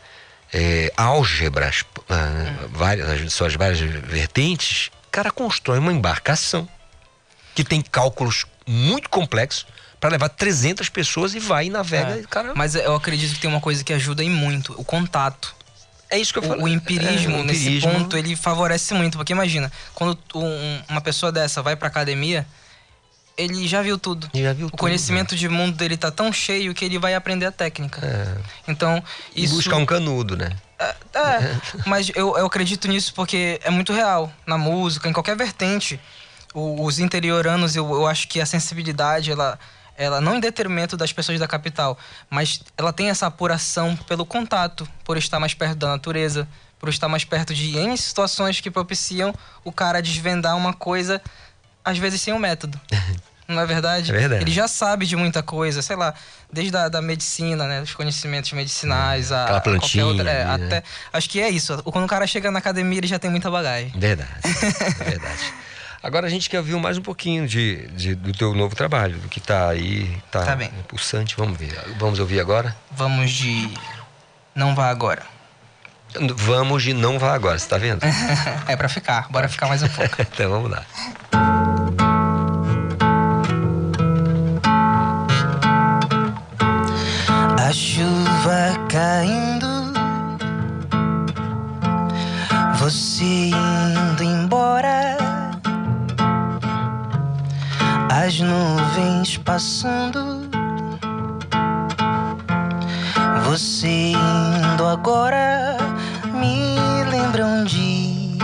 [0.52, 6.68] É, álgebras, ah, várias, as suas várias vertentes, o cara constrói uma embarcação
[7.54, 9.66] que tem cálculos muito complexos
[10.00, 12.16] para levar 300 pessoas e vai e navega.
[12.16, 12.54] É, e cara...
[12.56, 15.54] Mas eu acredito que tem uma coisa que ajuda aí muito, o contato.
[16.10, 16.64] É isso que eu o, falei.
[16.64, 17.92] O empirismo, É, o nesse empirismo.
[17.92, 19.18] ponto, ele favorece muito.
[19.18, 22.46] Porque imagina, quando um- uma pessoa dessa vai pra academia,
[23.38, 24.30] ele já viu tudo.
[24.34, 27.52] Já viu o conhecimento de mundo dele tá tão cheio que ele vai aprender a
[27.52, 28.02] técnica.
[28.68, 29.02] Então,
[29.36, 29.56] E isso...
[29.56, 30.50] buscar um canudo, né?
[30.80, 30.96] É,
[31.86, 34.32] mas eu, eu acredito nisso porque é muito real.
[34.46, 36.00] Na música, em qualquer vertente.
[36.54, 39.58] O- os interioranos, eu, eu acho que a sensibilidade, ela,
[39.98, 41.98] ela não em detrimento das pessoas da capital,
[42.30, 46.48] mas ela tem essa apuração pelo contato, por estar mais perto da natureza,
[46.80, 49.34] por estar mais perto de N situações que propiciam
[49.64, 51.22] o cara desvendar uma coisa,
[51.86, 52.80] às vezes sem um método.
[53.48, 54.12] Não é verdade?
[54.12, 54.44] É verdade.
[54.46, 56.14] Ele já sabe de muita coisa, sei lá,
[56.52, 57.82] desde a da medicina, né?
[57.82, 60.30] Os conhecimentos medicinais, a, Aquela a qualquer plantinha outra.
[60.30, 60.54] é, né?
[60.54, 61.82] até, Acho que é isso.
[61.84, 63.92] Quando o cara chega na academia, ele já tem muita bagagem.
[63.94, 64.30] Verdade,
[65.02, 65.54] é verdade.
[66.04, 69.28] Agora a gente quer ouvir mais um pouquinho de, de- do teu novo trabalho, do
[69.30, 70.72] que tá aí, tá, Tá bem.
[70.88, 71.36] pulsante.
[71.38, 71.78] Vamos ver.
[72.00, 72.76] Vamos ouvir agora?
[72.92, 73.70] Vamos de.
[74.56, 75.22] Não vá agora.
[76.36, 78.02] Vamos de não vá agora, você tá vendo?
[78.68, 79.30] é pra ficar.
[79.30, 80.16] Bora ficar mais um pouco.
[80.22, 80.84] então vamos lá.
[87.58, 89.94] A chuva caindo,
[92.80, 95.18] você indo embora,
[98.32, 100.50] as nuvens passando,
[103.44, 105.76] você indo agora,
[106.34, 106.78] me
[107.10, 108.38] lembram de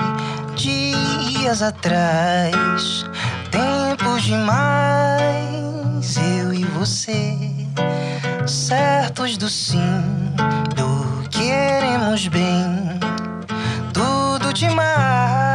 [0.58, 3.06] dias atrás,
[3.50, 7.38] tempos demais, eu e você.
[8.46, 10.04] Certos do sim,
[10.76, 13.00] do queremos bem,
[13.94, 15.47] tudo demais,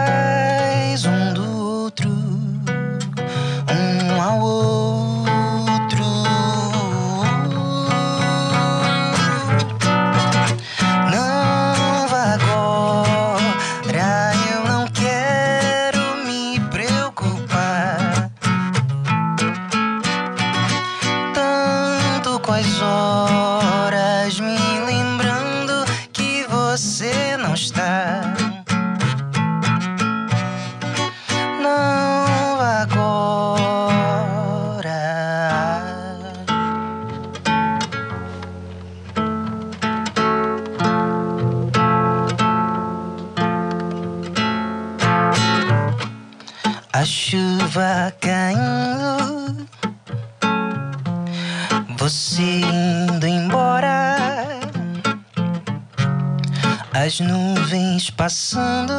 [57.12, 58.94] as nuvens passando,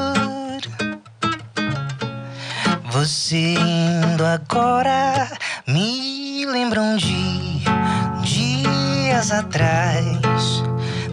[2.91, 5.31] você indo agora,
[5.68, 7.64] me lembram de
[8.22, 10.06] dias atrás,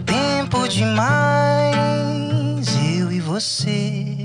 [0.05, 1.73] tempo demais,
[2.95, 4.17] eu e você,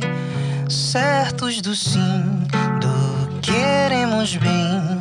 [0.69, 2.47] certos do sim,
[2.78, 5.01] do queremos bem.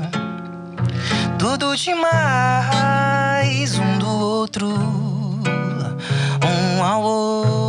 [1.38, 2.58] Tudo demais
[3.78, 4.70] um do outro,
[6.42, 7.65] um ao outro.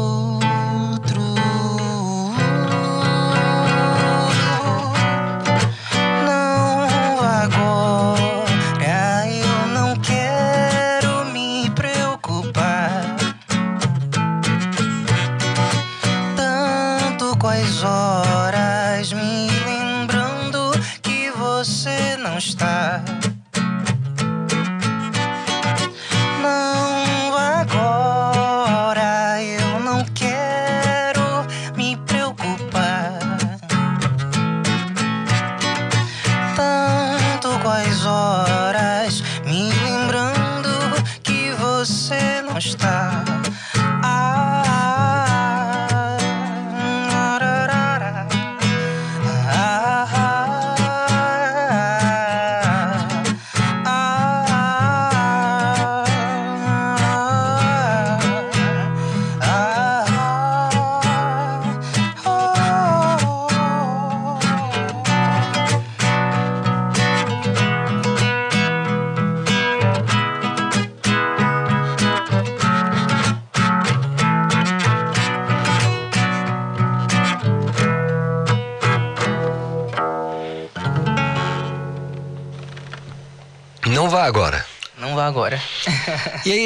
[17.46, 23.00] com as horas me lembrando que você não está.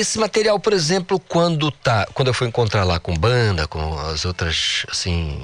[0.00, 4.24] Esse material, por exemplo, quando tá, quando eu for encontrar lá com banda, com as
[4.24, 5.40] outras, assim,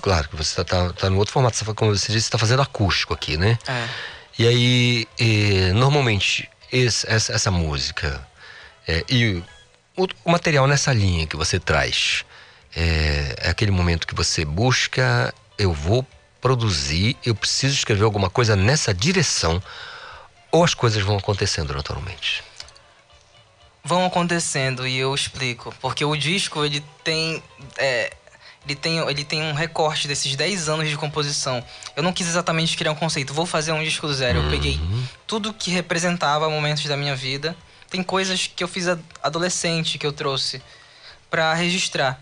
[0.00, 2.30] claro que você tá, tá, tá no outro formato, você tá- como você disse, você
[2.32, 3.58] tá fazendo acústico aqui, né?
[3.66, 3.88] É.
[4.38, 8.26] E aí, eh, normalmente, esse- essa, essa música
[8.88, 9.42] eh, e
[9.96, 12.24] o, o material nessa linha que você traz,
[12.74, 16.06] é, é aquele momento que você busca, eu vou
[16.40, 19.60] produzir, eu preciso escrever alguma coisa nessa direção,
[20.52, 22.44] ou as coisas vão acontecendo naturalmente?
[23.86, 25.74] Vão acontecendo e eu explico.
[25.80, 27.42] Porque o disco, ele tem.
[27.78, 28.12] é,
[28.66, 31.62] ele tem, ele tem um recorte desses 10 anos de composição.
[31.94, 34.42] Eu não quis exatamente criar um conceito, vou fazer um disco do zero.
[34.42, 34.80] Eu peguei
[35.26, 37.56] tudo que representava momentos da minha vida.
[37.88, 38.86] Tem coisas que eu fiz
[39.22, 40.60] adolescente que eu trouxe
[41.30, 42.20] pra registrar.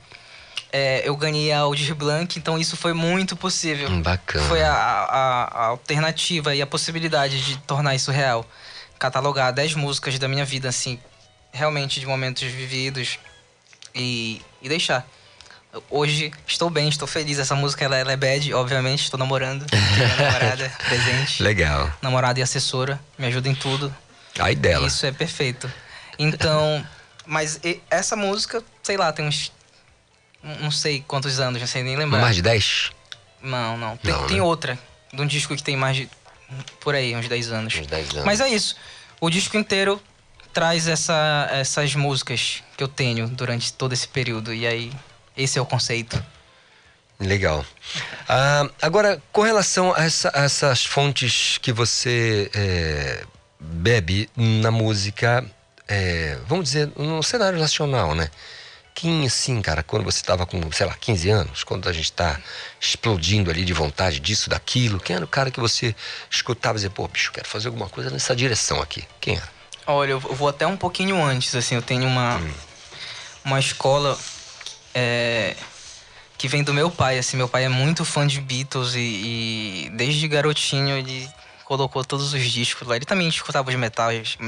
[0.70, 3.88] É, eu ganhei a Aldir Blanc, então isso foi muito possível.
[3.88, 4.46] Hum, Bacana.
[4.46, 8.44] Foi a, a- a alternativa e a possibilidade de tornar isso real.
[8.98, 10.98] Catalogar 10 músicas da minha vida, assim,
[11.54, 13.18] realmente de momentos vividos
[13.94, 15.06] e, e deixar.
[15.88, 17.38] Hoje estou bem, estou feliz.
[17.38, 19.64] Essa música ela, ela é bad, obviamente, estou namorando.
[19.96, 21.42] Minha namorada presente.
[21.42, 21.90] Legal.
[22.02, 23.94] Namorada e assessora, me ajuda em tudo.
[24.38, 24.86] Aí dela.
[24.88, 25.70] Isso é perfeito.
[26.18, 26.84] Então,
[27.24, 29.52] mas e- essa música, sei lá, tem uns.
[30.60, 32.20] Não sei quantos anos, não sei nem lembrar.
[32.20, 32.92] Mais de 10?
[33.42, 33.96] Não, não.
[33.96, 34.42] Tem, Não, tem né?
[34.42, 34.78] outra,
[35.12, 36.10] de um disco que tem mais de.
[36.80, 37.74] Por aí, uns 10 anos.
[37.74, 38.24] Uns 10 anos.
[38.24, 38.76] Mas é isso.
[39.20, 40.00] O disco inteiro
[40.54, 44.54] traz essa, essas músicas que eu tenho durante todo esse período.
[44.54, 44.92] E aí,
[45.36, 46.22] esse é o conceito.
[47.20, 47.64] Legal.
[48.28, 53.24] Ah, agora, com relação a, essa- a essas fontes que você é,
[53.60, 55.44] bebe na música,
[55.86, 58.30] é, vamos dizer, no cenário nacional, né?
[58.94, 62.40] Quem, assim, cara, quando você estava com, sei lá, 15 anos, quando a gente tá
[62.80, 65.94] explodindo ali de vontade disso, daquilo, quem era o cara que você
[66.30, 69.04] escutava e dizia, pô, bicho, quero fazer alguma coisa nessa direção aqui?
[69.20, 69.53] Quem era?
[69.86, 72.40] Olha, eu vou até um pouquinho antes, assim, eu tenho uma,
[73.44, 74.18] uma escola
[74.94, 75.54] é,
[76.38, 78.98] que vem do meu pai, assim, meu pai é muito fã de Beatles e,
[79.86, 81.28] e desde garotinho ele
[81.64, 82.96] colocou todos os discos lá.
[82.96, 84.38] Ele também escutava os metais,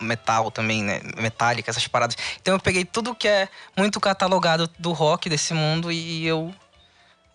[0.00, 2.16] metal também, né, metálica, essas paradas.
[2.40, 6.52] Então eu peguei tudo que é muito catalogado do rock desse mundo e eu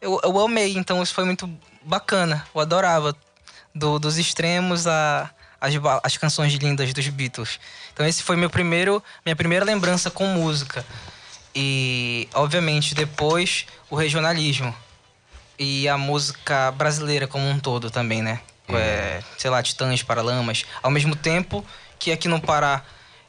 [0.02, 1.50] eu, eu amei, então isso foi muito
[1.84, 2.46] bacana.
[2.54, 3.16] Eu adorava.
[3.76, 5.30] Do- dos extremos a,
[5.60, 5.74] as,
[6.04, 7.60] as canções lindas dos Beatles.
[7.94, 10.86] Então esse foi meu primeiro, minha primeira lembrança com música.
[11.54, 14.74] E, obviamente, depois o regionalismo.
[15.58, 18.40] E a música brasileira como um todo também, né?
[18.70, 20.64] É, sei lá, Titãs, Paralamas.
[20.82, 21.66] Ao mesmo tempo
[21.98, 22.84] que aqui no Pará,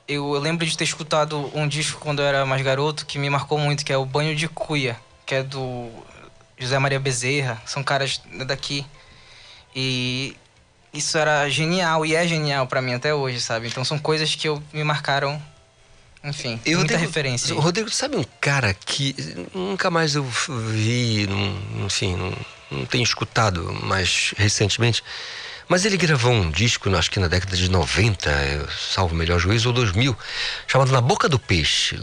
[0.06, 3.30] eu, eu lembro de ter escutado um disco quando eu era mais garoto que me
[3.30, 5.90] marcou muito, que é o Banho de Cuia, que é do
[6.58, 7.60] José Maria Bezerra.
[7.64, 8.86] São caras daqui.
[9.74, 10.36] E
[10.92, 13.68] isso era genial e é genial pra mim até hoje, sabe?
[13.68, 15.40] Então são coisas que eu, me marcaram.
[16.22, 17.54] Enfim, Eu muita tenho- referência.
[17.54, 19.14] Rodrigo, sabe um cara que
[19.54, 22.36] nunca mais eu vi, não, enfim, não,
[22.70, 25.02] não tenho escutado mais recentemente,
[25.66, 29.38] mas ele gravou um disco, acho que na década de 90, eu salvo o melhor
[29.38, 30.14] juízo, ou 2000,
[30.66, 31.98] chamado Na Boca do Peixe,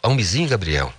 [0.00, 0.92] Almizinho e Gabriel.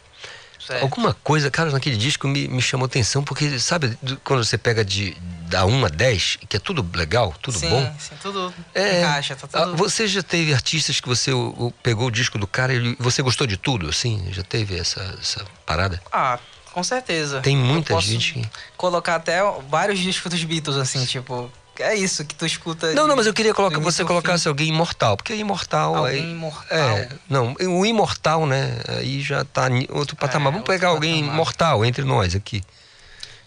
[0.70, 0.84] Certo.
[0.84, 4.86] Alguma coisa, cara, naquele disco me, me chamou atenção, porque, sabe, do- quando você pega
[4.86, 5.18] de
[5.48, 9.00] da 1 a 10, que é tudo legal, tudo sim, bom, sim, tudo É.
[9.02, 9.78] encaixa, tá ah, tudo.
[9.78, 13.48] Você já teve artistas que você o- pegou o disco do cara e você gostou
[13.48, 14.28] de tudo, assim?
[14.32, 16.00] Já teve essa, essa parada?
[16.12, 16.38] Ah,
[16.72, 17.42] com certeza.
[17.42, 18.48] Tem muita gente.
[18.78, 21.52] Colocar até vários discos dos Beatles, assim, tipo.
[21.80, 22.88] É isso que tu escuta.
[22.94, 25.96] Não, de- não, mas eu queria colocar, você colocasse alguém imortal, porque imortal...
[25.96, 26.78] Alguém aí- imortal.
[26.78, 30.52] É, não, o imortal, né, aí já tá outro patamar.
[30.52, 31.36] Vamos pegar alguém patamar.
[31.36, 32.62] mortal entre nós aqui.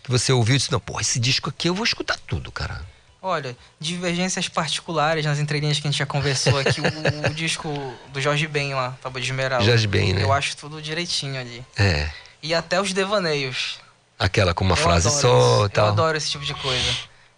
[0.02, 2.80] Que você ouviu e disse, não, pô, esse disco aqui eu vou escutar tudo, cara.
[3.24, 6.80] Olha, divergências particulares nas entrelinhas que a gente já conversou aqui.
[6.80, 7.68] o, o disco
[8.12, 9.64] do Jorge Ben lá, Tábua de Esmeralda.
[9.64, 10.24] Jorge Ben, né?
[10.24, 11.64] Eu acho tudo direitinho ali.
[11.76, 12.10] É.
[12.42, 13.78] E até os devaneios.
[14.18, 15.86] Aquela com uma Eu frase só e tal.
[15.86, 16.92] Eu adoro esse tipo de coisa.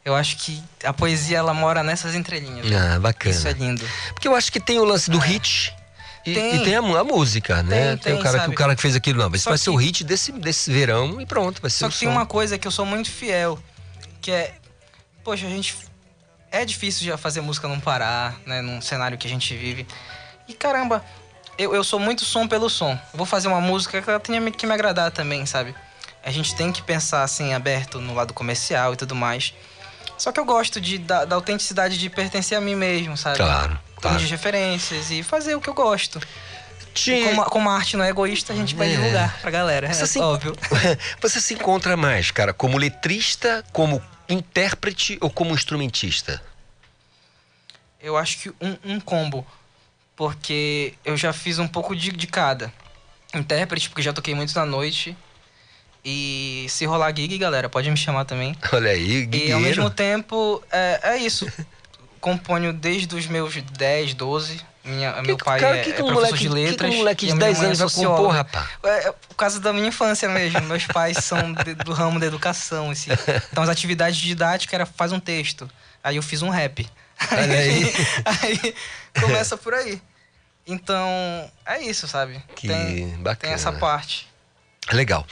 [0.04, 2.66] Eu acho que a poesia, ela mora nessas entrelinhas.
[2.70, 3.34] Ah, bacana.
[3.34, 3.88] Isso é lindo.
[4.12, 5.74] Porque eu acho que tem o lance do hit.
[6.26, 6.56] E Tem.
[6.56, 7.96] e tem a, música, né?
[7.96, 9.38] Tem, tem, o, cara, que, o cara que fez aquilo, não.
[9.38, 11.98] Só vai ser que- o hit desse, desse verão e pronto, vai ser Só que
[11.98, 12.14] tem som.
[12.14, 13.58] uma coisa que eu sou muito fiel,
[14.22, 14.54] que é,
[15.22, 15.76] poxa, a gente
[16.50, 19.86] é difícil já fazer música num Pará, né, num cenário que a gente vive.
[20.48, 21.04] E caramba,
[21.58, 22.92] eu, eu sou muito som pelo som.
[22.92, 25.74] Eu vou fazer uma música que ela tenha que me agradar também, sabe?
[26.24, 29.52] A gente tem que pensar assim aberto no lado comercial e tudo mais.
[30.24, 33.36] Só que eu gosto de, da, da autenticidade de pertencer a mim mesmo, sabe?
[33.36, 34.16] Claro, claro.
[34.18, 36.18] De referências e fazer o que eu gosto.
[36.94, 38.96] Te- Como, a- como a arte não é egoísta, a gente vai É.
[38.96, 39.92] divulgar pra galera.
[39.92, 40.56] Você é se- óbvio.
[41.20, 46.42] Você se encontra mais, cara, como letrista, como intérprete ou como instrumentista?
[48.00, 49.46] Eu acho que um, um combo.
[50.16, 52.72] Porque eu já fiz um pouco de, de cada.
[53.34, 55.14] Intérprete, porque já toquei muito na noite.
[56.04, 58.54] E se rolar gig, galera, pode me chamar também.
[58.72, 61.50] Olha aí, E ao mesmo tempo, é, é isso.
[62.20, 64.60] Componho desde os meus 10, 12.
[64.84, 66.70] Minha, meu pai cara, é, que que é um professor moleque- de que que um
[66.70, 66.94] letras.
[66.94, 68.68] moleque de a minha 10 mãe é anos vai compor, rapaz?
[68.82, 70.60] É, é por causa da minha infância mesmo.
[70.68, 72.90] Meus pais são de- do ramo da educação.
[72.90, 73.10] Assim.
[73.50, 75.70] Então as atividades didáticas era faz um texto.
[76.02, 76.86] Aí eu fiz um rap.
[77.32, 77.92] Olha aí.
[78.42, 78.74] aí
[79.18, 80.02] começa por aí.
[80.66, 82.42] Então, é isso, sabe?
[82.54, 83.36] Que tem, bacana.
[83.36, 84.28] tem essa parte.
[84.92, 85.26] Legal.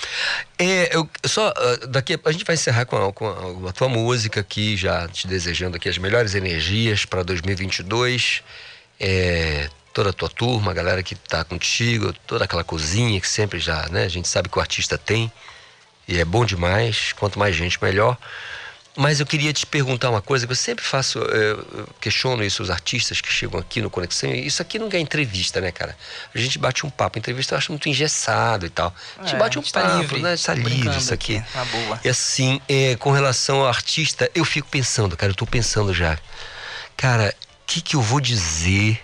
[0.59, 4.41] É, eu só ah, daqui a gente vai encerrar com a, com a- tua música
[4.41, 8.43] aqui, já te desejando aqui as melhores energias para 2022.
[8.99, 13.59] É, toda a tua turma, a galera que tá contigo, toda aquela cozinha que sempre
[13.59, 15.31] já, né, a gente sabe que o artista tem
[16.09, 17.13] e é bom demais.
[17.13, 18.17] Quanto mais gente, melhor.
[18.95, 22.63] Mas eu queria te perguntar uma coisa que eu sempre faço, eh, eu questiono isso
[22.63, 24.31] os artistas que chegam aqui no Conexão.
[24.31, 25.97] Isso aqui não é entrevista, né, cara?
[26.35, 27.19] A gente bate um papo.
[27.19, 28.95] Entrevista eu acho muito engessado e tal.
[29.19, 30.35] A gente É, bate um gente tá papo, livre, né?
[30.35, 31.39] Está livre isso aqui.
[31.39, 32.01] aqui, na boa.
[32.05, 36.19] E assim, eh, com relação ao artista, eu fico pensando, cara, eu tô pensando já.
[36.95, 39.01] Cara, o que, que eu vou dizer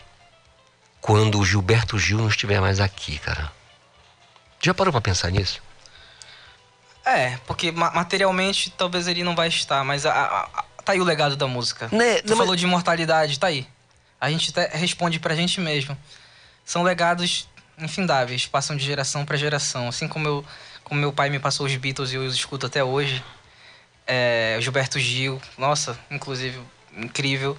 [1.01, 3.51] quando o Gilberto Gil não estiver mais aqui, cara?
[4.62, 5.62] Já parou pra pensar nisso?
[7.09, 11.01] É, porque ma- materialmente talvez ele não vai estar, mas a, a- a- tá aí
[11.01, 11.89] o legado da música.
[11.90, 13.66] Né, Tu falou de imortalidade, tá aí.
[14.20, 15.97] A gente até responde pra gente mesmo.
[16.64, 17.48] São legados
[17.78, 19.89] infindáveis, passam de geração pra geração.
[19.89, 20.44] Assim como, eu,
[20.85, 23.24] como meu pai me passou os Beatles e eu os escuto até hoje.
[24.06, 26.60] É, Gilberto Gil, nossa, inclusive,
[26.97, 27.56] incrível.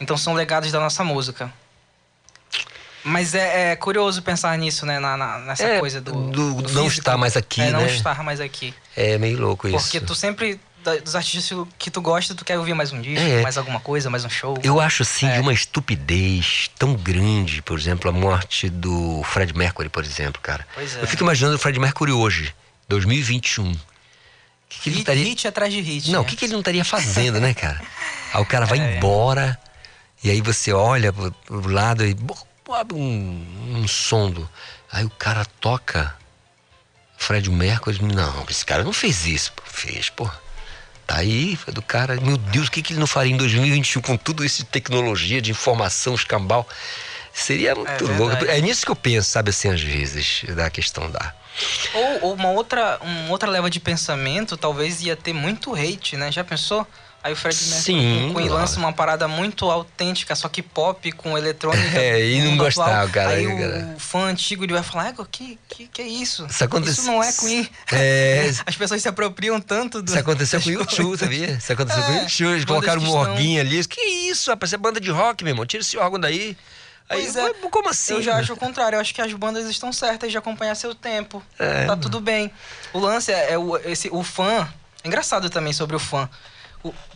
[0.00, 1.52] Então são legados da nossa música.
[3.08, 4.98] Mas é, é curioso pensar nisso, né?
[4.98, 7.86] na- na- nessa É, coisa do, do do não estar mais aqui, é, não né?
[7.92, 8.74] estar mais aqui.
[8.96, 9.78] É meio louco isso.
[9.78, 10.60] Porque tu sempre,
[11.04, 13.42] dos artistas que tu gosta, tu quer ouvir mais um disco, É.
[13.42, 14.58] mais alguma coisa, mais um show.
[14.62, 15.34] Eu acho assim É.
[15.34, 20.66] de uma estupidez tão grande, por exemplo, a morte do Fred Mercury, por exemplo, cara.
[20.74, 21.02] Pois é.
[21.02, 22.54] Eu fico imaginando o Fred Mercury hoje,
[22.88, 23.72] 2021.
[24.68, 25.24] Que que ele hit, estaria...
[25.24, 26.10] hit atrás de hit.
[26.10, 26.28] Não, o né?
[26.28, 27.80] que, que ele não estaria fazendo, né, cara?
[28.34, 28.96] Aí o cara vai É.
[28.96, 29.58] embora,
[30.22, 32.14] e aí você olha pro, pro lado e
[32.68, 33.46] bo- abre um,
[33.76, 34.48] um som do.
[34.92, 36.14] Aí o cara toca
[37.16, 38.00] Fred Mercury.
[38.02, 39.52] Não, esse cara não fez isso.
[39.54, 39.62] Pô.
[39.66, 40.30] Fez, pô.
[41.06, 42.20] Tá aí, foi do cara.
[42.20, 45.40] Meu Deus, o que, que ele não faria em 2021 com tudo isso de tecnologia,
[45.40, 46.68] de informação, escambau?
[47.32, 48.26] Seria muito louco.
[48.36, 48.50] verdade.
[48.50, 51.34] É nisso que eu penso, sabe assim, às vezes, da questão da.
[51.94, 56.30] Ou, ou uma outra, uma outra leva de pensamento, talvez ia ter muito hate, né?
[56.30, 56.86] Já pensou?
[57.22, 61.78] Aí o Fred Mercury Queen lança uma parada muito autêntica, só que pop com eletrônica.
[61.98, 63.08] É, e não atual.
[63.08, 63.94] cara, Aí cara.
[63.96, 66.46] o fã antigo ele vai falar, "Égua, que, que, que é isso?
[66.46, 67.68] Isso acontece- Isso não é Queen.
[67.92, 68.50] É.
[68.64, 70.08] As pessoas se apropriam tanto do.
[70.10, 71.50] Isso aconteceu com o YouTube, sabia?
[71.50, 72.52] Isso aconteceu com o É, YouTube.
[72.52, 73.84] Eles colocaram um orguinho ali.
[73.84, 74.68] Que isso, rapaz?
[74.70, 75.66] Isso é banda de rock, meu irmão.
[75.66, 76.56] Tira esse órgão daí.
[77.10, 77.52] Aí, Pois é.
[77.70, 78.14] como assim?
[78.14, 78.94] Eu já acho o contrário.
[78.96, 81.42] Eu acho que as bandas estão certas de acompanhar seu tempo.
[81.58, 82.02] É, tá mano.
[82.02, 82.50] tudo bem.
[82.92, 84.68] O lance é, é o, esse, o fã.
[85.02, 86.28] É engraçado também sobre o fã.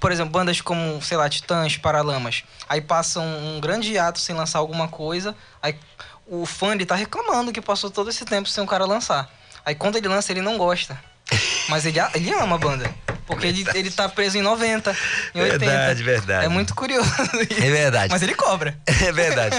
[0.00, 2.44] Por exemplo, bandas como, sei lá, Titãs, Paralamas.
[2.68, 5.34] Aí passam um grande ato sem lançar alguma coisa.
[5.62, 5.76] Aí
[6.26, 9.30] o fã ele tá reclamando que passou todo esse tempo sem o cara lançar.
[9.64, 10.98] Aí quando ele lança, ele não gosta.
[11.68, 12.92] Mas ele, ele ama a banda.
[13.26, 14.96] Porque ele, ele tá preso em 90,
[15.34, 15.58] em 80.
[15.58, 16.46] Verdade, verdade.
[16.46, 17.10] É muito curioso.
[17.50, 18.10] É verdade.
[18.10, 18.76] Mas ele cobra.
[18.86, 19.56] É verdade.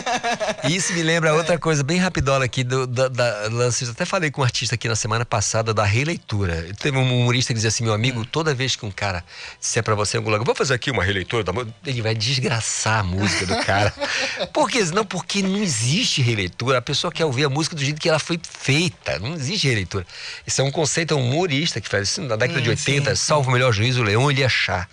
[0.65, 3.85] E isso me lembra outra coisa bem rapidola aqui do, da, da lance.
[3.85, 6.67] Eu até falei com um artista aqui na semana passada da releitura.
[6.79, 9.23] Teve um humorista que dizia assim: meu amigo, toda vez que um cara
[9.59, 12.13] disser pra você em algum lugar, vou fazer aqui uma releitura da música, ele vai
[12.13, 13.93] desgraçar a música do cara.
[14.51, 14.83] Por quê?
[14.93, 16.79] Não, porque não existe releitura.
[16.79, 19.17] A pessoa quer ouvir a música do jeito que ela foi feita.
[19.19, 20.05] Não existe releitura.
[20.45, 23.15] Isso é um conceito, é um humorista que faz isso na década Sim, de 80,
[23.15, 24.87] sim, salvo melhor juízo, o Leão Eliachá.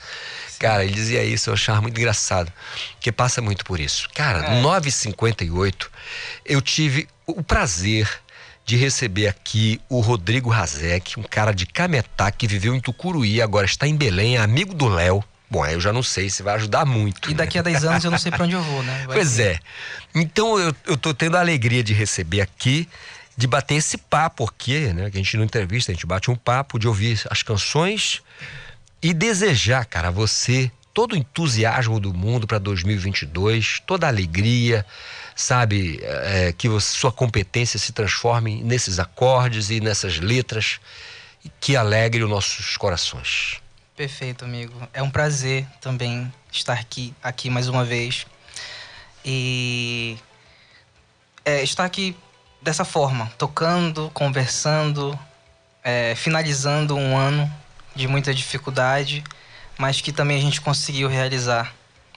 [0.59, 2.53] Cara, ele dizia isso, eu achava muito engraçado,
[2.93, 4.09] porque passa muito por isso.
[4.15, 4.63] Cara, É.
[4.63, 5.87] 9h58,
[6.45, 8.09] eu tive o prazer
[8.65, 13.65] de receber aqui o Rodrigo Razek, um cara de Cametá que viveu em Tucuruí, agora
[13.67, 15.25] está em Belém, é amigo do Léo.
[15.51, 17.29] Bom, aí eu já não sei se vai ajudar muito.
[17.29, 19.03] E daqui a 10 anos eu não sei pra onde eu vou, né?
[19.09, 19.57] Vai Pois ser.
[19.57, 19.59] é.
[20.15, 22.89] Então eu, eu tô tendo a alegria de receber aqui,
[23.41, 25.11] de bater esse papo aqui, né?
[25.11, 28.21] Que a gente não entrevista, a gente bate um papo, de ouvir as canções
[29.03, 34.85] e desejar, cara, a você todo o entusiasmo do mundo para 2022, toda a alegria,
[35.35, 36.01] sabe?
[36.03, 40.79] É, que você- sua competência se transforme nesses acordes e nessas letras
[41.59, 43.57] que alegre os nossos corações.
[43.97, 44.75] Perfeito, amigo.
[44.93, 48.27] É um prazer também estar aqui, aqui mais uma vez.
[49.25, 50.19] E
[51.43, 52.15] é, estar aqui
[52.63, 55.19] dessa forma, tocando, conversando,
[55.83, 57.51] é, finalizando um ano
[57.95, 59.25] de muita dificuldade,
[59.79, 61.73] mas que também a gente conseguiu realizar,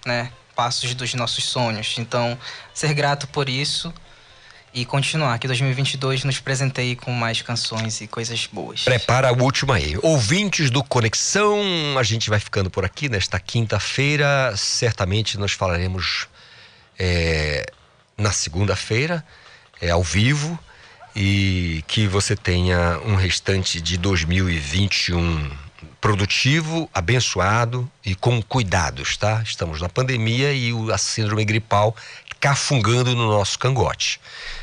[0.06, 0.32] né?
[0.56, 1.96] Passos dos nossos sonhos.
[1.98, 2.38] Então,
[2.74, 3.92] ser grato por isso
[4.74, 5.38] e continuar.
[5.40, 8.84] Que 2022 nos presenteie com mais canções e coisas boas.
[8.84, 9.98] Prepara a última aí.
[10.02, 11.62] Ouvintes do Conexão,
[11.98, 14.54] a gente vai ficando por aqui nesta quinta-feira.
[14.58, 16.28] Certamente nós falaremos
[16.98, 17.66] é,
[18.18, 19.24] na segunda-feira,
[19.84, 20.58] é, ao vivo.
[21.16, 25.52] E que você tenha um restante de 2021
[26.02, 29.42] produtivo, abençoado e com cuidados, tá?
[29.44, 31.96] Estamos na pandemia e a síndrome gripal
[32.40, 34.20] cafungando no nosso cangote.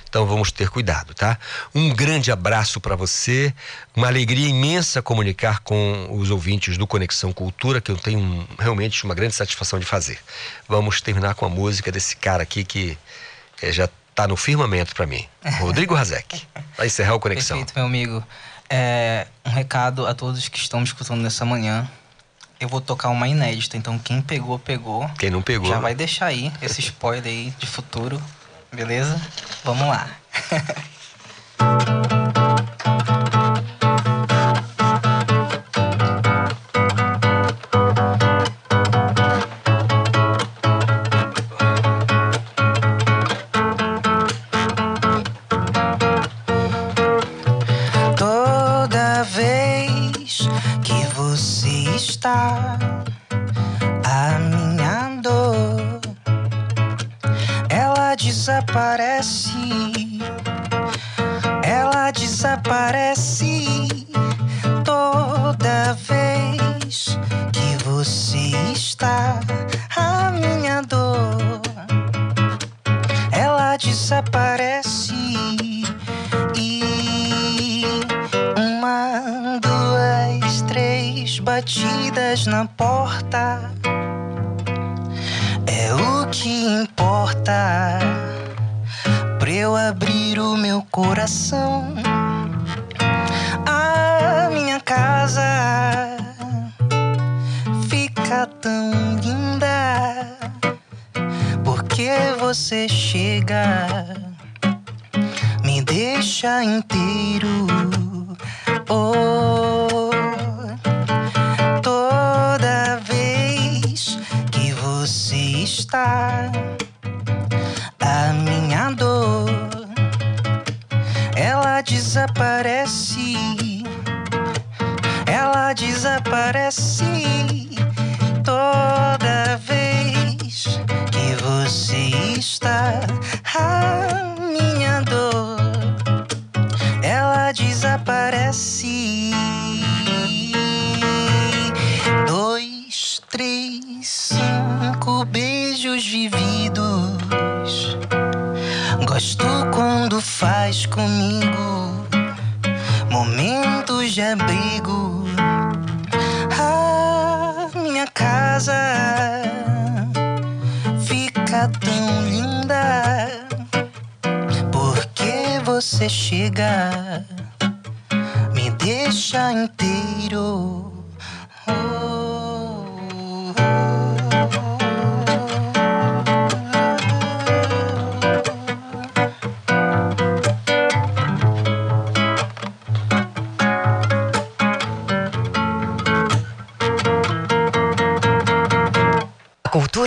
[0.09, 1.39] Então vamos ter cuidado, tá?
[1.73, 3.55] Um grande abraço para você,
[3.95, 9.15] uma alegria imensa comunicar com os ouvintes do Conexão Cultura, que eu tenho realmente uma
[9.15, 10.19] grande satisfação de fazer.
[10.69, 12.99] Vamos terminar com a música desse cara aqui que
[13.63, 15.27] eh, já tá no firmamento para mim,
[15.59, 16.47] Rodrigo Razek.
[16.77, 17.59] Vai encerrar o Conexão.
[17.59, 18.24] Perfeito, meu amigo.
[18.69, 21.91] É, um recado a todos que estão me escutando nessa manhã.
[22.61, 25.09] Eu vou tocar uma inédita, então quem pegou, pegou.
[25.19, 28.23] Quem não pegou, Já vai deixar aí esse spoiler aí de futuro,
[28.70, 29.20] beleza?
[29.65, 30.09] Vamos lá.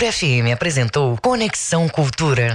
[0.03, 2.53] Cultura FM apresentou Conexão Cultura.